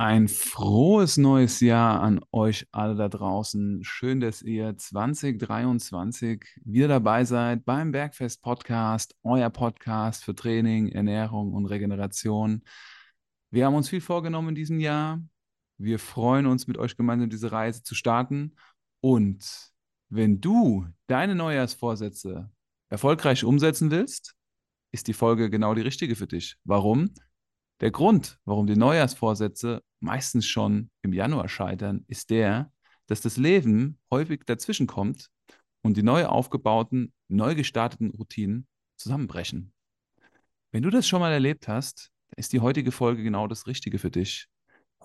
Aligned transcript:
Ein 0.00 0.28
frohes 0.28 1.18
neues 1.18 1.60
Jahr 1.60 2.00
an 2.00 2.24
euch 2.32 2.66
alle 2.72 2.94
da 2.94 3.10
draußen. 3.10 3.84
Schön, 3.84 4.20
dass 4.20 4.40
ihr 4.40 4.74
2023 4.74 6.42
wieder 6.64 6.88
dabei 6.88 7.26
seid 7.26 7.66
beim 7.66 7.92
Bergfest 7.92 8.40
Podcast, 8.40 9.14
euer 9.24 9.50
Podcast 9.50 10.24
für 10.24 10.34
Training, 10.34 10.88
Ernährung 10.88 11.52
und 11.52 11.66
Regeneration. 11.66 12.62
Wir 13.50 13.66
haben 13.66 13.74
uns 13.74 13.90
viel 13.90 14.00
vorgenommen 14.00 14.48
in 14.48 14.54
diesem 14.54 14.80
Jahr. 14.80 15.22
Wir 15.76 15.98
freuen 15.98 16.46
uns, 16.46 16.66
mit 16.66 16.78
euch 16.78 16.96
gemeinsam 16.96 17.28
diese 17.28 17.52
Reise 17.52 17.82
zu 17.82 17.94
starten. 17.94 18.56
Und 19.02 19.70
wenn 20.08 20.40
du 20.40 20.86
deine 21.08 21.34
Neujahrsvorsätze 21.34 22.50
erfolgreich 22.88 23.44
umsetzen 23.44 23.90
willst, 23.90 24.34
ist 24.92 25.08
die 25.08 25.12
Folge 25.12 25.50
genau 25.50 25.74
die 25.74 25.82
richtige 25.82 26.16
für 26.16 26.26
dich. 26.26 26.56
Warum? 26.64 27.12
Der 27.80 27.90
Grund, 27.90 28.38
warum 28.44 28.66
die 28.66 28.76
Neujahrsvorsätze 28.76 29.82
meistens 30.00 30.46
schon 30.46 30.90
im 31.02 31.14
Januar 31.14 31.48
scheitern, 31.48 32.04
ist 32.08 32.28
der, 32.28 32.70
dass 33.06 33.22
das 33.22 33.38
Leben 33.38 33.98
häufig 34.10 34.42
dazwischen 34.44 34.86
kommt 34.86 35.30
und 35.82 35.96
die 35.96 36.02
neu 36.02 36.26
aufgebauten, 36.26 37.12
neu 37.28 37.54
gestarteten 37.54 38.10
Routinen 38.10 38.66
zusammenbrechen. 38.96 39.72
Wenn 40.72 40.82
du 40.82 40.90
das 40.90 41.08
schon 41.08 41.20
mal 41.20 41.32
erlebt 41.32 41.68
hast, 41.68 42.12
ist 42.36 42.52
die 42.52 42.60
heutige 42.60 42.92
Folge 42.92 43.22
genau 43.22 43.46
das 43.48 43.66
Richtige 43.66 43.98
für 43.98 44.10
dich. 44.10 44.46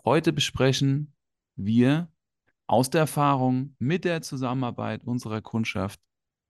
Heute 0.03 0.33
besprechen 0.33 1.13
wir 1.55 2.11
aus 2.67 2.89
der 2.89 3.01
Erfahrung 3.01 3.75
mit 3.79 4.03
der 4.03 4.21
Zusammenarbeit 4.21 5.03
unserer 5.05 5.41
Kundschaft 5.41 5.99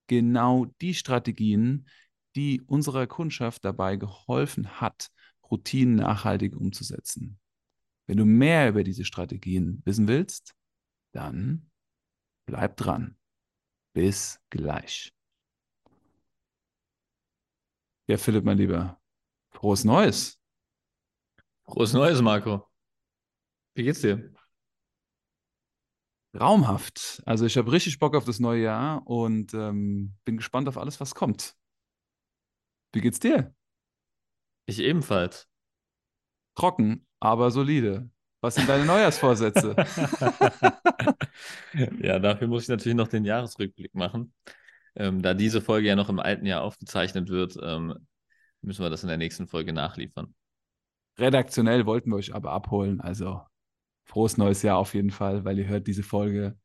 genau 0.08 0.66
die 0.82 0.96
Strategien, 0.96 1.88
die 2.36 2.62
unserer 2.62 3.06
Kundschaft 3.08 3.64
dabei 3.64 3.96
geholfen 3.96 4.82
hat, 4.82 5.10
Routinen 5.52 5.96
nachhaltig 5.96 6.56
umzusetzen. 6.56 7.40
Wenn 8.08 8.18
du 8.18 8.26
mehr 8.26 8.70
über 8.70 8.84
diese 8.84 9.06
Strategien 9.06 9.82
wissen 9.86 10.08
willst, 10.08 10.56
dann 11.14 11.70
bleib 12.46 12.78
dran. 12.78 13.18
Bis 13.94 14.40
gleich. 14.50 15.14
Ja, 18.08 18.18
Philipp, 18.18 18.44
mein 18.44 18.58
Lieber, 18.58 19.02
frohes 19.50 19.84
Neues. 19.84 20.40
Frohes 21.64 21.94
Neues, 21.94 22.22
Marco. 22.22 22.68
Wie 23.74 23.84
geht's 23.84 24.02
dir? 24.02 24.32
Raumhaft. 26.40 27.24
Also 27.26 27.46
ich 27.46 27.58
habe 27.58 27.72
richtig 27.72 27.98
Bock 27.98 28.16
auf 28.16 28.26
das 28.26 28.40
neue 28.40 28.64
Jahr 28.64 29.08
und 29.08 29.54
ähm, 29.54 30.16
bin 30.26 30.38
gespannt 30.38 30.68
auf 30.68 30.78
alles, 30.78 31.00
was 31.00 31.16
kommt. 31.16 31.56
Wie 32.94 33.02
geht's 33.02 33.20
dir? 33.20 33.56
Ich 34.66 34.80
ebenfalls. 34.80 35.48
Trocken, 36.56 37.06
aber 37.20 37.52
solide. 37.52 38.10
Was 38.42 38.56
sind 38.56 38.70
deine 38.70 38.86
Neujahrsvorsätze? 38.86 39.76
ja, 42.02 42.20
dafür 42.20 42.48
muss 42.48 42.64
ich 42.64 42.70
natürlich 42.70 42.96
noch 42.96 43.08
den 43.08 43.26
Jahresrückblick 43.26 43.94
machen. 43.96 44.34
Ähm, 44.96 45.22
da 45.22 45.34
diese 45.34 45.62
Folge 45.62 45.88
ja 45.88 45.96
noch 45.96 46.10
im 46.10 46.20
alten 46.20 46.46
Jahr 46.46 46.62
aufgezeichnet 46.62 47.30
wird, 47.30 47.58
ähm, 47.62 48.08
müssen 48.62 48.84
wir 48.84 48.90
das 48.90 49.04
in 49.04 49.10
der 49.10 49.18
nächsten 49.18 49.48
Folge 49.48 49.74
nachliefern. 49.74 50.34
Redaktionell 51.18 51.86
wollten 51.86 52.10
wir 52.10 52.18
euch 52.18 52.34
aber 52.34 52.52
abholen. 52.52 53.02
Also 53.02 53.42
frohes 54.04 54.38
neues 54.38 54.62
Jahr 54.62 54.78
auf 54.78 54.94
jeden 54.94 55.12
Fall, 55.12 55.46
weil 55.46 55.58
ihr 55.60 55.68
hört 55.68 55.88
diese 55.88 56.04
Folge 56.04 56.58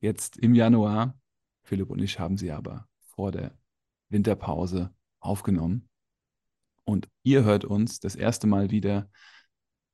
jetzt 0.00 0.36
im 0.38 0.54
Januar. 0.54 1.18
Philipp 1.64 1.90
und 1.90 2.00
ich 2.00 2.18
haben 2.18 2.36
sie 2.36 2.50
aber 2.50 2.88
vor 3.14 3.30
der 3.32 3.56
Winterpause 4.08 4.92
aufgenommen. 5.20 5.88
Und 6.84 7.08
ihr 7.22 7.44
hört 7.44 7.64
uns 7.64 8.00
das 8.00 8.16
erste 8.16 8.46
Mal 8.46 8.70
wieder 8.70 9.08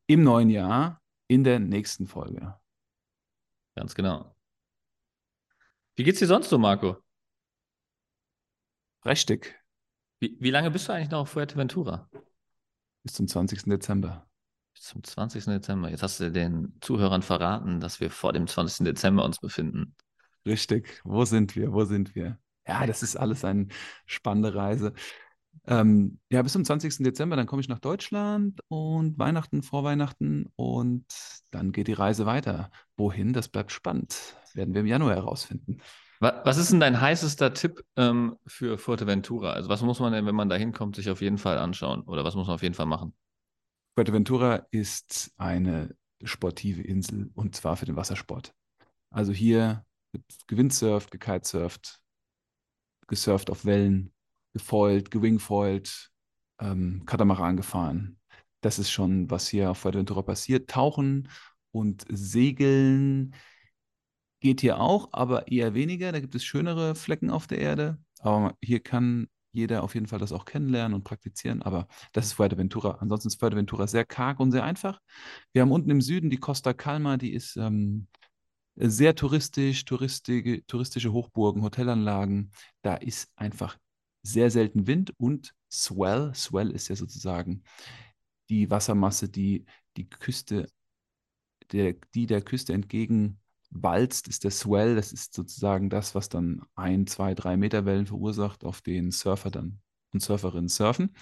im 0.06 0.22
neuen 0.22 0.50
Jahr 0.50 1.02
in 1.26 1.44
der 1.44 1.58
nächsten 1.58 2.06
Folge. 2.06 2.58
Ganz 3.76 3.94
genau. 3.94 4.34
Wie 5.96 6.04
geht's 6.04 6.18
dir 6.18 6.26
sonst 6.26 6.48
so, 6.48 6.58
Marco? 6.58 6.96
Richtig. 9.04 9.58
Wie, 10.20 10.36
wie 10.40 10.50
lange 10.50 10.70
bist 10.70 10.88
du 10.88 10.92
eigentlich 10.92 11.10
noch 11.10 11.20
auf 11.20 11.30
Fuerteventura? 11.30 12.08
Bis 13.02 13.14
zum 13.14 13.28
20. 13.28 13.64
Dezember. 13.64 14.28
Bis 14.74 14.84
zum 14.84 15.02
20. 15.02 15.44
Dezember. 15.44 15.90
Jetzt 15.90 16.02
hast 16.02 16.20
du 16.20 16.30
den 16.30 16.76
Zuhörern 16.80 17.22
verraten, 17.22 17.80
dass 17.80 18.00
wir 18.00 18.10
vor 18.10 18.32
dem 18.32 18.46
20. 18.46 18.84
Dezember 18.84 19.24
uns 19.24 19.38
befinden. 19.38 19.94
Richtig. 20.46 21.00
Wo 21.04 21.24
sind 21.24 21.56
wir? 21.56 21.72
Wo 21.72 21.84
sind 21.84 22.14
wir? 22.14 22.38
Ja, 22.66 22.86
das 22.86 23.02
ist 23.02 23.16
alles 23.16 23.44
eine 23.44 23.68
spannende 24.06 24.54
Reise. 24.54 24.92
Ähm, 25.68 26.18
ja, 26.30 26.40
bis 26.42 26.52
zum 26.52 26.64
20. 26.64 26.98
Dezember, 27.04 27.36
dann 27.36 27.46
komme 27.46 27.60
ich 27.60 27.68
nach 27.68 27.78
Deutschland 27.78 28.60
und 28.68 29.18
Weihnachten, 29.18 29.62
vor 29.62 29.84
Weihnachten 29.84 30.46
und 30.56 31.04
dann 31.50 31.72
geht 31.72 31.88
die 31.88 31.92
Reise 31.92 32.24
weiter. 32.24 32.70
Wohin, 32.96 33.34
das 33.34 33.48
bleibt 33.48 33.70
spannend. 33.70 34.36
werden 34.54 34.72
wir 34.72 34.80
im 34.80 34.86
Januar 34.86 35.14
herausfinden. 35.14 35.78
Was 36.20 36.56
ist 36.56 36.72
denn 36.72 36.80
dein 36.80 37.00
heißester 37.00 37.54
Tipp 37.54 37.84
ähm, 37.96 38.36
für 38.46 38.76
Fuerteventura? 38.76 39.52
Also 39.52 39.68
was 39.68 39.82
muss 39.82 40.00
man 40.00 40.12
denn, 40.12 40.26
wenn 40.26 40.34
man 40.34 40.48
da 40.48 40.56
hinkommt, 40.56 40.96
sich 40.96 41.10
auf 41.10 41.20
jeden 41.20 41.38
Fall 41.38 41.58
anschauen? 41.58 42.02
Oder 42.02 42.24
was 42.24 42.34
muss 42.34 42.48
man 42.48 42.54
auf 42.54 42.62
jeden 42.62 42.74
Fall 42.74 42.86
machen? 42.86 43.14
Fuerteventura 43.94 44.66
ist 44.70 45.32
eine 45.36 45.94
sportive 46.24 46.82
Insel 46.82 47.30
und 47.34 47.54
zwar 47.54 47.76
für 47.76 47.84
den 47.84 47.94
Wassersport. 47.94 48.52
Also 49.10 49.32
hier 49.32 49.84
wird 50.12 50.24
gewindsurft, 50.48 51.10
gekitesurft, 51.10 52.00
gesurft 53.06 53.50
auf 53.50 53.64
Wellen, 53.64 54.12
gefoilt, 54.58 55.10
gewingfoilt, 55.10 56.10
ähm, 56.60 57.04
Katamaran 57.06 57.56
gefahren. 57.56 58.18
Das 58.60 58.78
ist 58.78 58.90
schon, 58.90 59.30
was 59.30 59.48
hier 59.48 59.70
auf 59.70 59.78
Fuerteventura 59.78 60.22
passiert. 60.22 60.68
Tauchen 60.68 61.28
und 61.70 62.04
Segeln 62.10 63.34
geht 64.40 64.60
hier 64.60 64.80
auch, 64.80 65.08
aber 65.12 65.48
eher 65.48 65.74
weniger. 65.74 66.12
Da 66.12 66.20
gibt 66.20 66.34
es 66.34 66.44
schönere 66.44 66.94
Flecken 66.94 67.30
auf 67.30 67.46
der 67.46 67.58
Erde. 67.58 67.98
Aber 68.20 68.56
hier 68.62 68.80
kann 68.80 69.28
jeder 69.52 69.82
auf 69.82 69.94
jeden 69.94 70.06
Fall 70.06 70.18
das 70.18 70.32
auch 70.32 70.44
kennenlernen 70.44 70.94
und 70.94 71.04
praktizieren. 71.04 71.62
Aber 71.62 71.88
das 72.12 72.26
ist 72.26 72.32
Fuerteventura. 72.34 72.98
Ansonsten 73.00 73.28
ist 73.28 73.40
Fuerteventura 73.40 73.86
sehr 73.86 74.04
karg 74.04 74.40
und 74.40 74.50
sehr 74.52 74.64
einfach. 74.64 75.00
Wir 75.52 75.62
haben 75.62 75.72
unten 75.72 75.90
im 75.90 76.00
Süden 76.00 76.30
die 76.30 76.38
Costa 76.38 76.72
Calma, 76.72 77.16
die 77.16 77.32
ist 77.32 77.56
ähm, 77.56 78.08
sehr 78.76 79.14
touristisch, 79.14 79.84
touristische, 79.84 80.64
touristische 80.66 81.12
Hochburgen, 81.12 81.62
Hotelanlagen. 81.62 82.52
Da 82.82 82.94
ist 82.94 83.28
einfach 83.36 83.76
sehr 84.28 84.50
selten 84.50 84.86
Wind 84.86 85.14
und 85.18 85.54
Swell. 85.70 86.32
Swell 86.34 86.70
ist 86.70 86.88
ja 86.88 86.96
sozusagen 86.96 87.62
die 88.48 88.70
Wassermasse, 88.70 89.28
die 89.28 89.66
die 89.96 90.08
Küste, 90.08 90.68
der, 91.72 91.94
die 92.14 92.26
der 92.26 92.42
Küste 92.42 92.72
entgegen 92.72 93.40
walzt, 93.70 94.28
ist 94.28 94.44
der 94.44 94.50
Swell. 94.50 94.94
Das 94.96 95.12
ist 95.12 95.34
sozusagen 95.34 95.90
das, 95.90 96.14
was 96.14 96.28
dann 96.28 96.62
ein, 96.74 97.06
zwei, 97.06 97.34
drei 97.34 97.56
Meter 97.56 97.84
Wellen 97.84 98.06
verursacht, 98.06 98.64
auf 98.64 98.80
denen 98.80 99.10
Surfer 99.10 99.50
dann 99.50 99.80
und 100.12 100.22
Surferinnen 100.22 100.68
surfen. 100.68 101.14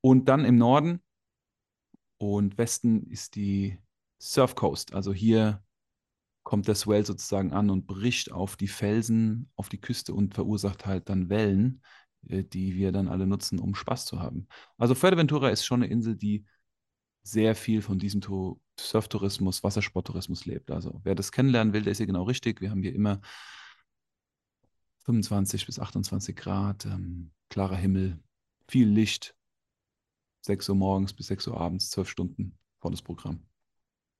Und 0.00 0.28
dann 0.28 0.44
im 0.44 0.56
Norden 0.56 1.02
und 2.18 2.56
Westen 2.58 3.06
ist 3.10 3.34
die 3.36 3.78
Surf 4.18 4.54
Coast. 4.54 4.94
Also 4.94 5.12
hier 5.12 5.62
kommt 6.42 6.68
der 6.68 6.74
Swell 6.74 7.04
sozusagen 7.04 7.52
an 7.52 7.70
und 7.70 7.86
bricht 7.86 8.32
auf 8.32 8.56
die 8.56 8.68
Felsen, 8.68 9.50
auf 9.56 9.68
die 9.68 9.80
Küste 9.80 10.14
und 10.14 10.34
verursacht 10.34 10.86
halt 10.86 11.08
dann 11.08 11.28
Wellen, 11.28 11.82
die 12.26 12.74
wir 12.74 12.92
dann 12.92 13.08
alle 13.08 13.26
nutzen, 13.26 13.58
um 13.58 13.74
Spaß 13.74 14.06
zu 14.06 14.20
haben. 14.20 14.46
Also 14.78 14.94
Fuerteventura 14.94 15.50
ist 15.50 15.64
schon 15.64 15.82
eine 15.82 15.92
Insel, 15.92 16.16
die 16.16 16.44
sehr 17.22 17.54
viel 17.54 17.80
von 17.82 17.98
diesem 17.98 18.20
Surftourismus, 18.78 19.64
Wassersporttourismus 19.64 20.44
lebt. 20.44 20.70
Also 20.70 21.00
wer 21.04 21.14
das 21.14 21.32
kennenlernen 21.32 21.72
will, 21.72 21.82
der 21.82 21.92
ist 21.92 21.98
hier 21.98 22.06
genau 22.06 22.24
richtig. 22.24 22.60
Wir 22.60 22.70
haben 22.70 22.82
hier 22.82 22.94
immer 22.94 23.20
25 25.04 25.66
bis 25.66 25.78
28 25.78 26.36
Grad, 26.36 26.84
ähm, 26.86 27.30
klarer 27.48 27.76
Himmel, 27.76 28.22
viel 28.68 28.88
Licht, 28.88 29.34
6 30.42 30.68
Uhr 30.68 30.74
morgens 30.74 31.12
bis 31.12 31.26
6 31.28 31.48
Uhr 31.48 31.58
abends, 31.58 31.90
12 31.90 32.08
Stunden, 32.08 32.58
volles 32.80 33.02
Programm. 33.02 33.46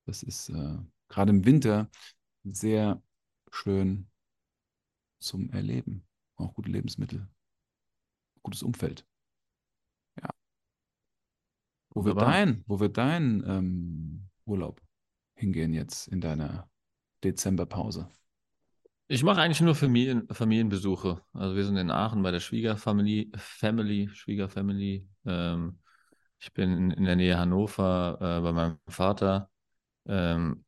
Das 0.07 0.23
ist 0.23 0.49
äh, 0.49 0.79
gerade 1.09 1.31
im 1.31 1.45
Winter 1.45 1.91
sehr 2.45 3.03
schön 3.50 4.09
zum 5.19 5.50
Erleben. 5.50 6.07
Auch 6.37 6.55
gute 6.55 6.71
Lebensmittel 6.71 7.29
gutes 8.44 8.62
Umfeld. 8.62 9.05
Ja. 10.23 10.29
Wo 11.91 12.05
wird 12.05 12.20
dein, 12.20 12.62
wo 12.67 12.79
wird 12.79 12.96
dein 12.96 13.43
ähm, 13.46 14.29
Urlaub 14.44 14.81
hingehen 15.35 15.75
jetzt 15.75 16.06
in 16.06 16.20
deiner 16.20 16.70
Dezemberpause? 17.25 18.08
Ich 19.06 19.23
mache 19.23 19.41
eigentlich 19.41 19.61
nur 19.61 19.75
Familien, 19.75 20.26
Familienbesuche. 20.31 21.20
Also 21.32 21.56
wir 21.56 21.64
sind 21.64 21.76
in 21.76 21.91
Aachen 21.91 22.23
bei 22.23 22.31
der 22.31 22.41
Schwiegerfamilie, 22.41 23.31
Family, 23.37 24.08
Schwiegerfamily. 24.08 25.06
Ähm, 25.26 25.81
ich 26.38 26.52
bin 26.52 26.73
in, 26.73 26.90
in, 26.90 27.05
der 27.05 27.17
Nähe 27.17 27.38
Hannover 27.38 28.19
äh, 28.20 28.40
bei 28.40 28.52
meinem 28.52 28.79
Vater. 28.88 29.50
Ähm, 30.06 30.64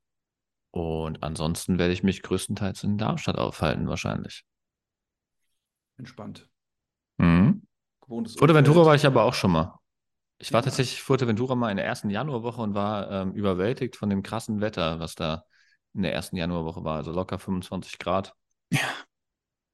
und 0.70 1.22
ansonsten 1.22 1.78
werde 1.78 1.94
ich 1.94 2.02
mich 2.02 2.22
größtenteils 2.22 2.84
in 2.84 2.98
Darmstadt 2.98 3.38
aufhalten, 3.38 3.88
wahrscheinlich. 3.88 4.44
Entspannt. 5.96 6.46
Mhm. 8.06 8.26
Fuerteventura 8.26 8.84
war 8.86 8.94
ich 8.94 9.06
aber 9.06 9.24
auch 9.24 9.34
schon 9.34 9.52
mal. 9.52 9.78
Ich 10.38 10.52
war 10.52 10.60
Ja. 10.60 10.64
tatsächlich 10.64 11.02
Fuerteventura 11.02 11.54
mal 11.54 11.70
in 11.70 11.76
der 11.76 11.86
ersten 11.86 12.10
Januarwoche 12.10 12.60
und 12.60 12.74
war 12.74 13.10
ähm, 13.10 13.32
überwältigt 13.32 13.96
von 13.96 14.10
dem 14.10 14.22
krassen 14.22 14.60
Wetter, 14.60 15.00
was 15.00 15.14
da 15.14 15.44
in 15.94 16.02
der 16.02 16.12
ersten 16.12 16.36
Januarwoche 16.36 16.84
war. 16.84 16.96
Also 16.96 17.12
locker 17.12 17.38
25 17.38 17.98
Grad. 17.98 18.34
Ja. 18.70 18.80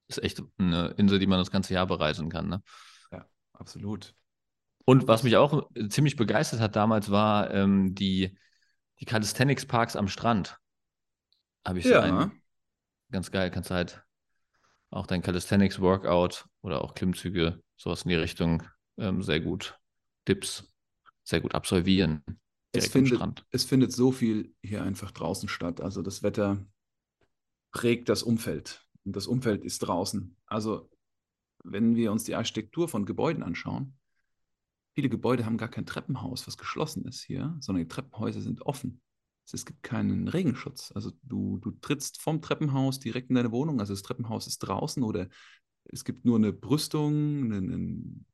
Ist 0.08 0.22
echt 0.22 0.42
eine 0.58 0.88
Insel, 0.98 1.18
die 1.18 1.26
man 1.26 1.38
das 1.38 1.50
ganze 1.50 1.74
Jahr 1.74 1.86
bereisen 1.86 2.28
kann. 2.28 2.48
Ne? 2.48 2.62
Ja, 3.10 3.26
absolut. 3.54 4.14
Und 4.84 5.08
was 5.08 5.22
mich 5.22 5.36
auch 5.36 5.70
äh, 5.74 5.88
ziemlich 5.88 6.16
begeistert 6.16 6.60
hat 6.60 6.76
damals, 6.76 7.10
war 7.10 7.50
ähm, 7.52 7.94
die, 7.94 8.36
die 9.00 9.04
Calisthenics-Parks 9.04 9.96
am 9.96 10.08
Strand. 10.08 10.58
Habe 11.66 11.78
ich 11.78 11.84
so 11.86 11.92
Ja. 11.92 12.00
einen. 12.00 12.42
Ganz 13.10 13.30
geil, 13.30 13.50
kannst 13.50 13.70
halt 13.70 14.04
auch 14.90 15.06
dein 15.06 15.22
Calisthenics-Workout 15.22 16.46
oder 16.62 16.82
auch 16.82 16.94
Klimmzüge, 16.94 17.62
sowas 17.82 18.02
in 18.02 18.10
die 18.10 18.14
Richtung, 18.14 18.62
ähm, 18.96 19.22
sehr 19.22 19.40
gut, 19.40 19.76
Dips, 20.28 20.72
sehr 21.24 21.40
gut 21.40 21.54
absolvieren. 21.54 22.22
Es 22.70 22.86
findet, 22.86 23.16
Strand. 23.16 23.44
es 23.50 23.64
findet 23.64 23.92
so 23.92 24.12
viel 24.12 24.54
hier 24.62 24.82
einfach 24.82 25.10
draußen 25.10 25.48
statt. 25.48 25.80
Also 25.80 26.00
das 26.00 26.22
Wetter 26.22 26.64
prägt 27.72 28.08
das 28.08 28.22
Umfeld. 28.22 28.86
Und 29.04 29.16
das 29.16 29.26
Umfeld 29.26 29.64
ist 29.64 29.80
draußen. 29.80 30.36
Also 30.46 30.88
wenn 31.64 31.96
wir 31.96 32.12
uns 32.12 32.24
die 32.24 32.36
Architektur 32.36 32.88
von 32.88 33.04
Gebäuden 33.04 33.42
anschauen, 33.42 33.98
viele 34.94 35.08
Gebäude 35.08 35.44
haben 35.44 35.58
gar 35.58 35.68
kein 35.68 35.86
Treppenhaus, 35.86 36.46
was 36.46 36.56
geschlossen 36.56 37.04
ist 37.04 37.22
hier, 37.24 37.56
sondern 37.60 37.84
die 37.84 37.88
Treppenhäuser 37.88 38.40
sind 38.40 38.64
offen. 38.64 39.02
Es 39.52 39.66
gibt 39.66 39.82
keinen 39.82 40.28
Regenschutz. 40.28 40.92
Also 40.94 41.12
du, 41.24 41.58
du 41.58 41.72
trittst 41.72 42.22
vom 42.22 42.40
Treppenhaus 42.40 43.00
direkt 43.00 43.28
in 43.28 43.34
deine 43.34 43.52
Wohnung. 43.52 43.80
Also 43.80 43.92
das 43.92 44.02
Treppenhaus 44.02 44.46
ist 44.46 44.60
draußen 44.60 45.02
oder 45.02 45.28
es 45.84 46.04
gibt 46.04 46.24
nur 46.24 46.36
eine 46.36 46.52
Brüstung, 46.52 47.52
einen, 47.52 48.26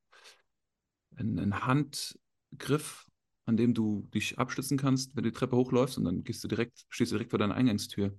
einen, 1.17 1.67
Handgriff, 1.67 3.09
an 3.47 3.57
dem 3.57 3.75
du 3.75 4.09
dich 4.15 4.39
abstützen 4.39 4.79
kannst, 4.79 5.17
wenn 5.17 5.25
du 5.25 5.31
die 5.31 5.37
Treppe 5.37 5.57
hochläufst 5.57 5.99
und 5.99 6.05
dann 6.05 6.25
gehst 6.25 6.45
du 6.45 6.49
direkt, 6.49 6.85
stehst 6.89 7.13
du 7.13 7.17
direkt 7.17 7.31
vor 7.31 7.39
deiner 7.39 7.55
Eingangstür, 7.55 8.17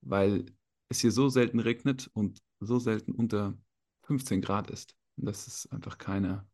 weil 0.00 0.46
es 0.88 1.00
hier 1.00 1.12
so 1.12 1.28
selten 1.28 1.60
regnet 1.60 2.08
und 2.12 2.40
so 2.60 2.78
selten 2.78 3.12
unter 3.12 3.56
15 4.04 4.40
Grad 4.40 4.70
ist. 4.70 4.94
Dass 5.16 5.46
es 5.46 5.70
einfach 5.70 5.98
keine, 5.98 6.48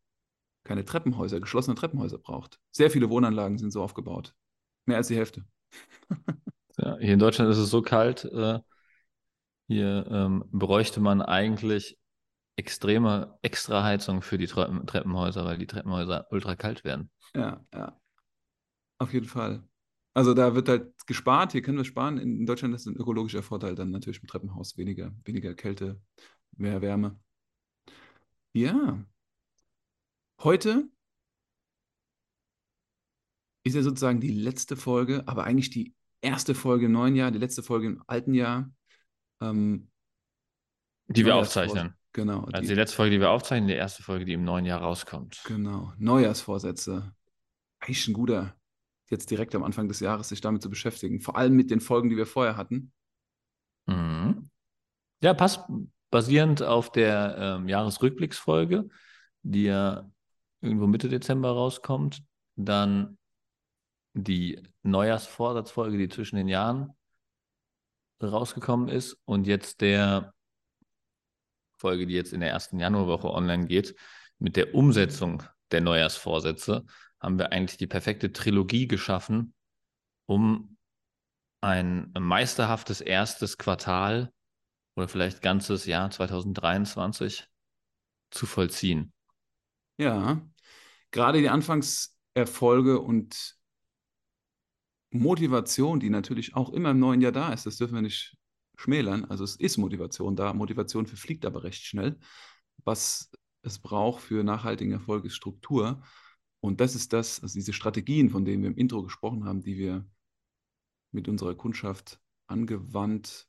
keine 0.64 0.84
Treppenhäuser, 0.84 1.40
geschlossene 1.40 1.76
Treppenhäuser 1.76 2.18
braucht. 2.18 2.58
Sehr 2.72 2.90
viele 2.90 3.10
Wohnanlagen 3.10 3.58
sind 3.58 3.70
so 3.70 3.82
aufgebaut. 3.82 4.34
Mehr 4.86 4.96
als 4.96 5.08
die 5.08 5.16
Hälfte. 5.16 5.44
Ja, 6.78 6.98
hier 6.98 7.14
in 7.14 7.18
Deutschland 7.18 7.50
ist 7.50 7.56
es 7.56 7.70
so 7.70 7.80
kalt. 7.80 8.26
Äh, 8.26 8.60
hier 9.66 10.06
ähm, 10.10 10.44
bräuchte 10.50 11.00
man 11.00 11.22
eigentlich 11.22 11.98
extreme 12.56 13.38
Extraheizung 13.42 14.22
für 14.22 14.38
die 14.38 14.46
Treppen 14.46 14.86
Treppenhäuser, 14.86 15.44
weil 15.44 15.58
die 15.58 15.66
Treppenhäuser 15.66 16.26
ultra 16.30 16.56
kalt 16.56 16.84
werden. 16.84 17.10
Ja, 17.34 17.64
ja. 17.72 18.00
Auf 18.98 19.12
jeden 19.12 19.26
Fall. 19.26 19.62
Also 20.14 20.32
da 20.32 20.54
wird 20.54 20.70
halt 20.70 20.94
gespart, 21.06 21.52
hier 21.52 21.60
können 21.60 21.76
wir 21.76 21.84
sparen. 21.84 22.16
In 22.16 22.46
Deutschland 22.46 22.74
ist 22.74 22.86
ein 22.86 22.96
ökologischer 22.96 23.42
Vorteil 23.42 23.74
dann 23.74 23.90
natürlich 23.90 24.22
im 24.22 24.26
Treppenhaus 24.26 24.78
weniger, 24.78 25.14
weniger 25.24 25.54
Kälte, 25.54 26.00
mehr 26.56 26.80
Wärme. 26.80 27.20
Ja. 28.54 29.04
Heute 30.42 30.88
ist 33.64 33.74
ja 33.74 33.82
sozusagen 33.82 34.20
die 34.20 34.30
letzte 34.30 34.76
Folge, 34.76 35.24
aber 35.26 35.44
eigentlich 35.44 35.68
die 35.68 35.94
erste 36.22 36.54
Folge 36.54 36.86
im 36.86 36.92
neuen 36.92 37.16
Jahr, 37.16 37.30
die 37.30 37.38
letzte 37.38 37.62
Folge 37.62 37.88
im 37.88 38.02
alten 38.06 38.32
Jahr. 38.32 38.70
Ähm, 39.42 39.90
Die 41.08 41.26
wir 41.26 41.36
aufzeichnen. 41.36 41.94
Genau, 42.16 42.44
Also 42.44 42.62
die, 42.62 42.68
die 42.68 42.74
letzte 42.74 42.96
Folge, 42.96 43.10
die 43.10 43.20
wir 43.20 43.30
aufzeichnen, 43.30 43.68
die 43.68 43.74
erste 43.74 44.02
Folge, 44.02 44.24
die 44.24 44.32
im 44.32 44.42
neuen 44.42 44.64
Jahr 44.64 44.80
rauskommt. 44.80 45.42
genau. 45.44 45.92
Neujahrsvorsätze. 45.98 47.12
Eigentlich 47.78 48.08
ein 48.08 48.14
guter, 48.14 48.56
jetzt 49.10 49.30
direkt 49.30 49.54
am 49.54 49.62
Anfang 49.62 49.86
des 49.86 50.00
Jahres 50.00 50.30
sich 50.30 50.40
damit 50.40 50.62
zu 50.62 50.70
beschäftigen. 50.70 51.20
Vor 51.20 51.36
allem 51.36 51.54
mit 51.54 51.70
den 51.70 51.80
Folgen, 51.80 52.08
die 52.08 52.16
wir 52.16 52.24
vorher 52.24 52.56
hatten. 52.56 52.90
Mhm. 53.84 54.48
Ja, 55.22 55.34
passt 55.34 55.60
basierend 56.10 56.62
auf 56.62 56.90
der 56.90 57.36
ähm, 57.38 57.68
Jahresrückblicksfolge, 57.68 58.88
die 59.42 59.64
ja 59.64 60.10
irgendwo 60.62 60.86
Mitte 60.86 61.10
Dezember 61.10 61.50
rauskommt. 61.50 62.22
Dann 62.56 63.18
die 64.14 64.62
Neujahrsvorsatzfolge, 64.84 65.98
die 65.98 66.08
zwischen 66.08 66.36
den 66.36 66.48
Jahren 66.48 66.94
rausgekommen 68.22 68.88
ist. 68.88 69.18
Und 69.26 69.46
jetzt 69.46 69.82
der 69.82 70.32
Folge, 71.86 72.08
die 72.08 72.14
jetzt 72.14 72.32
in 72.32 72.40
der 72.40 72.50
ersten 72.50 72.80
Januarwoche 72.80 73.30
online 73.30 73.68
geht, 73.68 73.94
mit 74.40 74.56
der 74.56 74.74
Umsetzung 74.74 75.44
der 75.70 75.82
Neujahrsvorsätze, 75.82 76.84
haben 77.20 77.38
wir 77.38 77.52
eigentlich 77.52 77.76
die 77.78 77.86
perfekte 77.86 78.32
Trilogie 78.32 78.88
geschaffen, 78.88 79.54
um 80.26 80.76
ein 81.60 82.12
meisterhaftes 82.18 83.00
erstes 83.00 83.56
Quartal 83.56 84.32
oder 84.96 85.06
vielleicht 85.06 85.42
ganzes 85.42 85.86
Jahr 85.86 86.10
2023 86.10 87.46
zu 88.32 88.46
vollziehen. 88.46 89.12
Ja, 89.96 90.44
gerade 91.12 91.40
die 91.40 91.50
Anfangserfolge 91.50 92.98
und 92.98 93.56
Motivation, 95.10 96.00
die 96.00 96.10
natürlich 96.10 96.56
auch 96.56 96.70
immer 96.70 96.90
im 96.90 96.98
neuen 96.98 97.20
Jahr 97.20 97.30
da 97.30 97.52
ist, 97.52 97.64
das 97.64 97.76
dürfen 97.76 97.94
wir 97.94 98.02
nicht 98.02 98.35
schmälern. 98.76 99.24
Also 99.24 99.44
es 99.44 99.56
ist 99.56 99.76
Motivation 99.78 100.36
da. 100.36 100.52
Motivation 100.52 101.06
verfliegt 101.06 101.44
aber 101.44 101.64
recht 101.64 101.84
schnell. 101.84 102.18
Was 102.84 103.30
es 103.62 103.78
braucht 103.78 104.22
für 104.22 104.44
nachhaltigen 104.44 104.92
Erfolg 104.92 105.24
ist 105.24 105.34
Struktur. 105.34 106.02
Und 106.60 106.80
das 106.80 106.94
ist 106.94 107.12
das, 107.12 107.42
also 107.42 107.54
diese 107.54 107.72
Strategien, 107.72 108.30
von 108.30 108.44
denen 108.44 108.62
wir 108.62 108.70
im 108.70 108.76
Intro 108.76 109.02
gesprochen 109.02 109.44
haben, 109.44 109.62
die 109.62 109.76
wir 109.76 110.06
mit 111.10 111.28
unserer 111.28 111.54
Kundschaft 111.54 112.20
angewandt, 112.46 113.48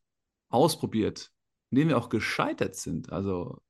ausprobiert, 0.49 1.31
in 1.69 1.77
denen 1.77 1.89
wir 1.89 1.97
auch 1.97 2.09
gescheitert 2.09 2.75
sind. 2.75 3.11
Also 3.11 3.61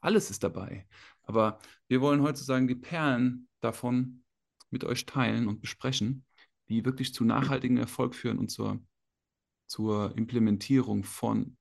alles 0.00 0.30
ist 0.30 0.42
dabei. 0.42 0.86
Aber 1.22 1.58
wir 1.88 2.00
wollen 2.00 2.22
heute 2.22 2.38
sozusagen 2.38 2.68
die 2.68 2.74
Perlen 2.74 3.48
davon 3.60 4.24
mit 4.70 4.84
euch 4.84 5.06
teilen 5.06 5.48
und 5.48 5.60
besprechen, 5.60 6.24
die 6.68 6.84
wirklich 6.84 7.14
zu 7.14 7.24
nachhaltigem 7.24 7.76
Erfolg 7.76 8.14
führen 8.14 8.38
und 8.38 8.50
zur, 8.50 8.80
zur 9.72 10.14
Implementierung 10.18 11.02
von 11.02 11.56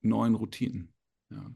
neuen 0.00 0.34
Routinen. 0.34 0.92
Ja. 1.30 1.52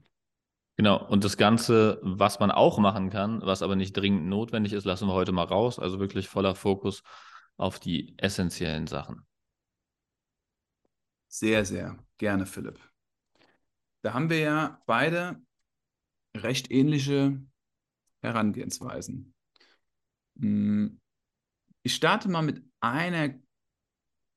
Genau, 0.77 1.05
und 1.05 1.25
das 1.25 1.37
Ganze, 1.37 1.99
was 2.03 2.39
man 2.39 2.53
auch 2.53 2.79
machen 2.79 3.11
kann, 3.11 3.43
was 3.43 3.63
aber 3.63 3.75
nicht 3.75 3.95
dringend 3.97 4.29
notwendig 4.29 4.73
ist, 4.75 4.85
lassen 4.85 5.09
wir 5.09 5.15
heute 5.15 5.33
mal 5.33 5.43
raus. 5.45 5.81
Also 5.81 5.99
wirklich 5.99 6.29
voller 6.29 6.55
Fokus 6.55 7.03
auf 7.57 7.81
die 7.81 8.15
essentiellen 8.19 8.87
Sachen. 8.87 9.27
Sehr, 11.29 11.65
sehr 11.65 11.99
gerne, 12.19 12.47
Philipp. 12.47 12.79
Da 14.03 14.15
haben 14.15 14.31
wir 14.31 14.39
ja 14.39 14.83
beide 14.87 15.43
recht 16.37 16.71
ähnliche 16.71 17.41
Herangehensweisen. 18.23 19.35
Hm, 20.39 21.01
Ich 21.83 21.95
starte 21.95 22.29
mal 22.29 22.43
mit 22.43 22.65
einer. 22.81 23.35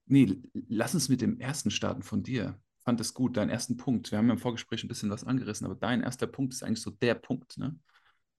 Nee, 0.09 0.41
lass 0.67 0.95
uns 0.95 1.07
mit 1.07 1.21
dem 1.21 1.39
ersten 1.39 1.69
starten 1.69 2.01
von 2.01 2.23
dir. 2.23 2.59
Fand 2.83 2.99
es 2.99 3.13
gut, 3.13 3.37
deinen 3.37 3.49
ersten 3.49 3.77
Punkt. 3.77 4.11
Wir 4.11 4.17
haben 4.17 4.27
ja 4.27 4.33
im 4.33 4.39
Vorgespräch 4.39 4.83
ein 4.83 4.87
bisschen 4.87 5.11
was 5.11 5.23
angerissen, 5.23 5.65
aber 5.65 5.75
dein 5.75 6.01
erster 6.01 6.25
Punkt 6.25 6.53
ist 6.53 6.63
eigentlich 6.63 6.81
so 6.81 6.89
der 6.89 7.13
Punkt, 7.13 7.57
ne? 7.57 7.77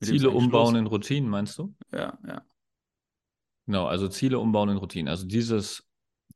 Mit 0.00 0.08
Ziele 0.08 0.30
umbauen 0.30 0.74
in 0.76 0.86
Routinen, 0.86 1.30
meinst 1.30 1.58
du? 1.58 1.74
Ja, 1.92 2.18
ja. 2.26 2.42
Genau, 3.66 3.86
also 3.86 4.08
Ziele 4.08 4.40
umbauen 4.40 4.70
in 4.70 4.78
Routinen. 4.78 5.08
Also 5.08 5.26
dieses 5.26 5.88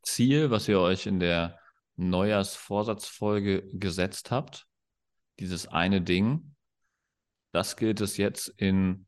Ziel, 0.02 0.50
was 0.50 0.68
ihr 0.68 0.78
euch 0.78 1.06
in 1.06 1.18
der 1.18 1.58
Neujahrsvorsatzfolge 1.96 3.68
gesetzt 3.72 4.30
habt, 4.30 4.68
dieses 5.40 5.66
eine 5.66 6.00
Ding, 6.00 6.54
das 7.50 7.76
gilt 7.76 8.00
es 8.00 8.18
jetzt 8.18 8.48
in 8.48 9.06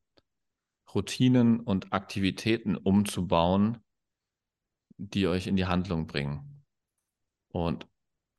Routinen 0.92 1.60
und 1.60 1.92
Aktivitäten 1.92 2.76
umzubauen, 2.76 3.78
die 4.98 5.26
euch 5.26 5.46
in 5.46 5.56
die 5.56 5.66
Handlung 5.66 6.06
bringen. 6.06 6.64
Und 7.48 7.86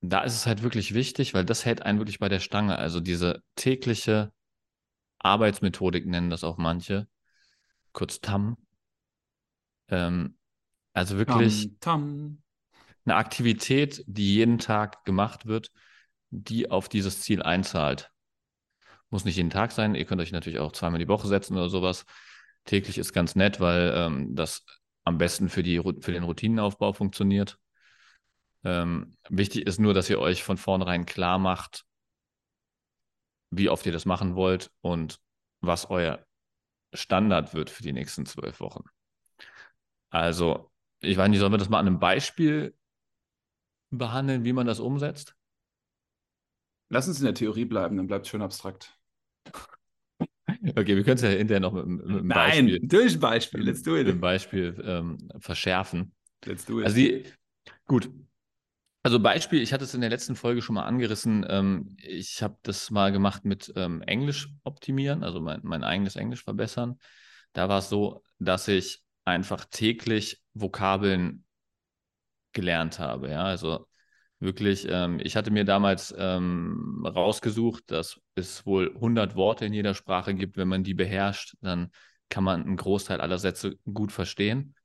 da 0.02 0.22
ist 0.24 0.36
es 0.36 0.46
halt 0.46 0.64
wirklich 0.64 0.94
wichtig, 0.94 1.34
weil 1.34 1.46
das 1.46 1.66
hält 1.66 1.82
einen 1.82 2.00
wirklich 2.00 2.20
bei 2.20 2.30
der 2.30 2.40
Stange. 2.40 2.78
Also 2.78 3.00
diese 3.00 3.42
tägliche 3.56 4.32
Arbeitsmethodik 5.20 6.06
nennen 6.06 6.30
das 6.30 6.44
auch 6.44 6.58
manche, 6.58 7.08
kurz 7.94 8.22
TAM. 8.22 8.58
Ähm, 9.90 10.38
also 10.94 11.18
wirklich 11.18 11.70
Tam, 11.80 11.80
tam. 11.80 12.38
eine 13.06 13.16
Aktivität, 13.16 14.04
die 14.08 14.36
jeden 14.36 14.60
Tag 14.60 15.06
gemacht 15.06 15.46
wird, 15.46 15.72
die 16.30 16.70
auf 16.70 16.90
dieses 16.90 17.22
Ziel 17.22 17.42
einzahlt. 17.42 18.12
Muss 19.10 19.26
nicht 19.26 19.38
jeden 19.38 19.50
Tag 19.50 19.72
sein. 19.72 19.96
Ihr 19.96 20.06
könnt 20.06 20.22
euch 20.22 20.32
natürlich 20.32 20.60
auch 20.60 20.74
zweimal 20.74 21.00
die 21.00 21.08
Woche 21.08 21.28
setzen 21.28 21.56
oder 21.56 21.70
sowas. 21.70 22.06
Täglich 22.66 22.98
ist 22.98 23.14
ganz 23.14 23.36
nett, 23.36 23.60
weil 23.60 23.94
ähm, 23.96 24.36
das 24.36 24.66
am 25.08 25.18
besten 25.18 25.50
für, 25.50 25.64
die, 25.64 25.82
für 26.02 26.12
den 26.12 26.24
Routinenaufbau 26.24 26.94
funktioniert. 26.94 27.58
Ähm, 28.64 29.16
wichtig 29.30 29.66
ist 29.66 29.80
nur, 29.80 29.94
dass 29.94 30.10
ihr 30.10 30.20
euch 30.20 30.44
von 30.44 30.58
vornherein 30.58 31.06
klar 31.06 31.40
macht, 31.40 31.86
wie 33.50 33.70
oft 33.70 33.86
ihr 33.86 33.92
das 33.92 34.06
machen 34.06 34.36
wollt 34.36 34.72
und 34.82 35.20
was 35.62 35.90
euer 35.90 36.26
Standard 36.94 37.54
wird 37.54 37.70
für 37.70 37.84
die 37.84 37.94
nächsten 37.94 38.26
zwölf 38.26 38.60
Wochen. 38.60 38.84
Also, 40.10 40.72
ich 41.00 41.18
weiß 41.18 41.30
nicht, 41.30 41.40
sollen 41.40 41.54
wir 41.54 41.58
das 41.58 41.70
mal 41.70 41.80
an 41.80 41.88
einem 41.88 42.00
Beispiel 42.00 42.76
behandeln, 43.90 44.44
wie 44.44 44.54
man 44.54 44.68
das 44.68 44.80
umsetzt? 44.80 45.36
Lass 46.90 47.08
uns 47.08 47.20
in 47.20 47.26
der 47.26 47.34
Theorie 47.34 47.66
bleiben, 47.66 47.98
dann 47.98 48.08
bleibt 48.08 48.26
es 48.26 48.30
schön 48.30 48.42
abstrakt. 48.42 48.98
Okay, 50.76 50.96
wir 50.96 51.04
können 51.04 51.16
es 51.16 51.22
ja 51.22 51.30
hinterher 51.30 51.60
noch 51.60 51.74
mit, 51.74 51.86
mit 51.88 52.06
einem 52.06 52.28
Nein, 52.28 52.66
Beispiel, 52.66 52.80
durch 52.88 53.14
ein 53.14 53.20
Beispiel. 53.20 53.62
Let's 53.62 53.84
do 53.84 53.92
mit 53.92 54.08
einem 54.08 54.16
it. 54.16 54.22
Beispiel 54.22 54.84
ähm, 54.86 55.30
verschärfen. 55.40 56.12
Let's 56.46 56.66
do 56.66 56.80
it. 56.80 56.86
Also 56.86 56.98
die, 56.98 57.24
gut. 57.86 58.10
Also 59.04 59.20
Beispiel, 59.20 59.62
ich 59.62 59.72
hatte 59.72 59.86
es 59.86 59.94
in 59.94 60.02
der 60.02 60.10
letzten 60.10 60.36
Folge 60.36 60.62
schon 60.62 60.76
mal 60.76 60.86
angerissen. 60.86 61.46
Ähm, 61.48 61.96
ich 61.98 62.44
habe 62.44 62.58
das 62.64 62.92
mal 62.92 63.12
gemacht 63.12 63.46
mit 63.46 63.72
ähm, 63.76 64.02
Englisch 64.02 64.50
optimieren, 64.64 65.24
also 65.24 65.40
mein, 65.40 65.62
mein 65.64 65.84
eigenes 65.84 66.16
Englisch 66.16 66.44
verbessern. 66.44 67.00
Da 67.54 67.70
war 67.70 67.80
es 67.80 67.90
so, 67.90 68.24
dass 68.40 68.68
ich 68.68 69.02
einfach 69.24 69.66
täglich 69.66 70.42
Vokabeln 70.54 71.46
gelernt 72.54 73.00
habe. 73.00 73.30
Ja, 73.30 73.44
also 73.44 73.87
wirklich, 74.40 74.88
ähm, 74.90 75.20
ich 75.22 75.36
hatte 75.36 75.52
mir 75.52 75.66
damals 75.66 76.14
ähm, 76.18 77.06
rausgesucht, 77.06 77.92
dass 77.92 78.20
es 78.36 78.66
wohl 78.66 78.94
100 78.96 79.36
Worte 79.36 79.66
in 79.66 79.74
jeder 79.74 79.94
Sprache 79.94 80.34
gibt. 80.34 80.58
Wenn 80.58 80.68
man 80.68 80.84
die 80.84 80.94
beherrscht, 80.94 81.56
dann 81.62 81.92
kann 82.30 82.44
man 82.44 82.62
einen 82.64 82.78
Großteil 82.78 83.22
aller 83.22 83.40
Sätze 83.40 83.78
gut 83.92 84.12
verstehen. 84.12 84.76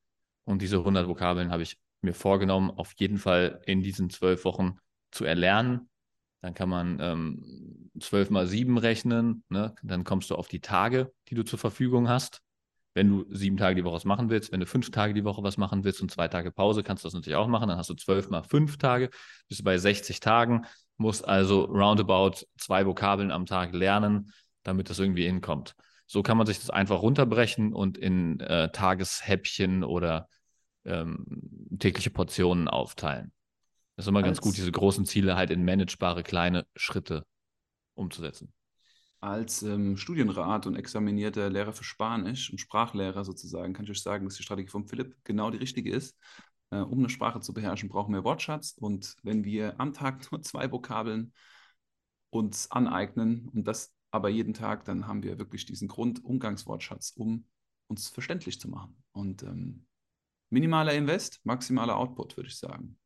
Und 0.45 0.63
diese 0.63 0.79
100 0.79 1.07
Vokabeln 1.07 1.51
habe 1.51 1.63
ich 1.63 1.77
mir 2.01 2.15
vorgenommen, 2.15 2.71
auf 2.71 2.93
jeden 2.97 3.19
Fall 3.19 3.61
in 3.67 3.83
diesen 3.83 4.11
zwölf 4.11 4.45
Wochen 4.45 4.77
zu 5.11 5.25
erlernen. 5.25 5.89
Dann 6.41 6.55
kann 6.55 6.69
man 6.69 6.99
ähm, 7.01 7.91
12 8.01 8.31
mal 8.31 8.47
7 8.47 8.79
rechnen. 8.79 9.45
Ne? 9.49 9.75
Dann 9.83 10.03
kommst 10.03 10.31
du 10.31 10.35
auf 10.35 10.49
die 10.49 10.61
Tage, 10.61 11.13
die 11.29 11.37
du 11.37 11.45
zur 11.45 11.59
Verfügung 11.59 12.09
hast. 12.09 12.43
Wenn 12.95 13.09
du 13.09 13.25
sieben 13.31 13.57
Tage 13.57 13.75
die 13.75 13.85
Woche 13.85 13.95
was 13.95 14.05
machen 14.05 14.29
willst, 14.29 14.53
wenn 14.53 14.61
du 14.61 14.67
fünf 14.67 14.91
Tage 14.91 15.15
die 15.15 15.25
Woche 15.25 15.43
was 15.43 15.57
machen 15.57 15.85
willst 15.85 16.03
und 16.03 16.11
zwei 16.11 16.29
Tage 16.29 16.51
Pause, 16.51 16.83
kannst 16.83 17.05
du 17.05 17.07
das 17.07 17.15
natürlich 17.15 17.37
auch 17.37 17.49
machen. 17.49 17.69
Dann 17.69 17.79
hast 17.79 17.89
du 17.91 17.95
zwölf 17.95 18.29
mal 18.29 18.43
fünf 18.43 18.77
Tage, 18.77 19.11
bist 19.49 19.61
du 19.61 19.65
bei 19.65 19.79
60 19.79 20.21
Tagen, 20.21 20.67
musst 20.99 21.27
also 21.27 21.65
roundabout 21.65 22.45
zwei 22.59 22.85
Vokabeln 22.87 23.31
am 23.31 23.47
Tag 23.47 23.73
lernen, 23.73 24.33
damit 24.63 24.91
das 24.91 24.99
irgendwie 24.99 25.25
hinkommt. 25.25 25.75
So 26.07 26.23
kann 26.23 26.37
man 26.37 26.47
sich 26.47 26.59
das 26.59 26.69
einfach 26.69 27.01
runterbrechen 27.01 27.73
und 27.73 27.97
in 27.97 28.39
äh, 28.41 28.71
Tageshäppchen 28.71 29.85
oder 29.85 30.29
ähm, 30.85 31.25
tägliche 31.79 32.11
Portionen 32.11 32.69
aufteilen. 32.69 33.33
Das 33.97 34.05
ist 34.05 34.09
immer 34.09 34.23
ganz 34.23 34.39
Als- 34.39 34.43
gut, 34.43 34.57
diese 34.57 34.73
großen 34.73 35.07
Ziele 35.07 35.37
halt 35.37 35.51
in 35.51 35.65
managebare 35.65 36.23
kleine 36.23 36.67
Schritte 36.77 37.25
umzusetzen. 37.95 38.53
Als 39.23 39.63
ähm, 39.63 39.97
Studienrat 39.97 40.67
und 40.67 40.75
examinierter 40.75 41.49
Lehrer 41.49 41.73
für 41.73 41.85
Spanisch 41.85 42.51
und 42.51 42.59
Sprachlehrer 42.59 43.25
sozusagen 43.25 43.73
kann 43.73 43.85
ich 43.85 43.93
euch 43.93 44.03
sagen, 44.03 44.25
dass 44.25 44.35
die 44.35 44.43
Strategie 44.43 44.69
von 44.69 44.89
Philipp 44.89 45.15
genau 45.23 45.53
die 45.53 45.59
richtige 45.59 45.93
ist. 45.93 46.19
Äh, 46.71 46.79
um 46.79 46.99
eine 46.99 47.09
Sprache 47.09 47.39
zu 47.39 47.53
beherrschen, 47.55 47.89
brauchen 47.89 48.13
wir 48.13 48.25
Wortschatz. 48.25 48.75
Und 48.81 49.15
wenn 49.23 49.45
wir 49.45 49.79
am 49.81 49.93
Tag 49.93 50.33
nur 50.33 50.43
zwei 50.43 50.73
Vokabeln 50.73 51.33
uns 52.31 52.69
aneignen 52.73 53.49
und 53.55 53.65
das 53.69 53.95
aber 54.11 54.29
jeden 54.29 54.55
Tag, 54.55 54.85
dann 54.87 55.07
haben 55.07 55.23
wir 55.23 55.39
wirklich 55.39 55.67
diesen 55.67 55.87
Grundumgangswortschatz, 55.87 57.13
um 57.17 57.47
uns 57.87 58.09
verständlich 58.09 58.59
zu 58.59 58.69
machen. 58.69 58.97
Und 59.13 59.45
ähm, 59.45 59.87
minimaler 60.51 60.95
Invest, 60.95 61.39
maximaler 61.45 61.97
Output, 61.97 62.37
würde 62.37 62.49
ich 62.49 62.59
sagen. 62.59 62.99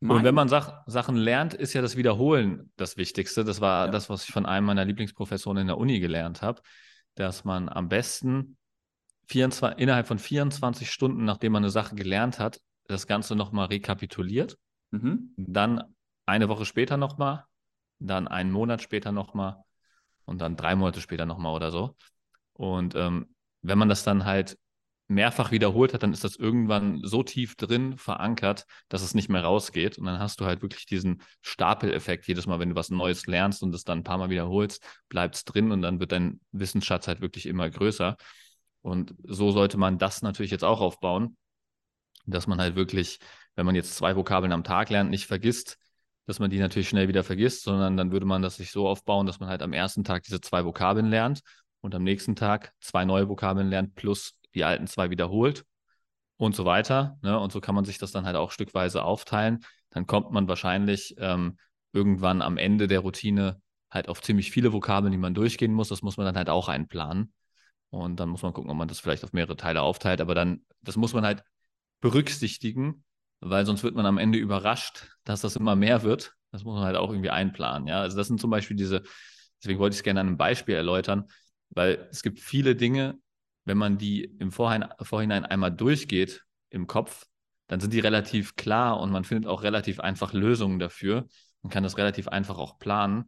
Mein- 0.00 0.18
Und 0.18 0.24
wenn 0.24 0.34
man 0.34 0.48
Sach 0.48 0.82
Sachen 0.86 1.16
lernt, 1.16 1.54
ist 1.54 1.72
ja 1.72 1.82
das 1.82 1.96
Wiederholen 1.96 2.70
das 2.76 2.96
Wichtigste. 2.96 3.44
Das 3.44 3.60
war 3.60 3.86
Ja. 3.86 3.90
das, 3.90 4.10
was 4.10 4.24
ich 4.24 4.32
von 4.32 4.46
einem 4.46 4.66
meiner 4.66 4.84
Lieblingsprofessoren 4.84 5.58
in 5.58 5.66
der 5.68 5.78
Uni 5.78 6.00
gelernt 6.00 6.42
habe, 6.42 6.60
dass 7.14 7.44
man 7.44 7.68
am 7.68 7.88
besten 7.88 8.58
24, 9.28 9.80
innerhalb 9.80 10.06
von 10.06 10.18
24 10.18 10.90
Stunden, 10.90 11.24
nachdem 11.24 11.52
man 11.52 11.64
eine 11.64 11.70
Sache 11.70 11.94
gelernt 11.94 12.38
hat, 12.38 12.60
das 12.88 13.06
Ganze 13.06 13.34
nochmal 13.34 13.66
rekapituliert. 13.66 14.58
Mhm. 14.90 15.32
Dann 15.36 15.82
eine 16.26 16.48
Woche 16.48 16.64
später 16.64 16.96
nochmal, 16.96 17.44
dann 17.98 18.28
einen 18.28 18.52
Monat 18.52 18.82
später 18.82 19.12
nochmal 19.12 19.64
und 20.26 20.40
dann 20.40 20.56
drei 20.56 20.76
Monate 20.76 21.00
später 21.00 21.26
nochmal 21.26 21.54
oder 21.54 21.70
so. 21.70 21.96
Und 22.52 22.94
ähm, 22.94 23.34
wenn 23.62 23.78
man 23.78 23.88
das 23.88 24.04
dann 24.04 24.24
halt 24.24 24.58
mehrfach 25.08 25.52
wiederholt 25.52 25.94
hat, 25.94 26.02
dann 26.02 26.12
ist 26.12 26.24
das 26.24 26.36
irgendwann 26.36 27.00
so 27.02 27.22
tief 27.22 27.54
drin 27.56 27.96
verankert, 27.96 28.64
dass 28.88 29.02
es 29.02 29.14
nicht 29.14 29.28
mehr 29.28 29.44
rausgeht. 29.44 29.98
Und 29.98 30.06
dann 30.06 30.18
hast 30.18 30.40
du 30.40 30.46
halt 30.46 30.62
wirklich 30.62 30.86
diesen 30.86 31.22
Stapeleffekt. 31.42 32.26
Jedes 32.26 32.46
Mal, 32.46 32.58
wenn 32.58 32.70
du 32.70 32.74
was 32.74 32.90
Neues 32.90 33.26
lernst 33.26 33.62
und 33.62 33.74
es 33.74 33.84
dann 33.84 34.00
ein 34.00 34.04
paar 34.04 34.18
Mal 34.18 34.30
wiederholst, 34.30 34.84
bleibt 35.08 35.36
es 35.36 35.44
drin 35.44 35.70
und 35.70 35.82
dann 35.82 36.00
wird 36.00 36.12
dein 36.12 36.40
Wissensschatz 36.52 37.06
halt 37.06 37.20
wirklich 37.20 37.46
immer 37.46 37.70
größer. 37.70 38.16
Und 38.82 39.14
so 39.24 39.50
sollte 39.52 39.78
man 39.78 39.98
das 39.98 40.22
natürlich 40.22 40.50
jetzt 40.50 40.64
auch 40.64 40.80
aufbauen, 40.80 41.36
dass 42.26 42.46
man 42.46 42.60
halt 42.60 42.74
wirklich, 42.74 43.18
wenn 43.54 43.66
man 43.66 43.74
jetzt 43.74 43.94
zwei 43.96 44.16
Vokabeln 44.16 44.52
am 44.52 44.64
Tag 44.64 44.90
lernt, 44.90 45.10
nicht 45.10 45.26
vergisst, 45.26 45.78
dass 46.26 46.40
man 46.40 46.50
die 46.50 46.58
natürlich 46.58 46.88
schnell 46.88 47.08
wieder 47.08 47.22
vergisst, 47.22 47.62
sondern 47.62 47.96
dann 47.96 48.10
würde 48.10 48.26
man 48.26 48.42
das 48.42 48.56
sich 48.56 48.72
so 48.72 48.88
aufbauen, 48.88 49.26
dass 49.26 49.38
man 49.38 49.48
halt 49.48 49.62
am 49.62 49.72
ersten 49.72 50.02
Tag 50.02 50.24
diese 50.24 50.40
zwei 50.40 50.64
Vokabeln 50.64 51.06
lernt 51.06 51.40
und 51.80 51.94
am 51.94 52.02
nächsten 52.02 52.34
Tag 52.34 52.72
zwei 52.80 53.04
neue 53.04 53.28
Vokabeln 53.28 53.70
lernt 53.70 53.94
plus 53.94 54.35
die 54.56 54.64
alten 54.64 54.86
zwei 54.88 55.10
wiederholt 55.10 55.64
und 56.36 56.56
so 56.56 56.64
weiter. 56.64 57.18
Ne? 57.22 57.38
Und 57.38 57.52
so 57.52 57.60
kann 57.60 57.74
man 57.74 57.84
sich 57.84 57.98
das 57.98 58.12
dann 58.12 58.26
halt 58.26 58.36
auch 58.36 58.50
stückweise 58.50 59.04
aufteilen. 59.04 59.64
Dann 59.90 60.06
kommt 60.06 60.32
man 60.32 60.48
wahrscheinlich 60.48 61.14
ähm, 61.18 61.58
irgendwann 61.92 62.42
am 62.42 62.58
Ende 62.58 62.88
der 62.88 63.00
Routine 63.00 63.60
halt 63.90 64.08
auf 64.08 64.20
ziemlich 64.20 64.50
viele 64.50 64.72
Vokabeln, 64.72 65.12
die 65.12 65.18
man 65.18 65.34
durchgehen 65.34 65.72
muss. 65.72 65.88
Das 65.88 66.02
muss 66.02 66.16
man 66.16 66.26
dann 66.26 66.36
halt 66.36 66.50
auch 66.50 66.68
einplanen. 66.68 67.32
Und 67.90 68.20
dann 68.20 68.28
muss 68.28 68.42
man 68.42 68.52
gucken, 68.52 68.70
ob 68.70 68.76
man 68.76 68.88
das 68.88 69.00
vielleicht 69.00 69.24
auf 69.24 69.32
mehrere 69.32 69.56
Teile 69.56 69.82
aufteilt. 69.82 70.20
Aber 70.20 70.34
dann, 70.34 70.64
das 70.82 70.96
muss 70.96 71.14
man 71.14 71.24
halt 71.24 71.44
berücksichtigen, 72.00 73.04
weil 73.40 73.64
sonst 73.64 73.82
wird 73.84 73.94
man 73.94 74.06
am 74.06 74.18
Ende 74.18 74.38
überrascht, 74.38 75.08
dass 75.24 75.40
das 75.40 75.56
immer 75.56 75.76
mehr 75.76 76.02
wird. 76.02 76.34
Das 76.50 76.64
muss 76.64 76.74
man 76.74 76.84
halt 76.84 76.96
auch 76.96 77.10
irgendwie 77.10 77.30
einplanen. 77.30 77.86
Ja, 77.86 78.00
also 78.00 78.16
das 78.16 78.26
sind 78.26 78.40
zum 78.40 78.50
Beispiel 78.50 78.76
diese, 78.76 79.02
deswegen 79.62 79.78
wollte 79.78 79.94
ich 79.94 80.00
es 80.00 80.04
gerne 80.04 80.20
an 80.20 80.26
einem 80.26 80.36
Beispiel 80.36 80.74
erläutern, 80.74 81.26
weil 81.70 82.06
es 82.10 82.22
gibt 82.22 82.40
viele 82.40 82.76
Dinge, 82.76 83.18
wenn 83.66 83.76
man 83.76 83.98
die 83.98 84.24
im 84.24 84.52
Vorhinein, 84.52 84.90
Vorhinein 85.02 85.44
einmal 85.44 85.72
durchgeht 85.72 86.44
im 86.70 86.86
Kopf, 86.86 87.26
dann 87.66 87.80
sind 87.80 87.92
die 87.92 88.00
relativ 88.00 88.54
klar 88.54 88.98
und 89.00 89.10
man 89.10 89.24
findet 89.24 89.50
auch 89.50 89.62
relativ 89.62 90.00
einfach 90.00 90.32
Lösungen 90.32 90.78
dafür. 90.78 91.26
Man 91.62 91.70
kann 91.70 91.82
das 91.82 91.98
relativ 91.98 92.28
einfach 92.28 92.58
auch 92.58 92.78
planen. 92.78 93.26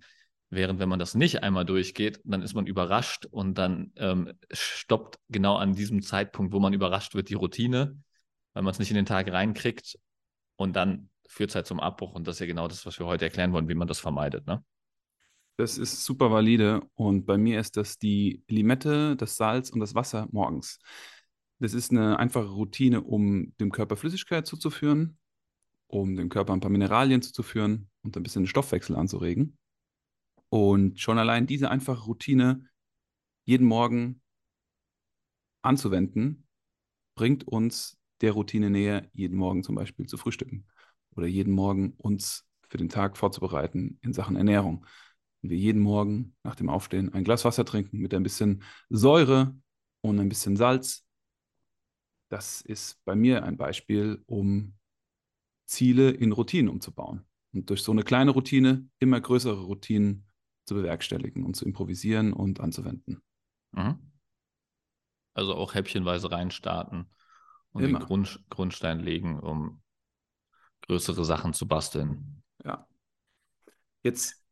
Während 0.51 0.79
wenn 0.81 0.89
man 0.89 1.01
das 1.01 1.15
nicht 1.15 1.43
einmal 1.43 1.67
durchgeht, 1.67 2.21
dann 2.25 2.43
ist 2.43 2.55
man 2.55 2.67
überrascht 2.67 3.27
und 3.27 3.59
dann 3.59 3.93
ähm, 3.97 4.33
stoppt 4.51 5.19
genau 5.29 5.57
an 5.57 5.75
diesem 5.75 6.01
Zeitpunkt, 6.01 6.53
wo 6.55 6.61
man 6.61 6.73
überrascht 6.73 7.15
wird, 7.15 7.29
die 7.29 7.35
Routine, 7.35 8.01
weil 8.55 8.63
man 8.63 8.71
es 8.71 8.79
nicht 8.79 8.91
in 8.91 8.97
den 8.97 9.05
Tag 9.05 9.31
reinkriegt 9.31 9.99
und 10.57 10.75
dann 10.75 11.11
führt 11.27 11.51
es 11.51 11.57
halt 11.57 11.67
zum 11.67 11.81
Abbruch. 11.81 12.15
Und 12.15 12.27
das 12.27 12.37
ist 12.37 12.41
ja 12.41 12.47
genau 12.47 12.69
das, 12.69 12.87
was 12.87 12.99
wir 12.99 13.07
heute 13.07 13.27
erklären 13.27 13.53
wollen, 13.53 13.69
wie 13.69 13.75
man 13.75 13.89
das 13.89 13.99
vermeidet. 13.99 14.47
Ne? 14.47 14.65
Das 15.59 15.77
ist 15.77 16.05
super 16.05 16.31
valide 16.31 16.89
und 16.95 17.27
bei 17.27 17.37
mir 17.37 17.59
ist 17.59 17.77
das 17.77 17.99
die 17.99 18.45
Limette, 18.47 19.17
das 19.17 19.37
Salz 19.37 19.71
und 19.71 19.81
das 19.81 19.97
Wasser 19.97 20.29
morgens. 20.31 20.79
Das 21.59 21.75
ist 21.75 21.91
eine 21.91 22.17
einfache 22.21 22.47
Routine, 22.47 23.01
um 23.03 23.53
dem 23.59 23.73
Körper 23.73 23.97
Flüssigkeit 23.97 24.47
zuzuführen, 24.47 25.19
um 25.89 26.15
dem 26.15 26.29
Körper 26.29 26.53
ein 26.53 26.61
paar 26.61 26.71
Mineralien 26.71 27.23
zuzuführen 27.23 27.91
und 28.03 28.17
ein 28.17 28.23
bisschen 28.23 28.45
den 28.45 28.49
Stoffwechsel 28.49 28.95
anzuregen. 28.95 29.59
Und 30.49 31.01
schon 31.01 31.19
allein 31.19 31.49
diese 31.49 31.71
einfache 31.71 32.05
Routine 32.05 32.65
jeden 33.45 33.67
Morgen 33.67 34.23
anzuwenden, 35.63 36.47
bringt 37.17 37.49
uns 37.49 37.99
der 38.21 38.31
Routine 38.31 38.71
näher, 38.71 39.11
jeden 39.13 39.37
Morgen 39.37 39.65
zum 39.65 39.75
Beispiel 39.75 40.07
zu 40.07 40.19
frühstücken 40.19 40.69
oder 41.17 41.27
jeden 41.27 41.53
Morgen 41.53 41.95
uns 41.97 42.47
für 42.69 42.79
den 42.79 42.89
Tag 42.89 43.17
vorzubereiten 43.17 43.99
in 44.03 44.13
Sachen 44.13 44.37
Ernährung. 44.37 44.87
Wenn 45.41 45.51
wir 45.51 45.59
jeden 45.59 45.83
Morgen 45.83 46.37
nach 46.43 46.55
dem 46.57 46.69
Aufstehen 46.69 47.13
ein 47.13 47.25
Glas 47.25 47.45
Wasser 47.45 47.65
trinken 47.65 47.99
mit 47.99 48.13
ein 48.15 48.23
bisschen 48.23 48.63
Säure 48.89 49.57
und 50.01 50.19
ein 50.19 50.29
bisschen 50.29 50.57
Salz, 50.57 51.07
das 52.29 52.61
ist 52.61 53.03
bei 53.05 53.15
mir 53.15 53.45
ein 53.45 53.57
Beispiel, 53.57 54.23
um 54.27 54.75
Ziele 55.67 56.11
in 56.11 56.33
Routinen 56.33 56.71
umzubauen 56.71 57.25
und 57.53 57.71
durch 57.71 57.83
so 57.83 57.93
eine 57.93 58.03
kleine 58.03 58.33
Routine 58.33 58.89
immer 58.99 59.21
größere 59.21 59.63
Routinen 59.63 60.27
zu 60.65 60.75
bewerkstelligen 60.75 61.45
und 61.45 61.57
zu 61.57 61.65
improvisieren 61.65 62.33
und 62.33 62.61
anzuwenden. 62.61 63.23
Mhm. 63.73 64.13
Also 65.35 65.55
auch 65.55 65.75
häppchenweise 65.75 66.31
reinstarten 66.31 67.11
und 67.71 67.85
Immer. 67.85 68.01
den 68.01 68.07
Grund, 68.07 68.45
Grundstein 68.51 69.01
legen, 69.01 69.39
um 69.39 69.83
größere 70.83 71.25
Sachen 71.25 71.53
zu 71.53 71.67
basteln. 71.69 72.43
Ja. 72.65 72.87
Jetzt 74.03 74.43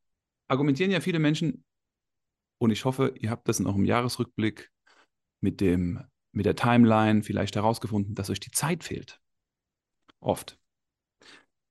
argumentieren 0.49 0.91
ja 0.91 1.01
viele 1.01 1.19
Menschen, 1.19 1.65
und 2.59 2.71
ich 2.71 2.85
hoffe, 2.85 3.15
ihr 3.21 3.31
habt 3.31 3.49
das 3.49 3.61
in 3.61 3.67
eurem 3.67 3.85
Jahresrückblick 3.85 4.71
mit, 5.41 5.61
dem, 5.61 6.03
mit 6.33 6.47
der 6.47 6.57
Timeline 6.57 7.23
vielleicht 7.23 7.57
herausgefunden, 7.57 8.15
dass 8.15 8.31
euch 8.31 8.41
die 8.41 8.51
Zeit 8.51 8.83
fehlt. 8.83 9.21
Oft. 10.21 10.59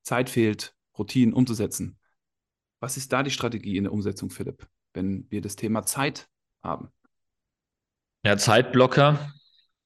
Zeit 0.03 0.29
fehlt, 0.29 0.75
Routinen 0.97 1.33
umzusetzen. 1.33 1.97
Was 2.79 2.97
ist 2.97 3.11
da 3.11 3.23
die 3.23 3.31
Strategie 3.31 3.77
in 3.77 3.85
der 3.85 3.93
Umsetzung, 3.93 4.29
Philipp, 4.29 4.67
wenn 4.93 5.29
wir 5.31 5.41
das 5.41 5.55
Thema 5.55 5.83
Zeit 5.83 6.29
haben? 6.61 6.91
Ja, 8.23 8.37
Zeitblocker, 8.37 9.33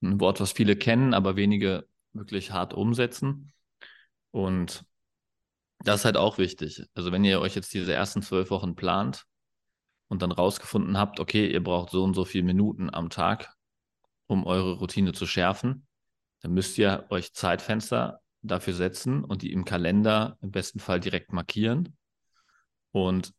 ein 0.02 0.20
Wort, 0.20 0.42
was 0.42 0.52
viele 0.52 0.76
kennen, 0.76 1.14
aber 1.14 1.36
wenige 1.36 1.88
wirklich 2.14 2.52
hart 2.52 2.74
umsetzen. 2.74 3.54
Und 4.32 4.86
das 5.84 6.02
ist 6.02 6.06
halt 6.06 6.18
auch 6.18 6.38
wichtig. 6.38 6.86
Also 6.94 7.12
wenn 7.12 7.24
ihr 7.24 7.40
euch 7.40 7.56
jetzt 7.56 7.74
diese 7.74 7.94
ersten 7.94 8.22
zwölf 8.22 8.50
Wochen 8.50 8.76
plant 8.76 9.26
und 10.08 10.22
dann 10.22 10.32
rausgefunden 10.32 10.98
habt, 10.98 11.20
okay, 11.20 11.52
ihr 11.52 11.64
braucht 11.64 11.92
so 11.92 12.04
und 12.04 12.14
so 12.14 12.26
viele 12.26 12.44
Minuten 12.44 12.94
am 12.94 13.10
Tag, 13.10 13.54
um 14.28 14.46
eure 14.46 14.74
Routine 14.74 15.14
zu 15.14 15.26
schärfen, 15.26 15.88
dann 16.42 16.54
müsst 16.54 16.78
ihr 16.78 17.06
euch 17.10 17.34
Zeitfenster 17.34 18.22
dafür 18.42 18.74
setzen 18.74 19.24
und 19.24 19.42
die 19.42 19.52
im 19.52 19.66
Kalender 19.66 20.38
im 20.42 20.52
besten 20.52 20.80
Fall 20.80 21.00
direkt 21.00 21.34
markieren. 21.34 21.98
Und 22.92 23.34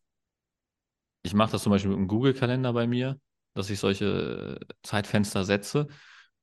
ich 1.22 1.34
mache 1.34 1.52
das 1.52 1.62
zum 1.62 1.70
Beispiel 1.70 1.90
mit 1.90 1.98
einem 1.98 2.08
Google-Kalender 2.08 2.72
bei 2.72 2.86
mir, 2.86 3.20
dass 3.54 3.70
ich 3.70 3.78
solche 3.78 4.58
Zeitfenster 4.82 5.44
setze. 5.44 5.88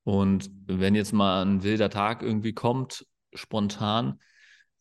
Und 0.04 0.50
wenn 0.66 0.96
jetzt 0.96 1.14
mal 1.14 1.44
ein 1.44 1.64
wilder 1.64 1.90
Tag 1.90 2.22
irgendwie 2.22 2.54
kommt, 2.54 3.06
spontan, 3.34 4.20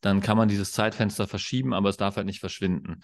dann 0.00 0.20
kann 0.20 0.36
man 0.36 0.48
dieses 0.48 0.72
Zeitfenster 0.72 1.26
verschieben, 1.26 1.74
aber 1.74 1.88
es 1.88 1.96
darf 1.96 2.16
halt 2.16 2.26
nicht 2.26 2.40
verschwinden. 2.40 3.00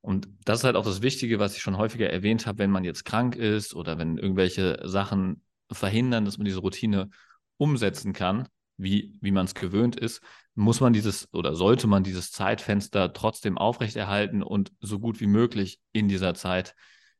Und 0.00 0.28
das 0.44 0.60
ist 0.60 0.64
halt 0.64 0.76
auch 0.76 0.84
das 0.84 1.02
Wichtige, 1.02 1.38
was 1.38 1.56
ich 1.56 1.62
schon 1.62 1.76
häufiger 1.76 2.08
erwähnt 2.08 2.46
habe, 2.46 2.58
wenn 2.58 2.70
man 2.70 2.84
jetzt 2.84 3.04
krank 3.04 3.36
ist 3.36 3.74
oder 3.74 3.98
wenn 3.98 4.16
irgendwelche 4.16 4.80
Sachen 4.84 5.42
verhindern, 5.70 6.24
dass 6.24 6.38
man 6.38 6.46
diese 6.46 6.60
Routine 6.60 7.10
umsetzen 7.58 8.12
kann, 8.12 8.48
wie, 8.78 9.18
wie 9.20 9.30
man 9.30 9.44
es 9.44 9.54
gewöhnt 9.54 9.96
ist, 9.96 10.22
muss 10.54 10.80
man 10.80 10.92
dieses 10.92 11.32
oder 11.32 11.54
sollte 11.54 11.86
man 11.86 12.02
dieses 12.02 12.32
Zeitfenster 12.32 13.12
trotzdem 13.12 13.58
aufrechterhalten 13.58 14.42
und 14.42 14.72
so 14.80 14.98
gut 14.98 15.20
wie 15.20 15.26
möglich 15.26 15.80
in 15.92 16.08
dieser 16.08 16.34
Zeit 16.34 16.74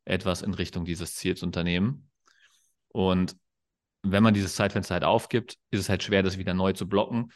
etwas 0.04 0.40
in 0.42 0.54
Richtung 0.54 0.84
dieses 0.84 1.14
Ziels 1.14 1.42
unternehmen. 1.42 2.10
Und 2.88 3.36
wenn 4.02 4.22
man 4.22 4.34
dieses 4.34 4.54
Zeitfenster 4.54 4.94
halt 4.94 5.04
aufgibt, 5.04 5.58
ist 5.70 5.80
es 5.80 5.88
halt 5.90 6.02
schwer, 6.02 6.22
das 6.22 6.38
wieder 6.38 6.54
neu 6.54 6.72
zu 6.72 6.88
blocken, 6.88 7.30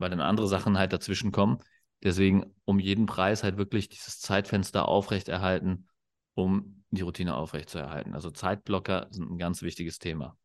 weil 0.00 0.10
dann 0.10 0.20
andere 0.20 0.48
Sachen 0.48 0.78
halt 0.78 0.92
dazwischen 0.92 1.30
kommen. 1.30 1.58
Deswegen 2.02 2.54
um 2.64 2.78
jeden 2.78 3.06
Preis 3.06 3.44
halt 3.44 3.58
wirklich 3.58 3.88
dieses 3.88 4.18
Zeitfenster 4.18 4.88
aufrechterhalten, 4.88 5.86
um 6.34 6.82
die 6.90 7.02
Routine 7.02 7.34
aufrechtzuerhalten. 7.36 8.14
Also 8.14 8.30
Zeitblocker 8.30 9.08
sind 9.10 9.30
ein 9.30 9.38
ganz 9.38 9.62
wichtiges 9.62 9.98
Thema. 9.98 10.36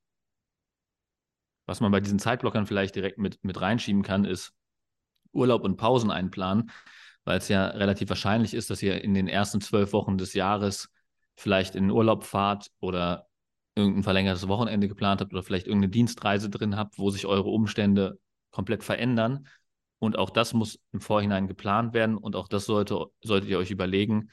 Was 1.65 1.79
man 1.79 1.91
bei 1.91 2.01
diesen 2.01 2.19
Zeitblockern 2.19 2.67
vielleicht 2.67 2.95
direkt 2.95 3.17
mit, 3.17 3.43
mit 3.43 3.59
reinschieben 3.59 4.03
kann, 4.03 4.25
ist 4.25 4.53
Urlaub 5.31 5.63
und 5.63 5.77
Pausen 5.77 6.11
einplanen, 6.11 6.69
weil 7.23 7.37
es 7.37 7.47
ja 7.47 7.67
relativ 7.67 8.09
wahrscheinlich 8.09 8.53
ist, 8.53 8.69
dass 8.69 8.83
ihr 8.83 9.03
in 9.03 9.13
den 9.13 9.27
ersten 9.27 9.61
zwölf 9.61 9.93
Wochen 9.93 10.17
des 10.17 10.33
Jahres 10.33 10.89
vielleicht 11.35 11.75
in 11.75 11.85
den 11.85 11.91
Urlaub 11.91 12.23
fahrt 12.23 12.71
oder 12.79 13.27
irgendein 13.75 14.03
verlängertes 14.03 14.47
Wochenende 14.47 14.87
geplant 14.87 15.21
habt 15.21 15.33
oder 15.33 15.43
vielleicht 15.43 15.67
irgendeine 15.67 15.91
Dienstreise 15.91 16.49
drin 16.49 16.77
habt, 16.77 16.99
wo 16.99 17.09
sich 17.09 17.25
eure 17.25 17.49
Umstände 17.49 18.19
komplett 18.55 18.83
verändern. 18.83 19.47
Und 19.99 20.17
auch 20.17 20.29
das 20.29 20.53
muss 20.53 20.79
im 20.93 21.01
Vorhinein 21.01 21.47
geplant 21.47 21.93
werden. 21.93 22.17
Und 22.17 22.35
auch 22.35 22.47
das 22.47 22.65
sollte, 22.65 23.07
solltet 23.21 23.49
ihr 23.49 23.59
euch 23.59 23.69
überlegen, 23.69 24.31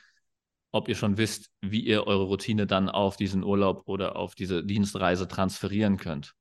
ob 0.70 0.88
ihr 0.88 0.94
schon 0.94 1.18
wisst, 1.18 1.50
wie 1.60 1.80
ihr 1.80 2.06
eure 2.06 2.24
Routine 2.24 2.66
dann 2.66 2.88
auf 2.88 3.16
diesen 3.16 3.42
Urlaub 3.44 3.82
oder 3.86 4.16
auf 4.16 4.34
diese 4.34 4.64
Dienstreise 4.64 5.28
transferieren 5.28 5.98
könnt. 5.98 6.34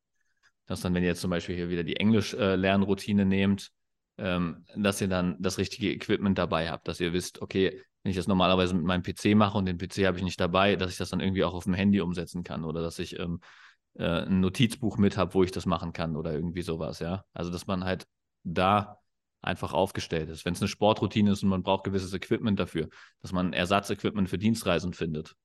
Dass 0.67 0.81
dann, 0.81 0.93
wenn 0.93 1.03
ihr 1.03 1.09
jetzt 1.09 1.21
zum 1.21 1.31
Beispiel 1.31 1.55
hier 1.55 1.69
wieder 1.69 1.83
die 1.83 1.97
Englisch-Lernroutine 1.97 3.25
nehmt, 3.25 3.71
ähm, 4.17 4.65
dass 4.75 5.01
ihr 5.01 5.07
dann 5.07 5.35
das 5.39 5.57
richtige 5.57 5.91
Equipment 5.91 6.37
dabei 6.37 6.69
habt, 6.69 6.87
dass 6.87 6.99
ihr 6.99 7.11
wisst, 7.11 7.41
okay, 7.41 7.81
wenn 8.03 8.11
ich 8.11 8.15
das 8.15 8.27
normalerweise 8.27 8.73
mit 8.73 8.85
meinem 8.85 9.03
PC 9.03 9.35
mache 9.35 9.57
und 9.57 9.65
den 9.65 9.77
PC 9.77 10.05
habe 10.05 10.17
ich 10.17 10.23
nicht 10.23 10.39
dabei, 10.39 10.75
dass 10.75 10.91
ich 10.91 10.97
das 10.97 11.09
dann 11.09 11.19
irgendwie 11.19 11.43
auch 11.43 11.53
auf 11.53 11.65
dem 11.65 11.73
Handy 11.73 11.99
umsetzen 11.99 12.43
kann. 12.43 12.63
Oder 12.63 12.81
dass 12.81 12.99
ich 12.99 13.19
ähm, 13.19 13.41
äh, 13.95 14.25
ein 14.25 14.39
Notizbuch 14.39 14.97
mit 14.97 15.17
habe, 15.17 15.33
wo 15.33 15.43
ich 15.43 15.51
das 15.51 15.65
machen 15.65 15.93
kann 15.93 16.15
oder 16.15 16.33
irgendwie 16.33 16.61
sowas, 16.61 16.99
ja. 16.99 17.25
Also, 17.33 17.51
dass 17.51 17.67
man 17.67 17.83
halt 17.83 18.07
da 18.43 18.97
einfach 19.41 19.73
aufgestellt 19.73 20.29
ist. 20.29 20.45
Wenn 20.45 20.53
es 20.53 20.61
eine 20.61 20.67
Sportroutine 20.67 21.31
ist 21.31 21.43
und 21.43 21.49
man 21.49 21.63
braucht 21.63 21.83
gewisses 21.83 22.13
Equipment 22.13 22.59
dafür, 22.59 22.89
dass 23.21 23.31
man 23.31 23.53
Ersatzequipment 23.53 24.29
für 24.29 24.37
Dienstreisen 24.37 24.93
findet. 24.93 25.35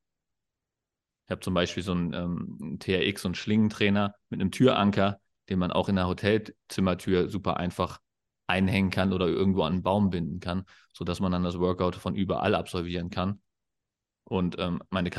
Ich 1.26 1.30
habe 1.30 1.40
zum 1.40 1.54
Beispiel 1.54 1.82
so 1.82 1.92
einen 1.92 2.12
ähm, 2.12 2.78
TRX 2.78 3.24
und 3.24 3.36
Schlingentrainer 3.36 4.14
mit 4.28 4.40
einem 4.40 4.50
Türanker, 4.50 5.18
den 5.48 5.58
man 5.58 5.72
auch 5.72 5.88
in 5.88 5.96
der 5.96 6.06
Hotelzimmertür 6.06 7.28
super 7.28 7.56
einfach 7.56 8.00
einhängen 8.46 8.90
kann 8.90 9.12
oder 9.12 9.26
irgendwo 9.26 9.62
an 9.62 9.74
einen 9.74 9.82
Baum 9.82 10.10
binden 10.10 10.40
kann, 10.40 10.64
sodass 10.92 11.18
man 11.18 11.32
dann 11.32 11.42
das 11.42 11.58
Workout 11.58 11.96
von 11.96 12.14
überall 12.14 12.54
absolvieren 12.54 13.10
kann. 13.10 13.40
Und 14.24 14.56
ähm, 14.58 14.82
meine 14.90 15.10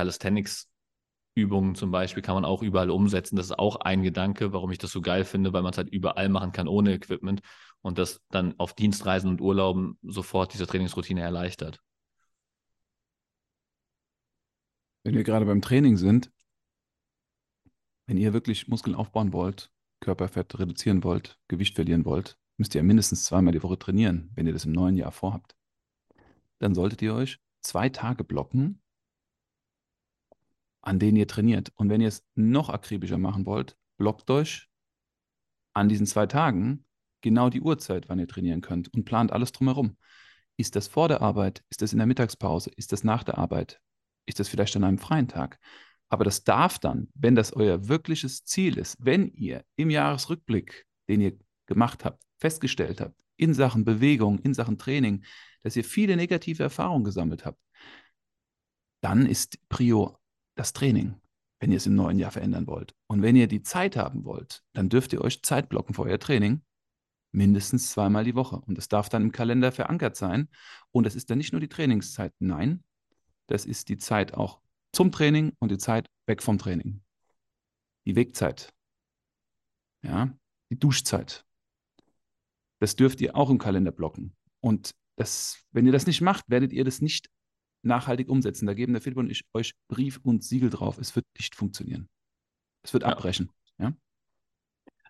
Calisthenics-Übungen 1.38 1.76
zum 1.76 1.92
Beispiel 1.92 2.24
kann 2.24 2.36
man 2.36 2.46
auch 2.46 2.62
überall 2.64 2.90
umsetzen. 2.90 3.36
Das 3.36 3.48
ist 3.48 3.60
auch 3.60 3.78
ein 3.78 4.02
Gedanke, 4.04 4.54
warum 4.54 4.72
ich 4.72 4.78
das 4.80 4.92
so 4.92 5.02
geil 5.02 5.24
finde, 5.24 5.54
weil 5.54 5.62
man 5.62 5.72
es 5.72 5.78
halt 5.78 5.90
überall 5.90 6.30
machen 6.30 6.52
kann 6.52 6.68
ohne 6.68 6.94
Equipment 6.94 7.42
und 7.82 7.98
das 7.98 8.22
dann 8.32 8.56
auf 8.60 8.74
Dienstreisen 8.74 9.30
und 9.30 9.42
Urlauben 9.42 9.98
sofort 10.02 10.54
diese 10.54 10.68
Trainingsroutine 10.68 11.22
erleichtert. 11.22 11.80
wenn 15.04 15.16
wir 15.16 15.24
gerade 15.24 15.46
beim 15.46 15.62
Training 15.62 15.96
sind, 15.96 16.34
wenn 18.08 18.18
ihr 18.18 18.34
wirklich 18.34 18.68
Muskeln 18.68 18.94
aufbauen 18.94 19.32
wollt, 19.32 19.72
Körperfett 20.02 20.60
reduzieren 20.60 21.02
wollt, 21.06 21.40
Gewicht 21.48 21.76
verlieren 21.76 22.04
wollt, 22.04 22.38
müsst 22.58 22.76
ihr 22.76 22.84
mindestens 22.84 23.24
zweimal 23.24 23.54
die 23.54 23.64
Woche 23.64 23.80
trainieren, 23.80 24.32
wenn 24.36 24.48
ihr 24.48 24.52
das 24.52 24.66
im 24.66 24.74
neuen 24.74 24.98
Jahr 24.98 25.14
vorhabt. 25.14 25.56
Dann 26.60 26.76
solltet 26.76 27.02
ihr 27.02 27.14
euch 27.14 27.40
zwei 27.62 27.88
Tage 27.88 28.26
blocken, 28.26 28.82
an 30.88 31.00
denen 31.00 31.18
ihr 31.18 31.28
trainiert. 31.28 31.72
Und 31.76 31.90
wenn 31.90 32.02
ihr 32.02 32.08
es 32.08 32.26
noch 32.36 32.70
akribischer 32.70 33.18
machen 33.18 33.46
wollt, 33.46 33.78
blockt 33.98 34.30
euch 34.30 34.68
an 35.74 35.90
diesen 35.90 36.06
zwei 36.06 36.26
Tagen 36.26 36.86
genau 37.22 37.50
die 37.50 37.62
Uhrzeit, 37.62 38.10
wann 38.10 38.20
ihr 38.20 38.28
trainieren 38.28 38.62
könnt 38.62 38.94
und 38.94 39.06
plant 39.06 39.32
alles 39.32 39.52
drumherum. 39.52 39.98
Ist 40.58 40.76
das 40.76 40.88
vor 40.88 41.08
der 41.08 41.22
Arbeit? 41.22 41.64
Ist 41.70 41.82
das 41.82 41.92
in 41.92 42.00
der 42.00 42.08
Mittagspause? 42.08 42.72
Ist 42.76 42.92
das 42.92 43.04
nach 43.04 43.24
der 43.24 43.38
Arbeit? 43.38 43.80
ist 44.28 44.40
das 44.40 44.50
vielleicht 44.50 44.76
an 44.76 44.84
einem 44.84 45.00
freien 45.00 45.28
Tag. 45.28 45.58
Aber 46.10 46.24
das 46.24 46.44
darf 46.44 46.78
dann, 46.78 47.08
wenn 47.16 47.36
das 47.36 47.54
euer 47.54 47.88
wirkliches 47.88 48.44
Ziel 48.46 48.78
ist, 48.78 48.96
wenn 49.00 49.28
ihr 49.34 49.66
im 49.76 49.90
Jahresrückblick, 49.90 50.86
den 51.10 51.22
ihr 51.22 51.38
gemacht 51.66 52.06
habt, 52.06 52.24
festgestellt 52.38 53.02
habt, 53.02 53.20
in 53.38 53.54
Sachen 53.54 53.84
Bewegung, 53.84 54.40
in 54.40 54.54
Sachen 54.54 54.78
Training, 54.78 55.24
dass 55.64 55.76
ihr 55.76 55.84
viele 55.84 56.16
negative 56.16 56.64
Erfahrungen 56.64 57.04
gesammelt 57.04 57.46
habt, 57.46 57.60
dann 59.02 59.26
ist 59.26 59.58
Prio 59.70 60.18
das 60.58 60.74
Training, 60.74 61.16
wenn 61.60 61.72
ihr 61.72 61.78
es 61.78 61.86
im 61.86 61.96
neuen 61.96 62.20
Jahr 62.20 62.32
verändern 62.32 62.68
wollt. 62.68 62.94
Und 63.08 63.22
wenn 63.22 63.36
ihr 63.36 63.48
die 63.48 63.64
Zeit 63.64 63.96
haben 63.96 64.26
wollt, 64.26 64.64
dann 64.74 64.90
dürft 64.90 65.14
ihr 65.14 65.22
euch 65.22 65.44
Zeit 65.44 65.70
blocken 65.70 65.94
für 65.94 66.04
euer 66.04 66.20
Training, 66.20 66.62
mindestens 67.32 67.92
zweimal 67.92 68.24
die 68.24 68.36
Woche. 68.36 68.58
Und 68.58 68.78
das 68.78 68.88
darf 68.88 69.10
dann 69.10 69.24
im 69.24 69.32
Kalender 69.32 69.72
verankert 69.72 70.16
sein. 70.16 70.50
Und 70.92 71.06
das 71.06 71.16
ist 71.16 71.30
dann 71.30 71.38
nicht 71.38 71.52
nur 71.52 71.62
die 71.62 71.70
Trainingszeit, 71.70 72.34
nein, 72.40 72.84
das 73.48 73.66
ist 73.66 73.90
die 73.90 73.98
Zeit 73.98 74.34
auch 74.34 74.62
zum 74.92 75.12
Training 75.12 75.54
und 75.60 75.72
die 75.72 75.78
Zeit 75.78 76.10
weg 76.26 76.42
vom 76.42 76.58
Training. 76.58 77.02
Die 78.06 78.16
Wegzeit. 78.16 78.74
Ja, 80.04 80.34
die 80.70 80.80
Duschzeit. 80.80 81.46
Das 82.80 82.96
dürft 82.96 83.22
ihr 83.22 83.36
auch 83.36 83.50
im 83.50 83.58
Kalender 83.58 83.92
blocken. 83.92 84.36
Und 84.60 84.96
das, 85.16 85.64
wenn 85.72 85.86
ihr 85.86 85.92
das 85.92 86.06
nicht 86.06 86.22
macht, 86.22 86.50
werdet 86.50 86.72
ihr 86.74 86.84
das 86.84 87.02
nicht 87.02 87.30
nachhaltig 87.88 88.30
umsetzen. 88.30 88.68
Da 88.68 88.74
geben 88.74 88.94
der 88.94 89.02
Philipp 89.02 89.18
und 89.18 89.30
ich 89.30 89.44
euch 89.54 89.74
Brief 89.88 90.20
und 90.24 90.44
Siegel 90.44 90.70
drauf. 90.70 90.98
Es 90.98 91.16
wird 91.16 91.26
nicht 91.38 91.56
funktionieren. 91.56 92.10
Es 92.84 92.94
wird 92.94 93.04
ja. 93.04 93.10
abbrechen. 93.10 93.50
Ja? 93.80 93.94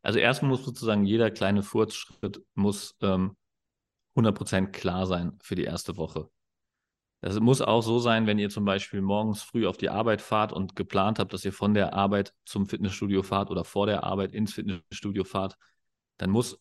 Also 0.02 0.20
erstmal 0.20 0.52
muss 0.52 0.64
sozusagen 0.64 1.06
jeder 1.06 1.32
kleine 1.32 1.64
Furzschritt 1.64 2.42
muss 2.56 2.96
ähm, 3.02 3.36
100% 4.16 4.68
klar 4.68 5.06
sein 5.06 5.38
für 5.42 5.56
die 5.56 5.64
erste 5.64 5.98
Woche. 5.98 6.30
Das 7.22 7.40
muss 7.40 7.62
auch 7.62 7.82
so 7.82 7.98
sein, 8.00 8.28
wenn 8.28 8.38
ihr 8.38 8.50
zum 8.50 8.64
Beispiel 8.64 9.02
morgens 9.02 9.42
früh 9.42 9.68
auf 9.68 9.78
die 9.78 9.90
Arbeit 9.90 10.22
fahrt 10.22 10.54
und 10.54 10.76
geplant 10.76 11.18
habt, 11.18 11.34
dass 11.34 11.44
ihr 11.46 11.54
von 11.54 11.74
der 11.74 11.94
Arbeit 11.94 12.34
zum 12.46 12.68
Fitnessstudio 12.68 13.24
fahrt 13.24 13.50
oder 13.50 13.64
vor 13.64 13.88
der 13.88 14.04
Arbeit 14.04 14.34
ins 14.34 14.54
Fitnessstudio 14.54 15.24
fahrt, 15.24 15.58
dann 16.18 16.30
muss 16.30 16.60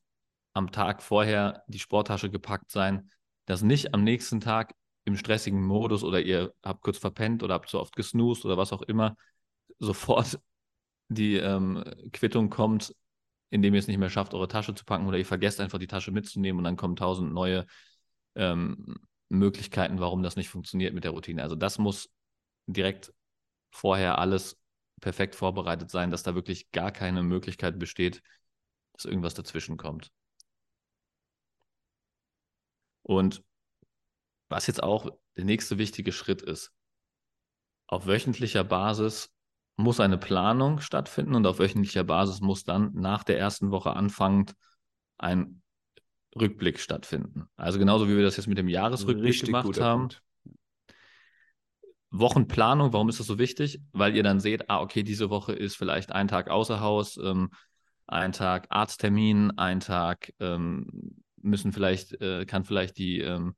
am 0.55 0.73
Tag 0.73 1.03
vorher 1.03 1.63
die 1.69 1.79
Sporttasche 1.79 2.31
gepackt 2.31 2.71
sein, 2.71 3.11
dass 3.45 3.63
nicht 3.63 3.93
am 3.93 4.03
nächsten 4.03 4.41
Tag 4.41 4.75
im 5.07 5.17
stressigen 5.17 5.63
Modus 5.63 6.05
oder 6.05 6.21
ihr 6.21 6.53
habt 6.63 6.83
kurz 6.83 6.99
verpennt 6.99 7.43
oder 7.43 7.55
habt 7.55 7.71
zu 7.71 7.81
oft 7.81 7.97
gesnoost 7.97 8.45
oder 8.45 8.59
was 8.59 8.73
auch 8.73 8.83
immer, 8.83 9.17
sofort 9.79 10.39
die 11.09 11.37
ähm, 11.37 11.83
Quittung 12.13 12.51
kommt, 12.51 12.95
indem 13.51 13.75
ihr 13.75 13.81
es 13.81 13.87
nicht 13.87 13.99
mehr 13.99 14.11
schafft, 14.11 14.35
eure 14.35 14.49
Tasche 14.49 14.75
zu 14.75 14.85
packen 14.85 15.07
oder 15.07 15.19
ihr 15.19 15.27
vergesst 15.27 15.61
einfach 15.61 15.79
die 15.79 15.87
Tasche 15.87 16.11
mitzunehmen 16.11 16.59
und 16.59 16.65
dann 16.65 16.77
kommen 16.77 16.97
tausend 16.97 17.33
neue 17.33 17.67
ähm, 18.35 18.97
Möglichkeiten, 19.29 20.01
warum 20.01 20.23
das 20.23 20.37
nicht 20.37 20.49
funktioniert 20.49 20.93
mit 20.93 21.05
der 21.05 21.13
Routine. 21.13 21.43
Also 21.43 21.55
das 21.55 21.79
muss 21.79 22.11
direkt 22.67 23.13
vorher 23.71 24.19
alles 24.19 24.59
perfekt 25.01 25.37
vorbereitet 25.37 25.91
sein, 25.91 26.11
dass 26.11 26.25
da 26.25 26.35
wirklich 26.35 26.73
gar 26.73 26.91
keine 26.91 27.23
Möglichkeit 27.23 27.79
besteht, 27.79 28.23
dass 28.95 29.05
irgendwas 29.05 29.35
dazwischen 29.35 29.77
kommt. 29.77 30.11
Und 33.03 33.45
was 34.49 34.67
jetzt 34.67 34.83
auch 34.83 35.11
der 35.37 35.45
nächste 35.45 35.79
wichtige 35.79 36.13
Schritt 36.13 36.43
ist, 36.43 36.73
auf 37.87 38.07
wöchentlicher 38.07 38.65
Basis 38.65 39.33
muss 39.77 40.01
eine 40.01 40.19
Planung 40.19 40.81
stattfinden 40.81 41.35
und 41.35 41.47
auf 41.47 41.59
wöchentlicher 41.59 42.05
Basis 42.05 42.41
muss 42.41 42.65
dann 42.65 42.93
nach 42.95 43.25
der 43.25 43.39
ersten 43.39 43.71
Woche 43.71 43.95
anfangend 43.95 44.55
ein 45.19 45.63
Rückblick 46.35 46.81
stattfinden. 46.81 47.47
Also 47.57 47.79
genauso 47.79 48.09
wie 48.09 48.17
wir 48.17 48.25
das 48.25 48.37
jetzt 48.37 48.47
mit 48.47 48.59
dem 48.59 48.69
Jahresrückblick 48.69 49.31
Richtig 49.31 49.47
gemacht 49.47 49.81
haben. 49.81 50.09
Punkt. 50.09 50.23
Wochenplanung, 52.11 52.93
warum 52.93 53.09
ist 53.09 53.21
das 53.21 53.27
so 53.27 53.39
wichtig? 53.39 53.81
Weil 53.93 54.17
ihr 54.17 54.23
dann 54.23 54.41
seht, 54.41 54.71
ah, 54.71 54.81
okay, 54.81 55.03
diese 55.03 55.29
Woche 55.29 55.53
ist 55.53 55.77
vielleicht 55.77 56.13
ein 56.13 56.29
Tag 56.29 56.49
außer 56.49 56.81
Haus, 56.81 57.19
ähm, 57.19 57.51
ein 58.07 58.33
Tag 58.33 58.67
Arzttermin, 58.71 59.53
ein 59.59 59.81
Tag 59.81 60.33
ähm, 60.41 61.23
müssen 61.43 61.73
vielleicht, 61.73 62.21
äh, 62.21 62.47
kann 62.47 62.65
vielleicht 62.65 62.99
die, 62.99 63.21
ähm, 63.21 63.57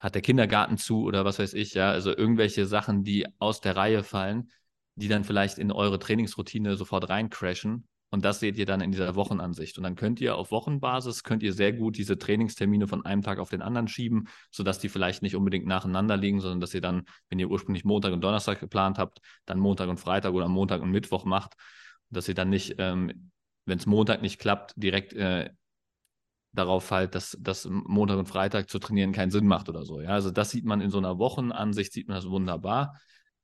hat 0.00 0.14
der 0.14 0.22
Kindergarten 0.22 0.78
zu 0.78 1.04
oder 1.04 1.24
was 1.24 1.38
weiß 1.38 1.54
ich, 1.54 1.74
ja, 1.74 1.90
also 1.90 2.16
irgendwelche 2.16 2.66
Sachen, 2.66 3.04
die 3.04 3.26
aus 3.38 3.60
der 3.60 3.76
Reihe 3.76 4.02
fallen, 4.02 4.50
die 4.94 5.08
dann 5.08 5.24
vielleicht 5.24 5.58
in 5.58 5.72
eure 5.72 5.98
Trainingsroutine 5.98 6.76
sofort 6.76 7.08
reincrashen. 7.08 7.88
Und 8.10 8.24
das 8.24 8.40
seht 8.40 8.56
ihr 8.56 8.64
dann 8.64 8.80
in 8.80 8.90
dieser 8.90 9.14
Wochenansicht. 9.16 9.76
Und 9.76 9.84
dann 9.84 9.94
könnt 9.94 10.20
ihr 10.20 10.36
auf 10.36 10.50
Wochenbasis, 10.50 11.24
könnt 11.24 11.42
ihr 11.42 11.52
sehr 11.52 11.74
gut 11.74 11.98
diese 11.98 12.16
Trainingstermine 12.16 12.86
von 12.88 13.04
einem 13.04 13.22
Tag 13.22 13.38
auf 13.38 13.50
den 13.50 13.60
anderen 13.60 13.86
schieben, 13.86 14.28
sodass 14.50 14.78
die 14.78 14.88
vielleicht 14.88 15.22
nicht 15.22 15.36
unbedingt 15.36 15.66
nacheinander 15.66 16.16
liegen, 16.16 16.40
sondern 16.40 16.60
dass 16.60 16.72
ihr 16.72 16.80
dann, 16.80 17.04
wenn 17.28 17.38
ihr 17.38 17.50
ursprünglich 17.50 17.84
Montag 17.84 18.14
und 18.14 18.22
Donnerstag 18.22 18.60
geplant 18.60 18.98
habt, 18.98 19.20
dann 19.44 19.58
Montag 19.58 19.90
und 19.90 20.00
Freitag 20.00 20.32
oder 20.32 20.48
Montag 20.48 20.80
und 20.80 20.90
Mittwoch 20.90 21.26
macht. 21.26 21.54
Dass 22.08 22.28
ihr 22.28 22.34
dann 22.34 22.48
nicht, 22.48 22.76
ähm, 22.78 23.30
wenn 23.66 23.78
es 23.78 23.84
Montag 23.84 24.22
nicht 24.22 24.38
klappt, 24.38 24.72
direkt 24.76 25.12
äh, 25.12 25.50
darauf 26.52 26.84
fällt, 26.84 27.14
dass, 27.14 27.36
dass 27.40 27.68
Montag 27.70 28.18
und 28.18 28.26
Freitag 28.26 28.68
zu 28.70 28.78
trainieren 28.78 29.12
keinen 29.12 29.30
Sinn 29.30 29.46
macht 29.46 29.68
oder 29.68 29.84
so. 29.84 30.00
Ja? 30.00 30.10
Also 30.10 30.30
das 30.30 30.50
sieht 30.50 30.64
man 30.64 30.80
in 30.80 30.90
so 30.90 30.98
einer 30.98 31.18
Wochenansicht, 31.18 31.92
sieht 31.92 32.08
man 32.08 32.16
das 32.16 32.28
wunderbar, 32.28 32.98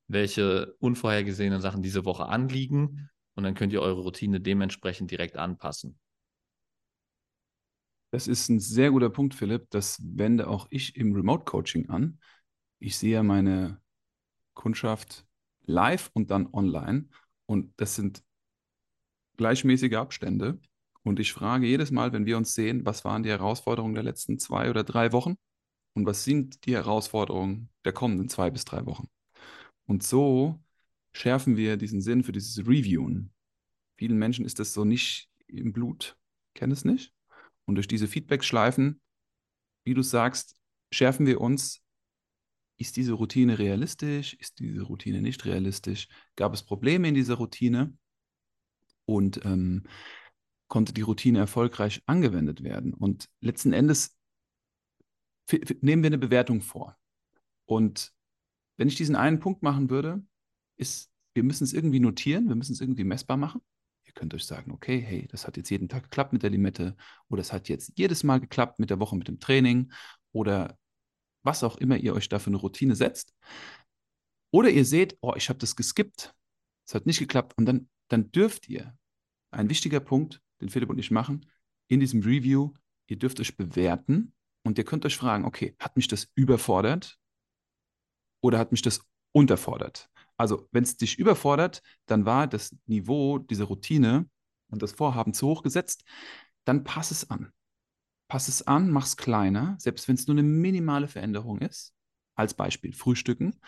welche 0.08 0.74
unvorhergesehenen 0.78 1.60
Sachen 1.60 1.82
diese 1.82 2.04
Woche 2.04 2.26
anliegen 2.26 3.10
und 3.34 3.44
dann 3.44 3.54
könnt 3.54 3.72
ihr 3.72 3.82
eure 3.82 4.02
Routine 4.02 4.40
dementsprechend 4.40 5.10
direkt 5.10 5.36
anpassen. 5.36 5.98
Das 8.10 8.28
ist 8.28 8.48
ein 8.48 8.60
sehr 8.60 8.92
guter 8.92 9.10
Punkt, 9.10 9.34
Philipp. 9.34 9.68
Das 9.70 10.00
wende 10.04 10.46
auch 10.46 10.68
ich 10.70 10.94
im 10.94 11.14
Remote-Coaching 11.14 11.90
an. 11.90 12.20
Ich 12.78 12.96
sehe 12.96 13.22
meine 13.24 13.80
Kundschaft 14.54 15.26
live 15.66 16.10
und 16.14 16.30
dann 16.30 16.46
online. 16.52 17.08
Und 17.46 17.72
das 17.76 17.96
sind 17.96 18.22
gleichmäßige 19.36 19.94
Abstände. 19.94 20.60
Und 21.04 21.20
ich 21.20 21.32
frage 21.32 21.66
jedes 21.66 21.90
Mal, 21.90 22.12
wenn 22.12 22.26
wir 22.26 22.36
uns 22.36 22.54
sehen, 22.54 22.84
was 22.84 23.04
waren 23.04 23.22
die 23.22 23.28
Herausforderungen 23.28 23.94
der 23.94 24.02
letzten 24.02 24.38
zwei 24.38 24.70
oder 24.70 24.84
drei 24.84 25.12
Wochen 25.12 25.36
und 25.92 26.06
was 26.06 26.24
sind 26.24 26.64
die 26.64 26.74
Herausforderungen 26.74 27.68
der 27.84 27.92
kommenden 27.92 28.28
zwei 28.28 28.50
bis 28.50 28.64
drei 28.64 28.86
Wochen. 28.86 29.08
Und 29.86 30.02
so 30.02 30.58
schärfen 31.12 31.56
wir 31.56 31.76
diesen 31.76 32.00
Sinn 32.00 32.24
für 32.24 32.32
dieses 32.32 32.66
Reviewen. 32.66 33.32
Vielen 33.96 34.18
Menschen 34.18 34.46
ist 34.46 34.58
das 34.58 34.72
so 34.72 34.84
nicht 34.84 35.28
im 35.46 35.72
Blut, 35.72 36.16
kennen 36.54 36.72
es 36.72 36.84
nicht. 36.84 37.12
Und 37.66 37.76
durch 37.76 37.86
diese 37.86 38.08
Feedback-Schleifen, 38.08 39.00
wie 39.84 39.94
du 39.94 40.02
sagst, 40.02 40.56
schärfen 40.90 41.26
wir 41.26 41.40
uns, 41.40 41.82
ist 42.78 42.96
diese 42.96 43.12
Routine 43.12 43.58
realistisch, 43.58 44.34
ist 44.34 44.58
diese 44.58 44.82
Routine 44.82 45.20
nicht 45.20 45.44
realistisch, 45.44 46.08
gab 46.34 46.54
es 46.54 46.64
Probleme 46.64 47.08
in 47.08 47.14
dieser 47.14 47.34
Routine 47.34 47.96
und 49.04 49.44
ähm, 49.44 49.84
konnte 50.68 50.92
die 50.92 51.02
Routine 51.02 51.38
erfolgreich 51.38 52.02
angewendet 52.06 52.62
werden. 52.62 52.94
Und 52.94 53.28
letzten 53.40 53.72
Endes 53.72 54.16
nehmen 55.80 56.02
wir 56.02 56.08
eine 56.08 56.18
Bewertung 56.18 56.60
vor. 56.62 56.96
Und 57.66 58.12
wenn 58.76 58.88
ich 58.88 58.96
diesen 58.96 59.16
einen 59.16 59.40
Punkt 59.40 59.62
machen 59.62 59.90
würde, 59.90 60.22
ist, 60.76 61.10
wir 61.34 61.42
müssen 61.42 61.64
es 61.64 61.72
irgendwie 61.72 62.00
notieren, 62.00 62.48
wir 62.48 62.56
müssen 62.56 62.72
es 62.72 62.80
irgendwie 62.80 63.04
messbar 63.04 63.36
machen. 63.36 63.60
Ihr 64.06 64.12
könnt 64.12 64.34
euch 64.34 64.46
sagen, 64.46 64.72
okay, 64.72 65.00
hey, 65.00 65.26
das 65.28 65.46
hat 65.46 65.56
jetzt 65.56 65.70
jeden 65.70 65.88
Tag 65.88 66.04
geklappt 66.04 66.32
mit 66.32 66.42
der 66.42 66.50
Limette 66.50 66.96
oder 67.28 67.40
es 67.40 67.52
hat 67.52 67.68
jetzt 67.68 67.92
jedes 67.96 68.22
Mal 68.22 68.40
geklappt 68.40 68.78
mit 68.78 68.90
der 68.90 69.00
Woche 69.00 69.16
mit 69.16 69.28
dem 69.28 69.40
Training 69.40 69.92
oder 70.32 70.78
was 71.42 71.62
auch 71.62 71.76
immer 71.76 71.96
ihr 71.96 72.14
euch 72.14 72.28
da 72.28 72.38
für 72.38 72.48
eine 72.48 72.56
Routine 72.56 72.96
setzt. 72.96 73.34
Oder 74.50 74.70
ihr 74.70 74.84
seht, 74.84 75.18
oh, 75.20 75.34
ich 75.36 75.48
habe 75.48 75.58
das 75.58 75.76
geskippt, 75.76 76.34
es 76.86 76.94
hat 76.94 77.06
nicht 77.06 77.18
geklappt 77.18 77.54
und 77.56 77.66
dann, 77.66 77.88
dann 78.08 78.30
dürft 78.30 78.68
ihr, 78.68 78.96
ein 79.50 79.68
wichtiger 79.68 80.00
Punkt, 80.00 80.40
den 80.64 80.70
Philipp 80.70 80.90
und 80.90 80.98
ich 80.98 81.10
machen, 81.10 81.46
in 81.88 82.00
diesem 82.00 82.22
Review, 82.22 82.72
ihr 83.06 83.18
dürft 83.18 83.40
euch 83.40 83.56
bewerten 83.56 84.32
und 84.64 84.78
ihr 84.78 84.84
könnt 84.84 85.04
euch 85.04 85.16
fragen, 85.16 85.44
okay, 85.44 85.76
hat 85.78 85.96
mich 85.96 86.08
das 86.08 86.30
überfordert 86.34 87.18
oder 88.40 88.58
hat 88.58 88.72
mich 88.72 88.82
das 88.82 89.04
unterfordert? 89.32 90.10
Also, 90.36 90.68
wenn 90.72 90.82
es 90.82 90.96
dich 90.96 91.18
überfordert, 91.18 91.82
dann 92.06 92.24
war 92.24 92.46
das 92.46 92.74
Niveau 92.86 93.38
dieser 93.38 93.66
Routine 93.66 94.28
und 94.68 94.82
das 94.82 94.92
Vorhaben 94.92 95.34
zu 95.34 95.46
hoch 95.46 95.62
gesetzt, 95.62 96.04
dann 96.64 96.82
pass 96.82 97.10
es 97.10 97.30
an. 97.30 97.52
Pass 98.28 98.48
es 98.48 98.66
an, 98.66 98.90
mach 98.90 99.04
es 99.04 99.16
kleiner, 99.16 99.76
selbst 99.78 100.08
wenn 100.08 100.16
es 100.16 100.26
nur 100.26 100.34
eine 100.34 100.42
minimale 100.42 101.08
Veränderung 101.08 101.58
ist. 101.58 101.94
Als 102.34 102.54
Beispiel 102.54 102.92
Frühstücken. 102.92 103.60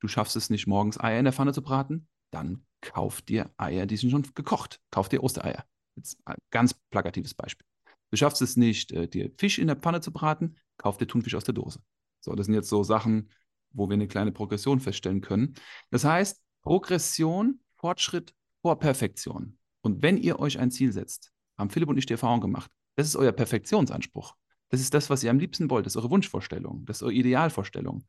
Du 0.00 0.08
schaffst 0.08 0.36
es 0.36 0.50
nicht, 0.50 0.66
morgens 0.66 0.98
Eier 1.00 1.18
in 1.18 1.24
der 1.24 1.32
Pfanne 1.32 1.52
zu 1.52 1.62
braten, 1.62 2.08
dann 2.30 2.66
kauf 2.80 3.22
dir 3.22 3.50
Eier, 3.56 3.86
die 3.86 3.96
sind 3.96 4.10
schon 4.10 4.26
gekocht. 4.34 4.80
Kauf 4.90 5.08
dir 5.08 5.22
Ostereier. 5.22 5.64
Jetzt 5.96 6.18
ein 6.24 6.36
ganz 6.50 6.74
plakatives 6.90 7.34
Beispiel. 7.34 7.66
Du 8.10 8.16
schaffst 8.16 8.42
es 8.42 8.56
nicht, 8.56 8.92
äh, 8.92 9.08
dir 9.08 9.30
Fisch 9.36 9.58
in 9.58 9.68
der 9.68 9.76
Pfanne 9.76 10.00
zu 10.00 10.12
braten, 10.12 10.56
kauf 10.76 10.98
dir 10.98 11.06
Thunfisch 11.06 11.34
aus 11.34 11.44
der 11.44 11.54
Dose. 11.54 11.80
So, 12.20 12.34
das 12.34 12.46
sind 12.46 12.54
jetzt 12.54 12.68
so 12.68 12.82
Sachen, 12.82 13.30
wo 13.72 13.88
wir 13.88 13.94
eine 13.94 14.08
kleine 14.08 14.32
Progression 14.32 14.80
feststellen 14.80 15.20
können. 15.20 15.54
Das 15.90 16.04
heißt, 16.04 16.42
Progression, 16.62 17.60
Fortschritt 17.76 18.34
vor 18.62 18.78
Perfektion. 18.78 19.58
Und 19.80 20.02
wenn 20.02 20.18
ihr 20.18 20.38
euch 20.38 20.58
ein 20.58 20.70
Ziel 20.70 20.92
setzt, 20.92 21.32
haben 21.56 21.70
Philipp 21.70 21.88
und 21.88 21.96
ich 21.96 22.06
die 22.06 22.14
Erfahrung 22.14 22.40
gemacht, 22.40 22.70
das 22.96 23.06
ist 23.06 23.16
euer 23.16 23.32
Perfektionsanspruch. 23.32 24.34
Das 24.68 24.80
ist 24.80 24.92
das, 24.92 25.08
was 25.08 25.22
ihr 25.22 25.30
am 25.30 25.38
liebsten 25.38 25.70
wollt. 25.70 25.86
Das 25.86 25.94
ist 25.94 25.96
eure 25.96 26.10
Wunschvorstellung. 26.10 26.84
Das 26.84 26.98
ist 26.98 27.02
eure 27.02 27.14
Idealvorstellung. 27.14 28.06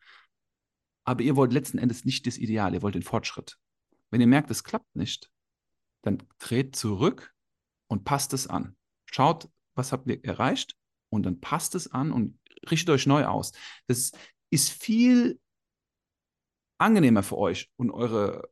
Aber 1.03 1.23
ihr 1.23 1.35
wollt 1.35 1.53
letzten 1.53 1.77
Endes 1.77 2.05
nicht 2.05 2.27
das 2.27 2.37
Ideal, 2.37 2.73
ihr 2.73 2.81
wollt 2.81 2.95
den 2.95 3.03
Fortschritt. 3.03 3.57
Wenn 4.11 4.21
ihr 4.21 4.27
merkt, 4.27 4.51
es 4.51 4.63
klappt 4.63 4.95
nicht, 4.95 5.31
dann 6.03 6.21
dreht 6.39 6.75
zurück 6.75 7.33
und 7.91 8.05
passt 8.05 8.31
es 8.31 8.47
an. 8.47 8.77
Schaut, 9.05 9.49
was 9.75 9.91
habt 9.91 10.07
ihr 10.07 10.23
erreicht 10.23 10.77
und 11.09 11.25
dann 11.25 11.41
passt 11.41 11.75
es 11.75 11.91
an 11.91 12.13
und 12.13 12.39
richtet 12.69 12.89
euch 12.89 13.05
neu 13.05 13.25
aus. 13.25 13.51
Das 13.87 14.13
ist 14.49 14.69
viel 14.69 15.41
angenehmer 16.77 17.21
für 17.21 17.37
euch 17.37 17.69
und 17.75 17.91
eure 17.91 18.49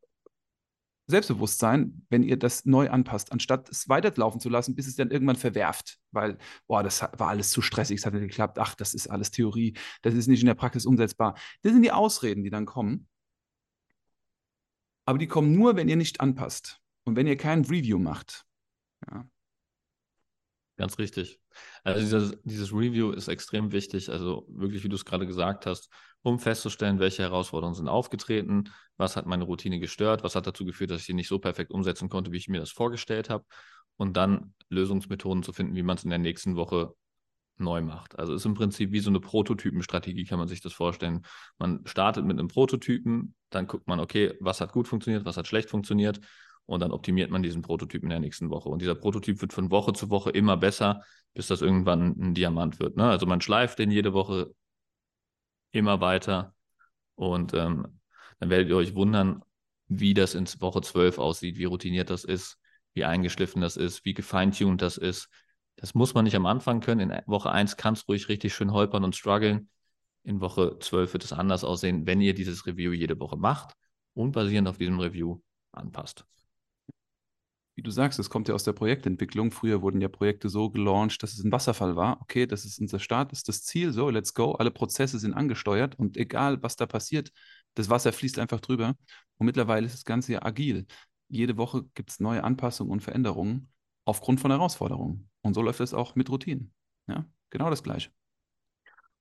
Selbstbewusstsein, 1.08 2.06
wenn 2.10 2.22
ihr 2.22 2.36
das 2.36 2.66
neu 2.66 2.90
anpasst, 2.90 3.32
anstatt 3.32 3.70
es 3.70 3.88
weiterlaufen 3.88 4.42
zu 4.42 4.50
lassen, 4.50 4.76
bis 4.76 4.88
es 4.88 4.98
dann 4.98 5.10
irgendwann 5.10 5.38
verwerft, 5.38 6.00
weil, 6.12 6.38
boah, 6.68 6.84
das 6.84 7.02
war 7.02 7.30
alles 7.30 7.52
zu 7.52 7.62
stressig, 7.62 7.98
es 7.98 8.06
hat 8.06 8.14
nicht 8.14 8.24
geklappt, 8.24 8.60
ach, 8.60 8.76
das 8.76 8.94
ist 8.94 9.08
alles 9.08 9.32
Theorie, 9.32 9.74
das 10.02 10.16
ist 10.16 10.28
nicht 10.28 10.42
in 10.42 10.48
der 10.48 10.54
Praxis 10.54 10.86
umsetzbar. 10.86 11.36
Das 11.62 11.72
sind 11.72 11.82
die 11.82 11.94
Ausreden, 11.94 12.44
die 12.44 12.50
dann 12.50 12.66
kommen. 12.66 13.08
Aber 15.06 15.18
die 15.18 15.28
kommen 15.28 15.54
nur, 15.54 15.78
wenn 15.78 15.88
ihr 15.88 15.96
nicht 15.96 16.20
anpasst 16.20 16.82
und 17.06 17.16
wenn 17.16 17.26
ihr 17.26 17.38
kein 17.38 17.64
Review 17.64 18.00
macht. 18.00 18.46
Ja. 19.08 19.26
Ganz 20.78 20.98
richtig. 20.98 21.42
Also 21.84 22.00
dieses, 22.00 22.38
dieses, 22.46 22.72
Review 22.72 23.12
ist 23.12 23.28
extrem 23.28 23.74
wichtig, 23.74 24.10
also 24.10 24.46
wirklich, 24.48 24.82
wie 24.86 24.88
du 24.88 24.96
es 24.96 25.04
gerade 25.04 25.28
gesagt 25.28 25.66
hast, 25.66 25.90
um 26.22 26.40
festzustellen, 26.40 27.00
welche 27.00 27.22
Herausforderungen 27.22 27.76
sind 27.76 27.90
aufgetreten, 27.90 28.72
was 28.96 29.18
hat 29.18 29.26
meine 29.26 29.44
Routine 29.44 29.80
gestört, 29.80 30.24
was 30.24 30.36
hat 30.36 30.48
dazu 30.48 30.64
geführt, 30.64 30.92
dass 30.92 31.02
ich 31.02 31.08
die 31.08 31.14
nicht 31.14 31.28
so 31.28 31.38
perfekt 31.38 31.72
umsetzen 31.72 32.08
konnte, 32.08 32.32
wie 32.32 32.38
ich 32.38 32.48
mir 32.48 32.62
das 32.62 32.72
vorgestellt 32.72 33.30
habe, 33.30 33.44
und 33.98 34.16
dann 34.16 34.54
Lösungsmethoden 34.70 35.44
zu 35.44 35.52
finden, 35.52 35.76
wie 35.76 35.84
man 35.84 35.98
es 35.98 36.06
in 36.06 36.12
der 36.12 36.20
nächsten 36.20 36.56
Woche 36.56 36.94
neu 37.58 37.82
macht. 37.82 38.18
Also 38.18 38.34
ist 38.34 38.46
im 38.46 38.54
Prinzip 38.54 38.94
wie 38.94 39.02
so 39.02 39.10
eine 39.10 39.20
Prototypenstrategie, 39.20 40.24
kann 40.24 40.40
man 40.40 40.48
sich 40.48 40.62
das 40.62 40.72
vorstellen. 40.72 41.26
Man 41.58 41.82
startet 41.88 42.24
mit 42.24 42.40
einem 42.40 42.48
Prototypen, 42.48 43.36
dann 43.50 43.68
guckt 43.68 43.86
man, 43.88 44.00
okay, 44.00 44.38
was 44.40 44.62
hat 44.62 44.72
gut 44.72 44.88
funktioniert, 44.88 45.26
was 45.26 45.36
hat 45.36 45.48
schlecht 45.48 45.70
funktioniert 45.70 46.22
und 46.70 46.82
dann 46.82 46.92
optimiert 46.92 47.32
man 47.32 47.42
diesen 47.42 47.64
Prototyp 47.64 48.04
in 48.04 48.10
der 48.10 48.20
nächsten 48.20 48.52
Woche. 48.52 48.70
Und 48.70 48.84
dieser 48.84 48.94
Prototyp 48.94 49.42
wird 49.42 49.54
von 49.54 49.72
Woche 49.72 49.92
zu 49.94 50.12
Woche 50.12 50.30
immer 50.30 50.56
besser, 50.56 51.02
bis 51.34 51.48
das 51.48 51.64
irgendwann 51.64 52.16
ein 52.20 52.36
Diamant 52.36 52.80
wird. 52.80 52.96
Ne? 52.96 53.10
Also 53.10 53.26
man 53.26 53.42
schleift 53.42 53.80
den 53.80 53.90
jede 53.90 54.14
Woche 54.14 54.54
immer 55.72 56.00
weiter 56.00 56.54
und 57.16 57.56
ähm, 57.56 58.00
dann 58.40 58.52
werdet 58.52 58.70
ihr 58.70 58.76
euch 58.76 58.94
wundern, 58.94 59.42
wie 59.88 60.14
das 60.14 60.36
in 60.36 60.46
Woche 60.60 60.82
12 60.82 61.18
aussieht, 61.18 61.58
wie 61.58 61.66
routiniert 61.66 62.12
das 62.12 62.24
ist, 62.24 62.60
wie 62.94 63.04
eingeschliffen 63.04 63.64
das 63.64 63.76
ist, 63.76 64.06
wie 64.06 64.14
gefeintuned 64.14 64.80
das 64.80 64.98
ist. 64.98 65.28
Das 65.76 65.96
muss 65.96 66.14
man 66.14 66.24
nicht 66.24 66.36
am 66.36 66.46
Anfang 66.46 66.82
können. 66.82 67.10
In 67.10 67.22
Woche 67.26 67.50
1 67.50 67.78
kann 67.78 67.96
es 67.96 68.08
ruhig 68.08 68.30
richtig 68.30 68.54
schön 68.54 68.72
holpern 68.74 69.04
und 69.04 69.16
strugglen. 69.16 69.70
In 70.24 70.40
Woche 70.40 70.78
12 70.80 71.14
wird 71.14 71.24
es 71.24 71.34
anders 71.34 71.64
aussehen, 71.64 72.06
wenn 72.06 72.22
ihr 72.22 72.36
dieses 72.36 72.68
Review 72.68 72.92
jede 72.92 73.20
Woche 73.20 73.38
macht 73.38 73.74
und 74.14 74.34
basierend 74.34 74.68
auf 74.68 74.78
diesem 74.78 75.00
Review 75.00 75.42
anpasst 75.72 76.26
wie 77.80 77.84
du 77.84 77.92
sagst, 77.92 78.20
es 78.20 78.30
kommt 78.30 78.50
ja 78.50 78.56
aus 78.56 78.66
der 78.66 78.74
Projektentwicklung. 78.74 79.52
Früher 79.52 79.82
wurden 79.82 80.02
ja 80.02 80.10
Projekte 80.10 80.50
so 80.50 80.70
gelauncht, 80.70 81.24
dass 81.24 81.32
es 81.32 81.46
ein 81.46 81.52
Wasserfall 81.54 81.96
war. 81.96 82.20
Okay, 82.20 82.46
das 82.46 82.66
ist 82.66 82.78
unser 82.78 83.00
Start, 83.00 83.32
das 83.32 83.40
ist 83.40 83.48
das 83.48 83.64
Ziel, 83.64 83.94
so, 83.94 84.10
let's 84.10 84.34
go. 84.34 84.52
Alle 84.52 84.70
Prozesse 84.70 85.18
sind 85.18 85.34
angesteuert 85.34 85.98
und 85.98 86.18
egal, 86.18 86.62
was 86.62 86.76
da 86.76 86.86
passiert, 86.86 87.32
das 87.76 87.90
Wasser 87.90 88.12
fließt 88.12 88.38
einfach 88.38 88.60
drüber. 88.60 88.98
Und 89.38 89.46
mittlerweile 89.46 89.86
ist 89.86 89.94
das 89.94 90.04
Ganze 90.04 90.34
ja 90.34 90.44
agil. 90.44 90.88
jede 91.30 91.56
Woche 91.56 91.86
gibt 91.94 92.10
es 92.10 92.20
neue 92.20 92.44
Anpassungen 92.44 92.92
und 92.92 93.02
Veränderungen 93.02 93.72
aufgrund 94.04 94.42
von 94.42 94.52
Herausforderungen. 94.52 95.30
Und 95.40 95.54
so 95.54 95.62
läuft 95.62 95.80
es 95.80 95.94
auch 95.94 96.16
mit 96.16 96.30
Routinen. 96.30 96.74
Ja, 97.08 97.26
genau 97.50 97.70
das 97.70 97.82
Gleiche. 97.82 98.10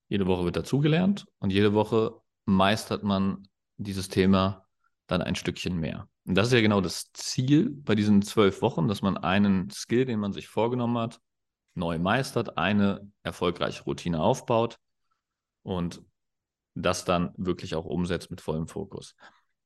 Jede 0.08 0.26
Woche 0.26 0.44
wird 0.44 0.56
dazugelernt 0.56 1.26
und 1.38 1.52
jede 1.52 1.74
Woche 1.74 2.20
meistert 2.44 3.04
man 3.04 3.46
dieses 3.76 4.08
Thema 4.08 4.66
dann 5.06 5.22
ein 5.22 5.36
Stückchen 5.36 5.78
mehr. 5.78 6.08
Und 6.28 6.34
das 6.34 6.48
ist 6.48 6.52
ja 6.52 6.60
genau 6.60 6.82
das 6.82 7.10
Ziel 7.14 7.70
bei 7.70 7.94
diesen 7.94 8.20
zwölf 8.20 8.60
Wochen, 8.60 8.86
dass 8.86 9.00
man 9.00 9.16
einen 9.16 9.70
Skill, 9.70 10.04
den 10.04 10.20
man 10.20 10.34
sich 10.34 10.46
vorgenommen 10.46 10.98
hat, 10.98 11.22
neu 11.74 11.98
meistert, 11.98 12.58
eine 12.58 13.10
erfolgreiche 13.22 13.84
Routine 13.84 14.20
aufbaut 14.20 14.78
und 15.62 16.02
das 16.74 17.06
dann 17.06 17.32
wirklich 17.38 17.74
auch 17.74 17.86
umsetzt 17.86 18.30
mit 18.30 18.42
vollem 18.42 18.68
Fokus. 18.68 19.14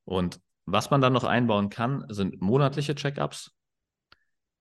Und 0.05 0.41
was 0.65 0.89
man 0.93 1.01
dann 1.01 1.13
noch 1.13 1.25
einbauen 1.25 1.69
kann, 1.69 2.05
sind 2.09 2.41
monatliche 2.41 2.95
Check-ups, 2.95 3.51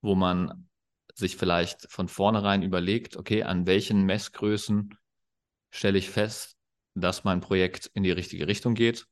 wo 0.00 0.16
man 0.16 0.68
sich 1.14 1.36
vielleicht 1.36 1.88
von 1.88 2.08
vornherein 2.08 2.64
überlegt, 2.64 3.16
okay, 3.16 3.44
an 3.44 3.64
welchen 3.68 4.02
Messgrößen 4.02 4.98
stelle 5.70 5.98
ich 5.98 6.10
fest, 6.10 6.56
dass 6.94 7.22
mein 7.22 7.40
Projekt 7.40 7.92
in 7.94 8.02
die 8.02 8.10
richtige 8.10 8.48
Richtung 8.48 8.74
geht. 8.74 9.06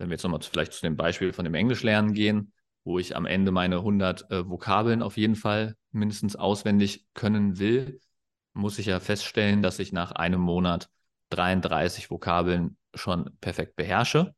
Wenn 0.00 0.08
wir 0.08 0.14
jetzt 0.14 0.22
nochmal 0.22 0.40
vielleicht 0.40 0.72
zu 0.72 0.80
dem 0.80 0.96
Beispiel 0.96 1.34
von 1.34 1.44
dem 1.44 1.52
Englischlernen 1.52 2.14
gehen, 2.14 2.54
wo 2.84 2.98
ich 2.98 3.16
am 3.16 3.26
Ende 3.26 3.52
meine 3.52 3.76
100 3.76 4.30
äh, 4.30 4.48
Vokabeln 4.48 5.02
auf 5.02 5.18
jeden 5.18 5.34
Fall 5.34 5.76
mindestens 5.92 6.36
auswendig 6.36 7.04
können 7.12 7.58
will, 7.58 8.00
muss 8.54 8.78
ich 8.78 8.86
ja 8.86 8.98
feststellen, 8.98 9.60
dass 9.60 9.78
ich 9.78 9.92
nach 9.92 10.12
einem 10.12 10.40
Monat 10.40 10.88
33 11.28 12.10
Vokabeln 12.10 12.78
schon 12.94 13.30
perfekt 13.42 13.76
beherrsche. 13.76 14.34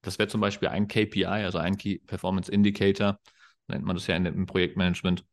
Das 0.00 0.18
wäre 0.18 0.30
zum 0.30 0.40
Beispiel 0.40 0.68
ein 0.68 0.88
KPI, 0.88 1.26
also 1.26 1.58
ein 1.58 1.76
Key 1.76 1.98
Performance 1.98 2.50
Indicator, 2.50 3.20
nennt 3.66 3.84
man 3.84 3.96
das 3.96 4.06
ja 4.06 4.16
im 4.16 4.46
Projektmanagement, 4.46 5.26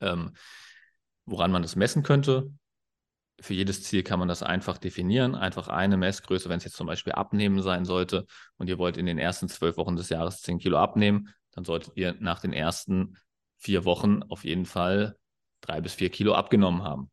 ähm, 0.00 0.32
woran 1.24 1.52
man 1.52 1.62
das 1.62 1.76
messen 1.76 2.02
könnte. 2.02 2.52
Für 3.42 3.54
jedes 3.54 3.82
Ziel 3.82 4.02
kann 4.02 4.18
man 4.18 4.28
das 4.28 4.42
einfach 4.42 4.78
definieren, 4.78 5.34
einfach 5.34 5.68
eine 5.68 5.96
Messgröße, 5.96 6.48
wenn 6.48 6.58
es 6.58 6.64
jetzt 6.64 6.76
zum 6.76 6.86
Beispiel 6.86 7.12
abnehmen 7.12 7.60
sein 7.60 7.84
sollte 7.84 8.26
und 8.56 8.68
ihr 8.68 8.78
wollt 8.78 8.96
in 8.96 9.06
den 9.06 9.18
ersten 9.18 9.48
zwölf 9.48 9.76
Wochen 9.76 9.96
des 9.96 10.08
Jahres 10.08 10.42
10 10.42 10.58
Kilo 10.58 10.78
abnehmen, 10.78 11.28
dann 11.50 11.64
solltet 11.64 11.96
ihr 11.96 12.14
nach 12.20 12.40
den 12.40 12.52
ersten 12.52 13.16
vier 13.58 13.84
Wochen 13.84 14.22
auf 14.24 14.44
jeden 14.44 14.64
Fall 14.64 15.16
drei 15.60 15.80
bis 15.80 15.94
vier 15.94 16.10
Kilo 16.10 16.34
abgenommen 16.34 16.82
haben. 16.82 17.10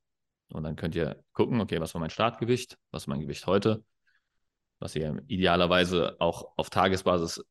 Und 0.52 0.64
dann 0.64 0.76
könnt 0.76 0.96
ihr 0.96 1.24
gucken, 1.34 1.62
okay, 1.62 1.80
was 1.80 1.94
war 1.94 2.02
mein 2.02 2.10
Startgewicht, 2.10 2.78
was 2.92 3.04
ist 3.04 3.08
mein 3.08 3.20
Gewicht 3.20 3.46
heute, 3.48 3.84
was 4.80 4.96
ihr 4.96 5.22
idealerweise 5.28 6.16
auch 6.20 6.54
auf 6.58 6.70
Tagesbasis 6.70 7.44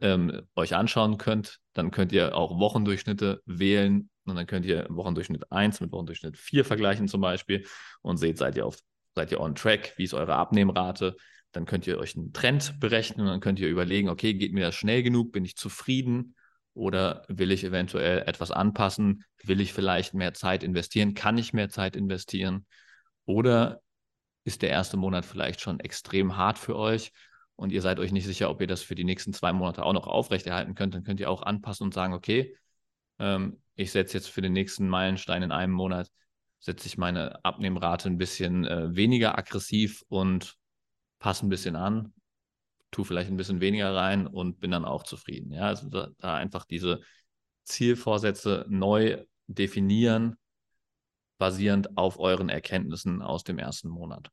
ähm, 0.00 0.42
euch 0.54 0.74
anschauen 0.74 1.18
könnt. 1.18 1.60
Dann 1.72 1.90
könnt 1.90 2.12
ihr 2.12 2.36
auch 2.36 2.58
Wochendurchschnitte 2.58 3.42
wählen 3.46 4.10
und 4.26 4.36
dann 4.36 4.46
könnt 4.46 4.66
ihr 4.66 4.86
Wochendurchschnitt 4.88 5.50
1 5.52 5.80
mit 5.80 5.92
Wochendurchschnitt 5.92 6.36
4 6.36 6.64
vergleichen 6.64 7.08
zum 7.08 7.20
Beispiel 7.20 7.66
und 8.02 8.16
seht, 8.16 8.38
seid 8.38 8.56
ihr 8.56 8.66
auf, 8.66 8.78
seid 9.14 9.30
ihr 9.32 9.40
on 9.40 9.54
track, 9.54 9.94
wie 9.96 10.04
ist 10.04 10.14
eure 10.14 10.34
Abnehmrate. 10.34 11.16
Dann 11.52 11.66
könnt 11.66 11.86
ihr 11.86 11.98
euch 11.98 12.16
einen 12.16 12.32
Trend 12.32 12.80
berechnen 12.80 13.26
und 13.26 13.32
dann 13.32 13.40
könnt 13.40 13.60
ihr 13.60 13.68
überlegen, 13.68 14.08
okay, 14.08 14.34
geht 14.34 14.52
mir 14.52 14.66
das 14.66 14.74
schnell 14.74 15.02
genug, 15.02 15.32
bin 15.32 15.44
ich 15.44 15.56
zufrieden 15.56 16.34
oder 16.72 17.24
will 17.28 17.52
ich 17.52 17.62
eventuell 17.64 18.22
etwas 18.26 18.50
anpassen? 18.50 19.24
Will 19.42 19.60
ich 19.60 19.72
vielleicht 19.72 20.14
mehr 20.14 20.34
Zeit 20.34 20.64
investieren? 20.64 21.14
Kann 21.14 21.38
ich 21.38 21.52
mehr 21.52 21.68
Zeit 21.68 21.94
investieren? 21.94 22.66
Oder 23.24 23.82
ist 24.44 24.62
der 24.62 24.70
erste 24.70 24.96
Monat 24.96 25.24
vielleicht 25.24 25.60
schon 25.60 25.80
extrem 25.80 26.36
hart 26.36 26.58
für 26.58 26.76
euch 26.76 27.12
und 27.56 27.72
ihr 27.72 27.82
seid 27.82 27.98
euch 27.98 28.12
nicht 28.12 28.26
sicher, 28.26 28.50
ob 28.50 28.60
ihr 28.60 28.66
das 28.66 28.82
für 28.82 28.94
die 28.94 29.04
nächsten 29.04 29.32
zwei 29.32 29.52
Monate 29.52 29.84
auch 29.84 29.92
noch 29.92 30.06
aufrechterhalten 30.06 30.74
könnt, 30.74 30.94
dann 30.94 31.04
könnt 31.04 31.20
ihr 31.20 31.30
auch 31.30 31.42
anpassen 31.42 31.84
und 31.84 31.94
sagen, 31.94 32.12
okay, 32.12 32.56
ähm, 33.18 33.62
ich 33.74 33.92
setze 33.92 34.16
jetzt 34.16 34.28
für 34.28 34.42
den 34.42 34.52
nächsten 34.52 34.88
Meilenstein 34.88 35.42
in 35.42 35.52
einem 35.52 35.72
Monat, 35.72 36.10
setze 36.58 36.86
ich 36.86 36.98
meine 36.98 37.44
Abnehmrate 37.44 38.08
ein 38.08 38.18
bisschen 38.18 38.64
äh, 38.64 38.94
weniger 38.94 39.36
aggressiv 39.36 40.02
und 40.08 40.56
passe 41.18 41.46
ein 41.46 41.50
bisschen 41.50 41.76
an, 41.76 42.14
tue 42.90 43.04
vielleicht 43.04 43.30
ein 43.30 43.36
bisschen 43.36 43.60
weniger 43.60 43.94
rein 43.94 44.26
und 44.26 44.60
bin 44.60 44.70
dann 44.70 44.84
auch 44.84 45.02
zufrieden. 45.02 45.52
Ja, 45.52 45.66
also 45.66 45.88
da, 45.88 46.10
da 46.18 46.34
einfach 46.34 46.64
diese 46.64 47.00
Zielvorsätze 47.64 48.66
neu 48.68 49.24
definieren 49.46 50.36
basierend 51.38 51.96
auf 51.98 52.18
euren 52.18 52.48
Erkenntnissen 52.48 53.20
aus 53.20 53.44
dem 53.44 53.58
ersten 53.58 53.88
Monat. 53.88 54.30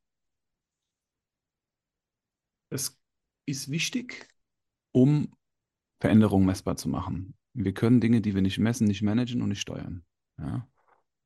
Es 2.70 2.98
ist 3.44 3.70
wichtig, 3.70 4.28
um 4.92 5.34
Veränderungen 6.00 6.46
messbar 6.46 6.76
zu 6.76 6.88
machen. 6.88 7.34
Wir 7.54 7.74
können 7.74 8.00
Dinge, 8.00 8.20
die 8.20 8.34
wir 8.34 8.42
nicht 8.42 8.58
messen, 8.58 8.86
nicht 8.86 9.02
managen 9.02 9.42
und 9.42 9.50
nicht 9.50 9.60
steuern. 9.60 10.04
Ja? 10.38 10.68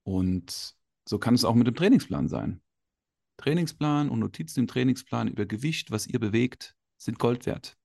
Und 0.05 0.75
so 1.09 1.19
kann 1.19 1.35
es 1.35 1.45
auch 1.45 1.55
mit 1.55 1.67
dem 1.67 1.75
Trainingsplan 1.75 2.29
sein. 2.29 2.61
Trainingsplan 3.39 4.09
und 4.09 4.19
Notizen 4.19 4.61
im 4.61 4.67
Trainingsplan 4.67 5.29
über 5.29 5.47
Gewicht, 5.47 5.91
was 5.91 6.07
ihr 6.07 6.19
bewegt, 6.19 6.75
sind 6.97 7.19
Gold 7.19 7.47
wert. 7.47 7.79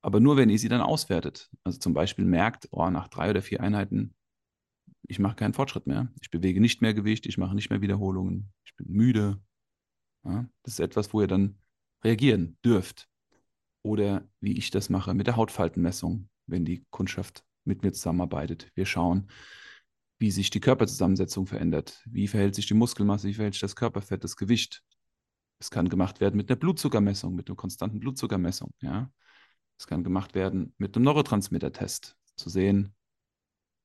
Aber 0.00 0.20
nur, 0.20 0.36
wenn 0.36 0.48
ihr 0.48 0.58
sie 0.58 0.68
dann 0.68 0.80
auswertet. 0.80 1.50
Also 1.64 1.78
zum 1.78 1.92
Beispiel 1.92 2.24
merkt, 2.24 2.68
oh, 2.70 2.88
nach 2.88 3.08
drei 3.08 3.30
oder 3.30 3.42
vier 3.42 3.60
Einheiten 3.60 4.14
ich 5.08 5.18
mache 5.18 5.36
keinen 5.36 5.54
Fortschritt 5.54 5.86
mehr. 5.86 6.12
Ich 6.20 6.30
bewege 6.30 6.60
nicht 6.60 6.82
mehr 6.82 6.94
Gewicht, 6.94 7.26
ich 7.26 7.38
mache 7.38 7.54
nicht 7.54 7.70
mehr 7.70 7.80
Wiederholungen, 7.80 8.52
ich 8.64 8.76
bin 8.76 8.88
müde. 8.88 9.40
Ja, 10.24 10.48
das 10.62 10.74
ist 10.74 10.80
etwas, 10.80 11.12
wo 11.12 11.20
ihr 11.20 11.26
dann 11.26 11.58
reagieren 12.04 12.58
dürft. 12.64 13.08
Oder 13.82 14.28
wie 14.40 14.58
ich 14.58 14.70
das 14.70 14.90
mache 14.90 15.14
mit 15.14 15.26
der 15.26 15.36
Hautfaltenmessung, 15.36 16.28
wenn 16.48 16.64
die 16.64 16.84
Kundschaft 16.90 17.44
mit 17.64 17.82
mir 17.82 17.92
zusammenarbeitet. 17.92 18.70
Wir 18.74 18.86
schauen, 18.86 19.30
wie 20.18 20.30
sich 20.30 20.50
die 20.50 20.60
Körperzusammensetzung 20.60 21.46
verändert. 21.46 22.02
Wie 22.06 22.26
verhält 22.26 22.54
sich 22.54 22.66
die 22.66 22.74
Muskelmasse, 22.74 23.28
wie 23.28 23.34
verhält 23.34 23.54
sich 23.54 23.60
das 23.60 23.76
Körperfett, 23.76 24.24
das 24.24 24.36
Gewicht. 24.36 24.82
Es 25.60 25.70
kann 25.70 25.88
gemacht 25.88 26.20
werden 26.20 26.36
mit 26.36 26.50
einer 26.50 26.58
Blutzuckermessung, 26.58 27.34
mit 27.34 27.48
einer 27.48 27.56
konstanten 27.56 28.00
Blutzuckermessung. 28.00 28.72
Ja. 28.80 29.10
Es 29.78 29.86
kann 29.86 30.02
gemacht 30.02 30.34
werden 30.34 30.74
mit 30.78 30.96
einem 30.96 31.04
Neurotransmitter-Test, 31.04 32.16
zu 32.36 32.48
sehen, 32.48 32.94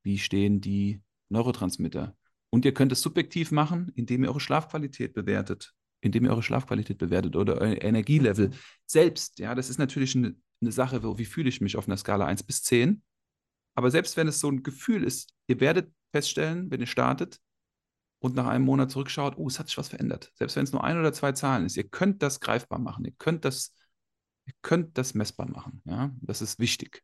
wie 0.03 0.17
stehen 0.17 0.59
die 0.61 1.01
Neurotransmitter. 1.29 2.15
Und 2.49 2.65
ihr 2.65 2.73
könnt 2.73 2.91
es 2.91 3.01
subjektiv 3.01 3.51
machen, 3.51 3.91
indem 3.95 4.23
ihr 4.23 4.29
eure 4.29 4.39
Schlafqualität 4.39 5.13
bewertet, 5.13 5.73
indem 6.01 6.25
ihr 6.25 6.31
eure 6.31 6.43
Schlafqualität 6.43 6.97
bewertet 6.97 7.35
oder 7.35 7.57
euer 7.57 7.81
Energielevel 7.81 8.51
selbst. 8.85 9.39
Ja, 9.39 9.55
das 9.55 9.69
ist 9.69 9.79
natürlich 9.79 10.15
eine, 10.15 10.35
eine 10.63 10.71
Sache, 10.71 11.03
wie 11.17 11.25
fühle 11.25 11.49
ich 11.49 11.61
mich 11.61 11.77
auf 11.77 11.87
einer 11.87 11.97
Skala 11.97 12.25
1 12.25 12.43
bis 12.43 12.63
10. 12.63 13.03
Aber 13.75 13.91
selbst 13.91 14.17
wenn 14.17 14.27
es 14.27 14.39
so 14.39 14.49
ein 14.49 14.63
Gefühl 14.63 15.03
ist, 15.03 15.33
ihr 15.47 15.59
werdet 15.59 15.91
feststellen, 16.11 16.69
wenn 16.71 16.79
ihr 16.79 16.87
startet 16.87 17.39
und 18.19 18.35
nach 18.35 18.47
einem 18.47 18.65
Monat 18.65 18.91
zurückschaut, 18.91 19.37
oh, 19.37 19.47
es 19.47 19.59
hat 19.59 19.67
sich 19.67 19.77
was 19.77 19.89
verändert. 19.89 20.31
Selbst 20.35 20.55
wenn 20.55 20.63
es 20.63 20.71
nur 20.71 20.83
ein 20.83 20.99
oder 20.99 21.11
zwei 21.13 21.31
Zahlen 21.31 21.65
ist, 21.65 21.77
ihr 21.77 21.87
könnt 21.87 22.21
das 22.23 22.39
greifbar 22.39 22.79
machen, 22.79 23.05
ihr 23.05 23.13
könnt 23.17 23.45
das, 23.45 23.73
ihr 24.45 24.53
könnt 24.61 24.97
das 24.97 25.13
messbar 25.13 25.49
machen. 25.49 25.81
Ja, 25.85 26.11
das 26.21 26.41
ist 26.41 26.59
wichtig, 26.59 27.03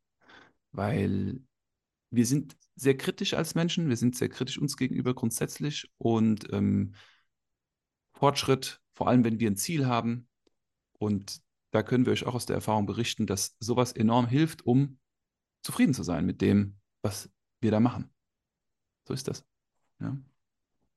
weil 0.71 1.41
wir 2.11 2.25
sind 2.25 2.55
sehr 2.75 2.97
kritisch 2.97 3.33
als 3.33 3.55
Menschen, 3.55 3.89
wir 3.89 3.97
sind 3.97 4.15
sehr 4.15 4.29
kritisch 4.29 4.57
uns 4.57 4.77
gegenüber 4.77 5.13
grundsätzlich 5.13 5.91
und 5.97 6.51
ähm, 6.53 6.95
Fortschritt, 8.13 8.81
vor 8.93 9.07
allem 9.07 9.23
wenn 9.23 9.39
wir 9.39 9.49
ein 9.49 9.57
Ziel 9.57 9.85
haben. 9.87 10.27
Und 10.99 11.41
da 11.71 11.83
können 11.83 12.05
wir 12.05 12.13
euch 12.13 12.25
auch 12.25 12.35
aus 12.35 12.45
der 12.45 12.55
Erfahrung 12.55 12.85
berichten, 12.85 13.27
dass 13.27 13.55
sowas 13.59 13.91
enorm 13.91 14.27
hilft, 14.27 14.65
um 14.65 14.99
zufrieden 15.61 15.93
zu 15.93 16.03
sein 16.03 16.25
mit 16.25 16.41
dem, 16.41 16.77
was 17.01 17.29
wir 17.61 17.71
da 17.71 17.79
machen. 17.79 18.09
So 19.07 19.13
ist 19.13 19.27
das. 19.27 19.45
Ja. 19.99 20.17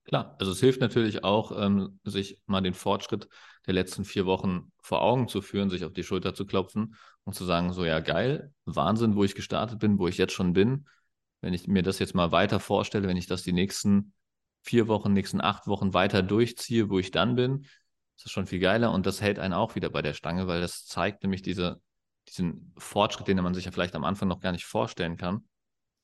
Klar, 0.04 0.36
also 0.40 0.52
es 0.52 0.60
hilft 0.60 0.80
natürlich 0.80 1.22
auch, 1.22 1.52
ähm, 1.56 2.00
sich 2.04 2.40
mal 2.46 2.60
den 2.60 2.74
Fortschritt 2.74 3.28
der 3.66 3.74
letzten 3.74 4.04
vier 4.04 4.26
Wochen 4.26 4.72
vor 4.80 5.02
Augen 5.02 5.28
zu 5.28 5.42
führen, 5.42 5.70
sich 5.70 5.84
auf 5.84 5.92
die 5.92 6.02
Schulter 6.02 6.34
zu 6.34 6.44
klopfen 6.44 6.96
und 7.24 7.34
zu 7.34 7.44
sagen, 7.44 7.72
so 7.72 7.84
ja, 7.84 8.00
geil, 8.00 8.52
Wahnsinn, 8.64 9.14
wo 9.14 9.22
ich 9.22 9.36
gestartet 9.36 9.78
bin, 9.78 9.98
wo 9.98 10.08
ich 10.08 10.18
jetzt 10.18 10.32
schon 10.32 10.52
bin 10.52 10.86
wenn 11.42 11.52
ich 11.52 11.66
mir 11.68 11.82
das 11.82 11.98
jetzt 11.98 12.14
mal 12.14 12.32
weiter 12.32 12.60
vorstelle, 12.60 13.08
wenn 13.08 13.16
ich 13.16 13.26
das 13.26 13.42
die 13.42 13.52
nächsten 13.52 14.14
vier 14.62 14.88
Wochen, 14.88 15.12
nächsten 15.12 15.40
acht 15.40 15.66
Wochen 15.66 15.92
weiter 15.92 16.22
durchziehe, 16.22 16.88
wo 16.88 16.98
ich 16.98 17.10
dann 17.10 17.34
bin, 17.34 17.66
ist 18.16 18.26
das 18.26 18.32
schon 18.32 18.46
viel 18.46 18.60
geiler 18.60 18.92
und 18.92 19.06
das 19.06 19.20
hält 19.20 19.38
einen 19.38 19.54
auch 19.54 19.74
wieder 19.74 19.90
bei 19.90 20.02
der 20.02 20.14
Stange, 20.14 20.46
weil 20.46 20.60
das 20.60 20.86
zeigt 20.86 21.22
nämlich 21.22 21.42
diese, 21.42 21.80
diesen 22.28 22.72
Fortschritt, 22.78 23.28
den 23.28 23.38
man 23.38 23.54
sich 23.54 23.64
ja 23.64 23.72
vielleicht 23.72 23.94
am 23.94 24.04
Anfang 24.04 24.28
noch 24.28 24.40
gar 24.40 24.52
nicht 24.52 24.64
vorstellen 24.64 25.16
kann 25.16 25.48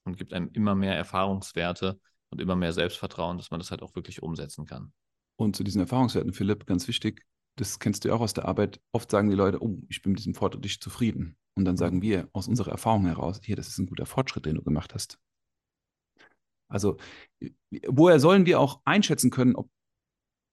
und 0.04 0.16
gibt 0.16 0.32
einem 0.32 0.50
immer 0.52 0.74
mehr 0.74 0.96
Erfahrungswerte 0.96 2.00
und 2.30 2.40
immer 2.40 2.56
mehr 2.56 2.72
Selbstvertrauen, 2.72 3.38
dass 3.38 3.50
man 3.50 3.60
das 3.60 3.70
halt 3.70 3.82
auch 3.82 3.94
wirklich 3.94 4.22
umsetzen 4.22 4.66
kann. 4.66 4.92
Und 5.36 5.54
zu 5.56 5.62
diesen 5.62 5.80
Erfahrungswerten, 5.80 6.32
Philipp, 6.32 6.66
ganz 6.66 6.88
wichtig, 6.88 7.24
das 7.56 7.78
kennst 7.78 8.04
du 8.04 8.08
ja 8.08 8.14
auch 8.14 8.20
aus 8.20 8.34
der 8.34 8.46
Arbeit. 8.46 8.80
Oft 8.92 9.10
sagen 9.10 9.30
die 9.30 9.36
Leute, 9.36 9.62
oh, 9.62 9.78
ich 9.88 10.02
bin 10.02 10.12
mit 10.12 10.20
diesem 10.20 10.34
Fortschritt 10.34 10.64
nicht 10.64 10.82
zufrieden. 10.82 11.36
Und 11.54 11.64
dann 11.64 11.76
sagen 11.76 12.02
wir 12.02 12.28
aus 12.32 12.48
unserer 12.48 12.70
Erfahrung 12.70 13.06
heraus, 13.06 13.40
hier, 13.42 13.56
das 13.56 13.68
ist 13.68 13.78
ein 13.78 13.86
guter 13.86 14.06
Fortschritt, 14.06 14.46
den 14.46 14.54
du 14.54 14.62
gemacht 14.62 14.94
hast. 14.94 15.18
Also 16.68 16.98
woher 17.88 18.20
sollen 18.20 18.46
wir 18.46 18.60
auch 18.60 18.80
einschätzen 18.84 19.30
können, 19.30 19.56
ob 19.56 19.70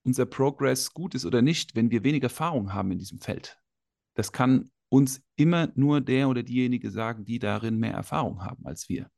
unser 0.06 0.24
Progress 0.24 0.92
gut 0.92 1.14
ist 1.14 1.26
oder 1.26 1.42
nicht, 1.42 1.74
wenn 1.74 1.90
wir 1.90 2.04
wenig 2.04 2.22
Erfahrung 2.22 2.72
haben 2.72 2.92
in 2.92 2.98
diesem 2.98 3.18
Feld? 3.18 3.58
Das 4.14 4.32
kann 4.32 4.70
uns 4.88 5.20
immer 5.34 5.70
nur 5.74 6.00
der 6.00 6.28
oder 6.28 6.42
diejenige 6.42 6.90
sagen, 6.90 7.24
die 7.24 7.38
darin 7.38 7.78
mehr 7.78 7.92
Erfahrung 7.92 8.42
haben 8.44 8.64
als 8.66 8.88
wir. 8.88 9.10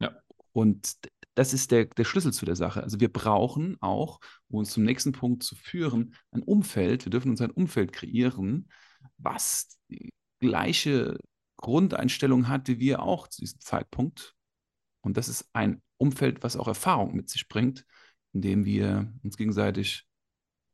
Ja. 0.00 0.16
Und 0.52 0.96
das 1.34 1.52
ist 1.52 1.72
der, 1.72 1.86
der 1.86 2.04
Schlüssel 2.04 2.32
zu 2.32 2.46
der 2.46 2.56
Sache. 2.56 2.82
Also 2.82 3.00
wir 3.00 3.12
brauchen 3.12 3.76
auch, 3.80 4.20
um 4.48 4.60
uns 4.60 4.70
zum 4.70 4.84
nächsten 4.84 5.12
Punkt 5.12 5.42
zu 5.42 5.56
führen, 5.56 6.14
ein 6.30 6.42
Umfeld. 6.42 7.04
Wir 7.04 7.10
dürfen 7.10 7.30
uns 7.30 7.40
ein 7.40 7.50
Umfeld 7.50 7.92
kreieren, 7.92 8.70
was 9.18 9.78
die 9.90 10.10
gleiche 10.40 11.18
Grundeinstellung 11.56 12.48
hat 12.48 12.68
wie 12.68 12.78
wir 12.78 13.02
auch 13.02 13.26
zu 13.26 13.40
diesem 13.40 13.60
Zeitpunkt. 13.60 14.36
Und 15.00 15.16
das 15.16 15.28
ist 15.28 15.48
ein 15.52 15.82
Umfeld, 15.96 16.42
was 16.42 16.56
auch 16.56 16.68
Erfahrung 16.68 17.14
mit 17.14 17.28
sich 17.28 17.48
bringt, 17.48 17.84
indem 18.32 18.64
wir 18.64 19.12
uns 19.22 19.36
gegenseitig 19.36 20.06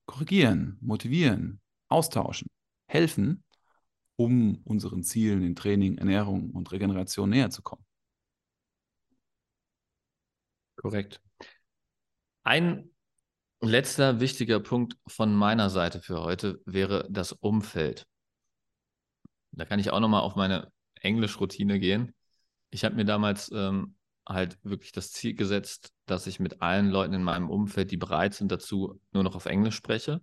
korrigieren, 0.07 0.79
motivieren, 0.81 1.61
austauschen, 1.89 2.49
helfen, 2.87 3.45
um 4.17 4.61
unseren 4.65 5.03
Zielen 5.03 5.43
in 5.43 5.57
Training, 5.57 5.99
Ernährung 5.99 6.51
und 6.51 6.71
Regeneration 6.73 7.31
näher 7.31 7.51
zu 7.51 7.63
kommen. 7.63 7.85
Korrekt. 10.77 11.21
Ein 12.43 12.91
letzter 13.61 14.21
wichtiger 14.21 14.61
Punkt 14.61 14.97
von 15.07 15.35
meiner 15.35 15.71
Seite 15.71 16.01
für 16.01 16.23
heute 16.23 16.61
wäre 16.67 17.07
das 17.11 17.33
Umfeld. 17.33 18.07
Da 19.53 19.65
kann 19.65 19.79
ich 19.79 19.91
auch 19.91 20.01
nochmal 20.01 20.23
auf 20.23 20.37
meine 20.37 20.71
Englischroutine 20.97 21.79
gehen. 21.79 22.15
Ich 22.71 22.85
habe 22.85 22.97
mir 22.97 23.05
damals 23.05 23.51
ähm, 23.53 23.97
halt 24.27 24.59
wirklich 24.63 24.93
das 24.93 25.13
Ziel 25.13 25.35
gesetzt, 25.35 25.93
dass 26.07 26.27
ich 26.27 26.41
mit 26.41 26.63
allen 26.63 26.89
Leuten 26.89 27.15
in 27.15 27.23
meinem 27.23 27.51
Umfeld, 27.51 27.91
die 27.91 27.97
bereit 27.97 28.35
sind 28.35 28.51
dazu, 28.51 29.01
nur 29.13 29.23
noch 29.23 29.37
auf 29.37 29.47
Englisch 29.47 29.77
spreche. 29.77 30.21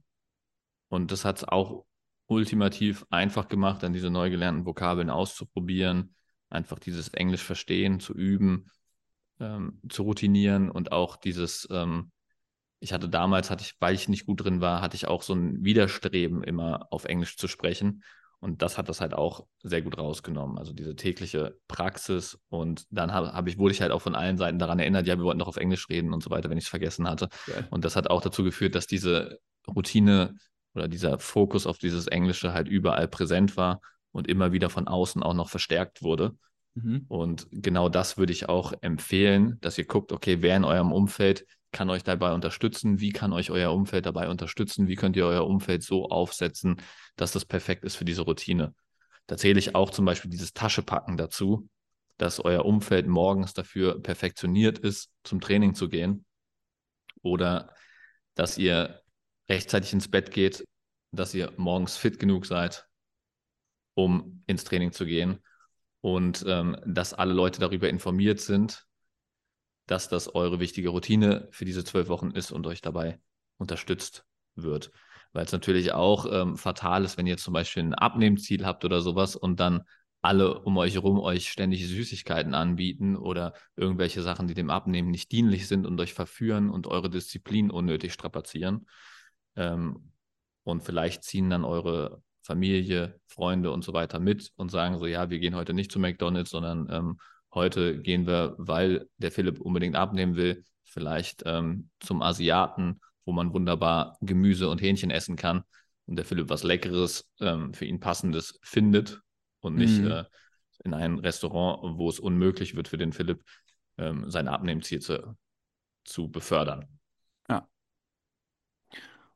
Und 0.89 1.11
das 1.11 1.25
hat 1.25 1.37
es 1.37 1.43
auch 1.43 1.85
ultimativ 2.27 3.05
einfach 3.09 3.47
gemacht, 3.47 3.83
dann 3.83 3.93
diese 3.93 4.09
neu 4.09 4.29
gelernten 4.29 4.65
Vokabeln 4.65 5.09
auszuprobieren, 5.09 6.15
einfach 6.49 6.79
dieses 6.79 7.09
Englisch 7.09 7.43
verstehen, 7.43 7.99
zu 7.99 8.13
üben, 8.13 8.71
ähm, 9.39 9.79
zu 9.89 10.03
routinieren 10.03 10.69
und 10.71 10.91
auch 10.91 11.17
dieses, 11.17 11.67
ähm, 11.71 12.11
ich 12.79 12.93
hatte 12.93 13.09
damals, 13.09 13.49
hatte 13.49 13.63
ich, 13.63 13.75
weil 13.79 13.95
ich 13.95 14.09
nicht 14.09 14.25
gut 14.25 14.43
drin 14.43 14.61
war, 14.61 14.81
hatte 14.81 14.95
ich 14.95 15.07
auch 15.07 15.21
so 15.21 15.33
ein 15.33 15.63
Widerstreben, 15.63 16.43
immer 16.43 16.87
auf 16.91 17.05
Englisch 17.05 17.37
zu 17.37 17.47
sprechen. 17.47 18.03
Und 18.41 18.63
das 18.63 18.79
hat 18.79 18.89
das 18.89 19.01
halt 19.01 19.13
auch 19.13 19.45
sehr 19.61 19.83
gut 19.83 19.99
rausgenommen. 19.99 20.57
Also 20.57 20.73
diese 20.73 20.95
tägliche 20.95 21.55
Praxis. 21.67 22.39
Und 22.49 22.85
dann 22.89 23.13
habe 23.13 23.33
hab 23.33 23.47
ich, 23.47 23.59
wurde 23.59 23.71
ich 23.71 23.81
halt 23.81 23.91
auch 23.91 24.01
von 24.01 24.15
allen 24.15 24.37
Seiten 24.37 24.57
daran 24.57 24.79
erinnert, 24.79 25.05
ja, 25.05 25.15
wir 25.15 25.23
wollten 25.23 25.39
doch 25.39 25.47
auf 25.47 25.57
Englisch 25.57 25.87
reden 25.89 26.11
und 26.11 26.23
so 26.23 26.31
weiter, 26.31 26.49
wenn 26.49 26.57
ich 26.57 26.63
es 26.63 26.69
vergessen 26.69 27.07
hatte. 27.07 27.29
Ja. 27.45 27.67
Und 27.69 27.85
das 27.85 27.95
hat 27.95 28.09
auch 28.09 28.19
dazu 28.19 28.43
geführt, 28.43 28.73
dass 28.73 28.87
diese 28.87 29.39
Routine 29.67 30.35
oder 30.73 30.87
dieser 30.87 31.19
Fokus 31.19 31.67
auf 31.67 31.77
dieses 31.77 32.07
Englische 32.07 32.51
halt 32.51 32.67
überall 32.67 33.07
präsent 33.07 33.57
war 33.57 33.79
und 34.11 34.27
immer 34.27 34.51
wieder 34.51 34.71
von 34.71 34.87
außen 34.87 35.21
auch 35.21 35.35
noch 35.35 35.49
verstärkt 35.49 36.01
wurde. 36.01 36.35
Mhm. 36.73 37.05
Und 37.09 37.47
genau 37.51 37.89
das 37.89 38.17
würde 38.17 38.33
ich 38.33 38.49
auch 38.49 38.73
empfehlen, 38.81 39.59
dass 39.61 39.77
ihr 39.77 39.85
guckt, 39.85 40.11
okay, 40.11 40.41
wer 40.41 40.57
in 40.57 40.63
eurem 40.63 40.91
Umfeld 40.91 41.45
kann 41.71 41.89
euch 41.89 42.03
dabei 42.03 42.33
unterstützen? 42.33 42.99
Wie 42.99 43.11
kann 43.11 43.33
euch 43.33 43.51
euer 43.51 43.73
Umfeld 43.73 44.05
dabei 44.05 44.29
unterstützen? 44.29 44.87
Wie 44.87 44.95
könnt 44.95 45.15
ihr 45.15 45.25
euer 45.25 45.45
Umfeld 45.47 45.83
so 45.83 46.09
aufsetzen, 46.09 46.81
dass 47.15 47.31
das 47.31 47.45
perfekt 47.45 47.83
ist 47.83 47.95
für 47.95 48.05
diese 48.05 48.23
Routine? 48.23 48.73
Da 49.27 49.37
zähle 49.37 49.59
ich 49.59 49.75
auch 49.75 49.89
zum 49.89 50.05
Beispiel 50.05 50.29
dieses 50.29 50.53
Taschepacken 50.53 51.17
dazu, 51.17 51.69
dass 52.17 52.39
euer 52.39 52.65
Umfeld 52.65 53.07
morgens 53.07 53.53
dafür 53.53 54.01
perfektioniert 54.01 54.79
ist, 54.79 55.11
zum 55.23 55.39
Training 55.39 55.73
zu 55.73 55.89
gehen. 55.89 56.25
Oder 57.21 57.73
dass 58.35 58.57
ihr 58.57 59.01
rechtzeitig 59.49 59.93
ins 59.93 60.09
Bett 60.09 60.31
geht, 60.31 60.65
dass 61.11 61.33
ihr 61.33 61.51
morgens 61.57 61.97
fit 61.97 62.19
genug 62.19 62.45
seid, 62.45 62.87
um 63.93 64.43
ins 64.47 64.63
Training 64.63 64.91
zu 64.91 65.05
gehen. 65.05 65.39
Und 66.01 66.43
ähm, 66.47 66.77
dass 66.85 67.13
alle 67.13 67.33
Leute 67.33 67.59
darüber 67.59 67.89
informiert 67.89 68.39
sind, 68.39 68.85
dass 69.91 70.07
das 70.07 70.33
eure 70.33 70.61
wichtige 70.61 70.87
Routine 70.87 71.49
für 71.51 71.65
diese 71.65 71.83
zwölf 71.83 72.07
Wochen 72.07 72.31
ist 72.31 72.53
und 72.53 72.65
euch 72.65 72.81
dabei 72.81 73.19
unterstützt 73.57 74.25
wird. 74.55 74.93
Weil 75.33 75.43
es 75.43 75.51
natürlich 75.51 75.91
auch 75.91 76.25
ähm, 76.31 76.55
fatal 76.55 77.03
ist, 77.03 77.17
wenn 77.17 77.27
ihr 77.27 77.35
zum 77.35 77.53
Beispiel 77.53 77.83
ein 77.83 77.93
Abnehmziel 77.93 78.65
habt 78.65 78.85
oder 78.85 79.01
sowas 79.01 79.35
und 79.35 79.59
dann 79.59 79.83
alle 80.21 80.61
um 80.61 80.77
euch 80.77 80.93
herum 80.93 81.19
euch 81.19 81.49
ständig 81.49 81.85
Süßigkeiten 81.85 82.53
anbieten 82.53 83.17
oder 83.17 83.53
irgendwelche 83.75 84.21
Sachen, 84.21 84.47
die 84.47 84.53
dem 84.53 84.69
Abnehmen 84.69 85.11
nicht 85.11 85.29
dienlich 85.33 85.67
sind 85.67 85.85
und 85.85 85.99
euch 85.99 86.13
verführen 86.13 86.69
und 86.69 86.87
eure 86.87 87.09
Disziplin 87.09 87.69
unnötig 87.69 88.13
strapazieren. 88.13 88.87
Ähm, 89.57 90.13
und 90.63 90.83
vielleicht 90.83 91.25
ziehen 91.25 91.49
dann 91.49 91.65
eure 91.65 92.23
Familie, 92.43 93.19
Freunde 93.27 93.71
und 93.71 93.83
so 93.83 93.91
weiter 93.91 94.21
mit 94.21 94.53
und 94.55 94.71
sagen 94.71 94.99
so, 94.99 95.05
ja, 95.05 95.29
wir 95.29 95.39
gehen 95.39 95.55
heute 95.55 95.73
nicht 95.73 95.91
zu 95.91 95.99
McDonald's, 95.99 96.51
sondern 96.51 96.87
ähm, 96.89 97.17
Heute 97.53 97.99
gehen 97.99 98.27
wir, 98.27 98.55
weil 98.57 99.09
der 99.17 99.31
Philipp 99.31 99.59
unbedingt 99.59 99.95
abnehmen 99.95 100.35
will, 100.35 100.63
vielleicht 100.83 101.43
ähm, 101.45 101.89
zum 101.99 102.21
Asiaten, 102.21 103.01
wo 103.25 103.33
man 103.33 103.53
wunderbar 103.53 104.17
Gemüse 104.21 104.69
und 104.69 104.81
Hähnchen 104.81 105.11
essen 105.11 105.35
kann 105.35 105.63
und 106.05 106.15
der 106.15 106.25
Philipp 106.25 106.49
was 106.49 106.63
Leckeres, 106.63 107.29
ähm, 107.39 107.73
für 107.73 107.85
ihn 107.85 107.99
passendes 107.99 108.59
findet 108.61 109.21
und 109.59 109.75
nicht 109.75 110.01
mhm. 110.01 110.11
äh, 110.11 110.23
in 110.83 110.93
ein 110.93 111.19
Restaurant, 111.19 111.97
wo 111.97 112.09
es 112.09 112.19
unmöglich 112.19 112.75
wird 112.75 112.87
für 112.87 112.97
den 112.97 113.13
Philipp, 113.13 113.43
ähm, 113.97 114.29
sein 114.29 114.47
Abnehmziel 114.47 114.99
zu, 114.99 115.37
zu 116.03 116.29
befördern. 116.29 116.87
Ja. 117.49 117.67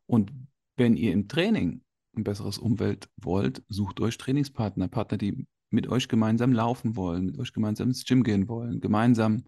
Und 0.07 0.31
wenn 0.75 0.97
ihr 0.97 1.13
im 1.13 1.27
Training 1.27 1.81
ein 2.15 2.23
besseres 2.23 2.57
Umfeld 2.57 3.09
wollt, 3.17 3.63
sucht 3.67 3.99
euch 3.99 4.17
Trainingspartner, 4.17 4.87
Partner, 4.87 5.17
die 5.17 5.45
mit 5.69 5.87
euch 5.87 6.07
gemeinsam 6.07 6.53
laufen 6.53 6.95
wollen, 6.95 7.25
mit 7.25 7.39
euch 7.39 7.53
gemeinsam 7.53 7.89
ins 7.89 8.05
Gym 8.05 8.23
gehen 8.23 8.47
wollen, 8.47 8.79
gemeinsam 8.81 9.45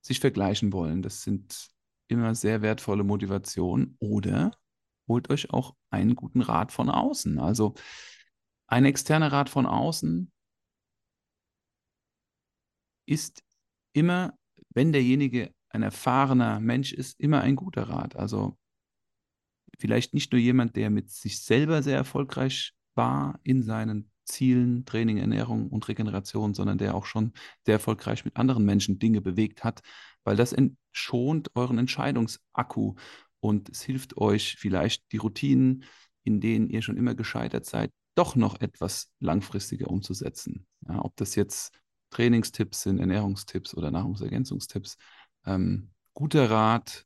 sich 0.00 0.20
vergleichen 0.20 0.72
wollen. 0.72 1.02
Das 1.02 1.22
sind 1.22 1.70
immer 2.08 2.34
sehr 2.34 2.62
wertvolle 2.62 3.04
Motivationen. 3.04 3.96
Oder 4.00 4.56
holt 5.08 5.30
euch 5.30 5.50
auch 5.50 5.74
einen 5.90 6.14
guten 6.14 6.40
Rat 6.40 6.72
von 6.72 6.90
außen. 6.90 7.38
Also 7.38 7.74
ein 8.66 8.84
externer 8.84 9.32
Rat 9.32 9.48
von 9.48 9.66
außen 9.66 10.30
ist 13.06 13.42
immer, 13.92 14.38
wenn 14.70 14.92
derjenige 14.92 15.54
ein 15.68 15.82
erfahrener 15.82 16.60
Mensch 16.60 16.92
ist, 16.92 17.20
immer 17.20 17.40
ein 17.40 17.56
guter 17.56 17.88
Rat. 17.88 18.16
Also 18.16 18.56
vielleicht 19.78 20.14
nicht 20.14 20.32
nur 20.32 20.40
jemand, 20.40 20.76
der 20.76 20.90
mit 20.90 21.10
sich 21.10 21.42
selber 21.42 21.82
sehr 21.82 21.96
erfolgreich 21.96 22.72
war 22.94 23.40
in 23.42 23.62
seinen 23.62 24.10
Zielen, 24.24 24.84
Training, 24.84 25.18
Ernährung 25.18 25.68
und 25.68 25.86
Regeneration, 25.88 26.54
sondern 26.54 26.78
der 26.78 26.94
auch 26.94 27.06
schon 27.06 27.32
sehr 27.64 27.74
erfolgreich 27.74 28.24
mit 28.24 28.36
anderen 28.36 28.64
Menschen 28.64 28.98
Dinge 28.98 29.20
bewegt 29.20 29.64
hat, 29.64 29.82
weil 30.24 30.36
das 30.36 30.54
schont 30.92 31.50
euren 31.54 31.78
Entscheidungsakku 31.78 32.94
und 33.40 33.68
es 33.68 33.82
hilft 33.82 34.16
euch 34.16 34.56
vielleicht 34.58 35.12
die 35.12 35.18
Routinen, 35.18 35.84
in 36.22 36.40
denen 36.40 36.70
ihr 36.70 36.82
schon 36.82 36.96
immer 36.96 37.14
gescheitert 37.14 37.66
seid, 37.66 37.90
doch 38.14 38.36
noch 38.36 38.60
etwas 38.60 39.12
langfristiger 39.20 39.88
umzusetzen. 39.88 40.66
Ja, 40.88 41.04
ob 41.04 41.16
das 41.16 41.34
jetzt 41.34 41.78
Trainingstipps 42.10 42.82
sind, 42.82 43.00
Ernährungstipps 43.00 43.74
oder 43.74 43.90
Nahrungsergänzungstipps. 43.90 44.96
Ähm, 45.46 45.90
guter 46.14 46.50
Rat, 46.50 47.04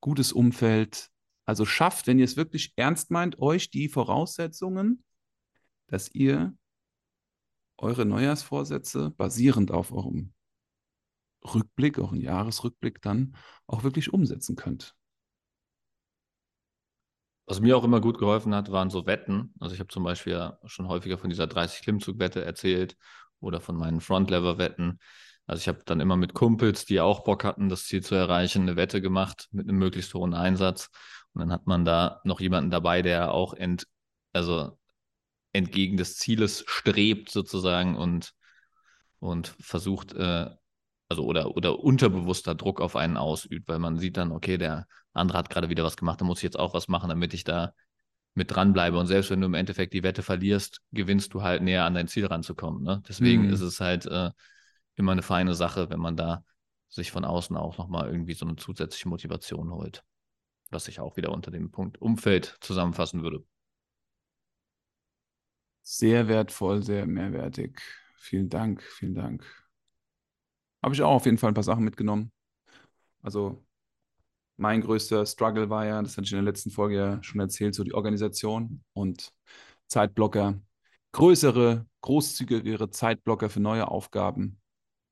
gutes 0.00 0.32
Umfeld. 0.32 1.08
Also 1.46 1.64
schafft, 1.64 2.06
wenn 2.06 2.18
ihr 2.18 2.24
es 2.24 2.36
wirklich 2.36 2.72
ernst 2.76 3.10
meint, 3.10 3.38
euch 3.40 3.70
die 3.70 3.88
Voraussetzungen, 3.88 5.02
dass 5.90 6.12
ihr 6.14 6.54
eure 7.76 8.06
Neujahrsvorsätze 8.06 9.10
basierend 9.10 9.70
auf 9.70 9.92
eurem 9.92 10.32
Rückblick, 11.42 11.98
euren 11.98 12.20
Jahresrückblick 12.20 13.00
dann 13.02 13.36
auch 13.66 13.82
wirklich 13.82 14.12
umsetzen 14.12 14.56
könnt. 14.56 14.94
Was 17.46 17.60
mir 17.60 17.76
auch 17.76 17.84
immer 17.84 18.00
gut 18.00 18.18
geholfen 18.18 18.54
hat, 18.54 18.70
waren 18.70 18.90
so 18.90 19.06
Wetten. 19.06 19.52
Also 19.58 19.74
ich 19.74 19.80
habe 19.80 19.88
zum 19.88 20.04
Beispiel 20.04 20.52
schon 20.66 20.86
häufiger 20.86 21.18
von 21.18 21.30
dieser 21.30 21.44
30-Klimmzug-Wette 21.44 22.44
erzählt 22.44 22.96
oder 23.40 23.60
von 23.60 23.76
meinen 23.76 24.00
Front-Lever-Wetten. 24.00 25.00
Also 25.46 25.60
ich 25.60 25.68
habe 25.68 25.82
dann 25.84 25.98
immer 25.98 26.16
mit 26.16 26.34
Kumpels, 26.34 26.84
die 26.84 27.00
auch 27.00 27.24
Bock 27.24 27.42
hatten, 27.42 27.68
das 27.68 27.86
Ziel 27.86 28.04
zu 28.04 28.14
erreichen, 28.14 28.62
eine 28.62 28.76
Wette 28.76 29.00
gemacht 29.00 29.48
mit 29.50 29.68
einem 29.68 29.78
möglichst 29.78 30.14
hohen 30.14 30.34
Einsatz. 30.34 30.90
Und 31.32 31.40
dann 31.40 31.50
hat 31.50 31.66
man 31.66 31.84
da 31.84 32.20
noch 32.22 32.38
jemanden 32.40 32.70
dabei, 32.70 33.02
der 33.02 33.32
auch 33.32 33.54
ent, 33.54 33.88
also 34.32 34.78
entgegen 35.52 35.96
des 35.96 36.16
Zieles 36.16 36.64
strebt 36.66 37.30
sozusagen 37.30 37.96
und, 37.96 38.34
und 39.18 39.48
versucht, 39.60 40.12
äh, 40.12 40.50
also 41.08 41.24
oder, 41.24 41.56
oder 41.56 41.80
unterbewusster 41.80 42.54
Druck 42.54 42.80
auf 42.80 42.96
einen 42.96 43.16
ausübt, 43.16 43.68
weil 43.68 43.78
man 43.78 43.98
sieht 43.98 44.16
dann, 44.16 44.32
okay, 44.32 44.58
der 44.58 44.86
andere 45.12 45.38
hat 45.38 45.50
gerade 45.50 45.68
wieder 45.68 45.84
was 45.84 45.96
gemacht, 45.96 46.20
da 46.20 46.24
muss 46.24 46.38
ich 46.38 46.44
jetzt 46.44 46.58
auch 46.58 46.74
was 46.74 46.88
machen, 46.88 47.08
damit 47.08 47.34
ich 47.34 47.44
da 47.44 47.74
mit 48.34 48.54
dranbleibe. 48.54 48.98
Und 48.98 49.06
selbst 49.06 49.30
wenn 49.30 49.40
du 49.40 49.46
im 49.46 49.54
Endeffekt 49.54 49.92
die 49.92 50.02
Wette 50.02 50.22
verlierst, 50.22 50.80
gewinnst 50.92 51.34
du 51.34 51.42
halt 51.42 51.62
näher 51.62 51.84
an 51.84 51.94
dein 51.94 52.08
Ziel 52.08 52.26
ranzukommen. 52.26 52.82
Ne? 52.82 53.02
Deswegen 53.08 53.46
mhm. 53.46 53.52
ist 53.52 53.60
es 53.60 53.80
halt 53.80 54.06
äh, 54.06 54.30
immer 54.94 55.12
eine 55.12 55.22
feine 55.22 55.54
Sache, 55.54 55.90
wenn 55.90 56.00
man 56.00 56.16
da 56.16 56.44
sich 56.88 57.10
von 57.10 57.24
außen 57.24 57.56
auch 57.56 57.78
nochmal 57.78 58.08
irgendwie 58.08 58.34
so 58.34 58.46
eine 58.46 58.56
zusätzliche 58.56 59.08
Motivation 59.08 59.70
holt. 59.70 60.04
Was 60.70 60.88
ich 60.88 61.00
auch 61.00 61.16
wieder 61.16 61.32
unter 61.32 61.50
dem 61.50 61.70
Punkt 61.70 62.00
Umfeld 62.00 62.56
zusammenfassen 62.60 63.22
würde. 63.22 63.44
Sehr 65.92 66.28
wertvoll, 66.28 66.84
sehr 66.84 67.04
mehrwertig. 67.04 67.80
Vielen 68.16 68.48
Dank, 68.48 68.80
vielen 68.80 69.16
Dank. 69.16 69.44
Habe 70.84 70.94
ich 70.94 71.02
auch 71.02 71.10
auf 71.16 71.24
jeden 71.24 71.36
Fall 71.36 71.50
ein 71.50 71.54
paar 71.54 71.64
Sachen 71.64 71.82
mitgenommen. 71.82 72.30
Also 73.22 73.66
mein 74.56 74.82
größter 74.82 75.26
Struggle 75.26 75.68
war 75.68 75.86
ja, 75.86 76.00
das 76.00 76.16
hatte 76.16 76.26
ich 76.26 76.32
in 76.32 76.36
der 76.36 76.44
letzten 76.44 76.70
Folge 76.70 76.94
ja 76.96 77.22
schon 77.24 77.40
erzählt, 77.40 77.74
so 77.74 77.82
die 77.82 77.92
Organisation 77.92 78.84
und 78.92 79.32
Zeitblocker. 79.88 80.60
Größere, 81.10 81.88
großzügigere 82.02 82.90
Zeitblocker 82.90 83.50
für 83.50 83.58
neue 83.60 83.88
Aufgaben. 83.88 84.60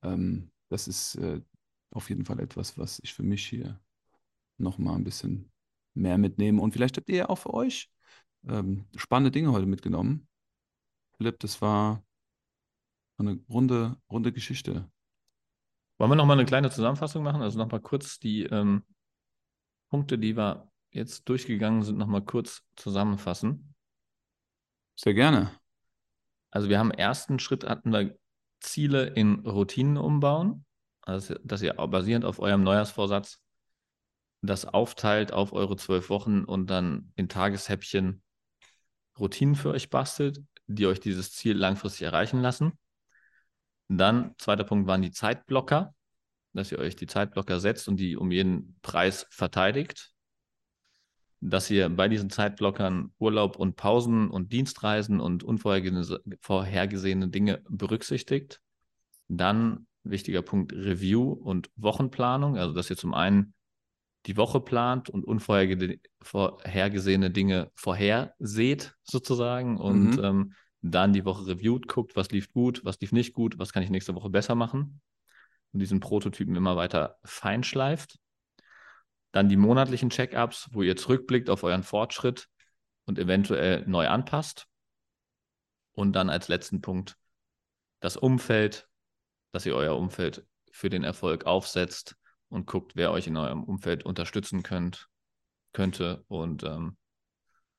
Ähm, 0.04 0.52
das 0.68 0.86
ist 0.86 1.16
äh, 1.16 1.40
auf 1.90 2.08
jeden 2.08 2.24
Fall 2.24 2.38
etwas, 2.38 2.78
was 2.78 3.00
ich 3.02 3.14
für 3.14 3.24
mich 3.24 3.44
hier 3.48 3.80
nochmal 4.58 4.94
ein 4.94 5.04
bisschen 5.04 5.50
mehr 5.94 6.18
mitnehme. 6.18 6.62
Und 6.62 6.70
vielleicht 6.70 6.98
habt 6.98 7.08
ihr 7.08 7.16
ja 7.16 7.28
auch 7.30 7.38
für 7.38 7.52
euch 7.52 7.90
ähm, 8.48 8.86
spannende 8.94 9.32
Dinge 9.32 9.50
heute 9.50 9.66
mitgenommen. 9.66 10.28
Philipp, 11.18 11.40
das 11.40 11.60
war 11.60 12.02
eine 13.18 13.40
runde, 13.48 13.96
runde 14.10 14.32
Geschichte. 14.32 14.88
Wollen 15.98 16.12
wir 16.12 16.16
nochmal 16.16 16.38
eine 16.38 16.46
kleine 16.46 16.70
Zusammenfassung 16.70 17.24
machen? 17.24 17.42
Also 17.42 17.58
nochmal 17.58 17.80
kurz 17.80 18.20
die 18.20 18.44
ähm, 18.44 18.84
Punkte, 19.90 20.16
die 20.16 20.36
wir 20.36 20.70
jetzt 20.90 21.28
durchgegangen 21.28 21.82
sind, 21.82 21.98
nochmal 21.98 22.22
kurz 22.22 22.62
zusammenfassen. 22.76 23.74
Sehr 24.94 25.14
gerne. 25.14 25.50
Also 26.50 26.68
wir 26.68 26.78
haben 26.78 26.92
ersten 26.92 27.40
Schritt 27.40 27.64
hatten 27.64 27.92
wir 27.92 28.16
Ziele 28.60 29.06
in 29.06 29.46
Routinen 29.46 29.96
umbauen, 29.96 30.64
also 31.02 31.34
dass 31.42 31.62
ihr 31.62 31.74
basierend 31.74 32.24
auf 32.24 32.38
eurem 32.38 32.62
Neujahrsvorsatz 32.62 33.40
das 34.40 34.64
aufteilt 34.64 35.32
auf 35.32 35.52
eure 35.52 35.76
zwölf 35.76 36.10
Wochen 36.10 36.44
und 36.44 36.68
dann 36.70 37.12
in 37.16 37.28
Tageshäppchen 37.28 38.22
Routinen 39.18 39.56
für 39.56 39.70
euch 39.70 39.90
bastelt, 39.90 40.44
die 40.68 40.86
euch 40.86 41.00
dieses 41.00 41.32
Ziel 41.32 41.56
langfristig 41.56 42.02
erreichen 42.02 42.40
lassen. 42.40 42.78
Dann, 43.88 44.34
zweiter 44.38 44.64
Punkt, 44.64 44.86
waren 44.86 45.02
die 45.02 45.10
Zeitblocker, 45.10 45.94
dass 46.52 46.70
ihr 46.70 46.78
euch 46.78 46.94
die 46.94 47.06
Zeitblocker 47.06 47.58
setzt 47.58 47.88
und 47.88 47.96
die 47.96 48.16
um 48.16 48.30
jeden 48.30 48.78
Preis 48.82 49.26
verteidigt. 49.30 50.12
Dass 51.40 51.70
ihr 51.70 51.88
bei 51.88 52.08
diesen 52.08 52.30
Zeitblockern 52.30 53.12
Urlaub 53.18 53.56
und 53.56 53.76
Pausen 53.76 54.28
und 54.30 54.52
Dienstreisen 54.52 55.20
und 55.20 55.42
unvorhergesehene 55.42 57.28
Dinge 57.28 57.62
berücksichtigt. 57.68 58.60
Dann, 59.28 59.86
wichtiger 60.02 60.42
Punkt, 60.42 60.72
Review 60.72 61.32
und 61.32 61.70
Wochenplanung, 61.76 62.58
also 62.58 62.74
dass 62.74 62.90
ihr 62.90 62.96
zum 62.96 63.14
einen 63.14 63.54
die 64.26 64.36
Woche 64.36 64.60
plant 64.60 65.08
und 65.08 65.24
unvorhergesehene 65.24 67.30
Dinge 67.30 67.70
vorherseht, 67.74 68.94
sozusagen, 69.02 69.78
und 69.78 70.16
mhm. 70.16 70.24
ähm, 70.24 70.52
dann 70.82 71.12
die 71.12 71.24
Woche 71.24 71.46
reviewt, 71.46 71.88
guckt, 71.88 72.16
was 72.16 72.30
lief 72.30 72.52
gut, 72.52 72.84
was 72.84 73.00
lief 73.00 73.12
nicht 73.12 73.34
gut, 73.34 73.58
was 73.58 73.72
kann 73.72 73.82
ich 73.82 73.90
nächste 73.90 74.14
Woche 74.14 74.30
besser 74.30 74.54
machen 74.54 75.00
und 75.72 75.80
diesen 75.80 76.00
Prototypen 76.00 76.56
immer 76.56 76.76
weiter 76.76 77.18
feinschleift. 77.24 78.18
Dann 79.32 79.48
die 79.48 79.56
monatlichen 79.56 80.10
Check-ups, 80.10 80.68
wo 80.72 80.82
ihr 80.82 80.96
zurückblickt 80.96 81.50
auf 81.50 81.62
euren 81.62 81.82
Fortschritt 81.82 82.48
und 83.04 83.18
eventuell 83.18 83.84
neu 83.86 84.08
anpasst. 84.08 84.66
Und 85.92 86.12
dann 86.12 86.30
als 86.30 86.48
letzten 86.48 86.80
Punkt 86.80 87.18
das 88.00 88.16
Umfeld, 88.16 88.88
dass 89.52 89.66
ihr 89.66 89.74
euer 89.74 89.96
Umfeld 89.96 90.46
für 90.70 90.88
den 90.88 91.04
Erfolg 91.04 91.44
aufsetzt 91.44 92.16
und 92.48 92.66
guckt, 92.66 92.96
wer 92.96 93.10
euch 93.12 93.26
in 93.26 93.36
eurem 93.36 93.64
Umfeld 93.64 94.04
unterstützen 94.04 94.62
könnt, 94.62 95.08
könnte 95.72 96.24
und 96.28 96.64
ähm, 96.64 96.96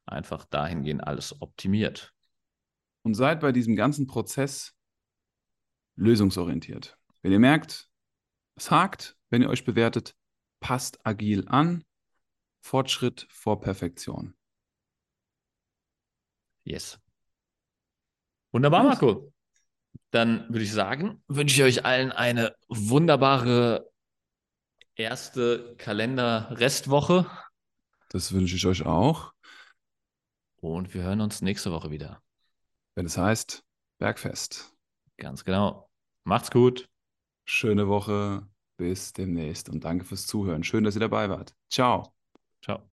einfach 0.05 0.45
dahingehend 0.45 1.05
alles 1.05 1.41
optimiert. 1.41 2.13
Und 3.03 3.15
seid 3.15 3.39
bei 3.39 3.51
diesem 3.51 3.75
ganzen 3.75 4.07
Prozess 4.07 4.75
lösungsorientiert. 5.95 6.97
Wenn 7.21 7.31
ihr 7.31 7.39
merkt, 7.39 7.89
es 8.55 8.71
hakt, 8.71 9.17
wenn 9.29 9.41
ihr 9.41 9.49
euch 9.49 9.63
bewertet, 9.63 10.15
passt 10.59 11.05
agil 11.05 11.47
an. 11.47 11.85
Fortschritt 12.61 13.25
vor 13.29 13.61
Perfektion. 13.61 14.35
Yes. 16.63 16.99
Wunderbar, 18.51 18.83
Marco. 18.83 19.33
Dann 20.11 20.47
würde 20.49 20.63
ich 20.63 20.73
sagen, 20.73 21.23
wünsche 21.27 21.55
ich 21.55 21.63
euch 21.63 21.85
allen 21.85 22.11
eine 22.11 22.55
wunderbare 22.67 23.88
erste 24.99 25.75
Kalender-Restwoche. 25.77 27.25
Das 28.09 28.33
wünsche 28.33 28.55
ich 28.55 28.65
euch 28.65 28.85
auch. 28.85 29.33
Und 30.57 30.93
wir 30.93 31.03
hören 31.03 31.21
uns 31.21 31.41
nächste 31.41 31.71
Woche 31.71 31.89
wieder. 31.89 32.21
Wenn 32.95 33.05
es 33.05 33.17
heißt 33.17 33.63
Bergfest. 33.97 34.75
Ganz 35.17 35.45
genau. 35.45 35.89
Macht's 36.25 36.51
gut. 36.51 36.89
Schöne 37.45 37.87
Woche. 37.87 38.47
Bis 38.77 39.11
demnächst 39.11 39.69
und 39.69 39.83
danke 39.83 40.05
fürs 40.05 40.25
Zuhören. 40.25 40.63
Schön, 40.63 40.83
dass 40.83 40.95
ihr 40.95 41.01
dabei 41.01 41.29
wart. 41.29 41.53
Ciao. 41.69 42.13
Ciao. 42.61 42.87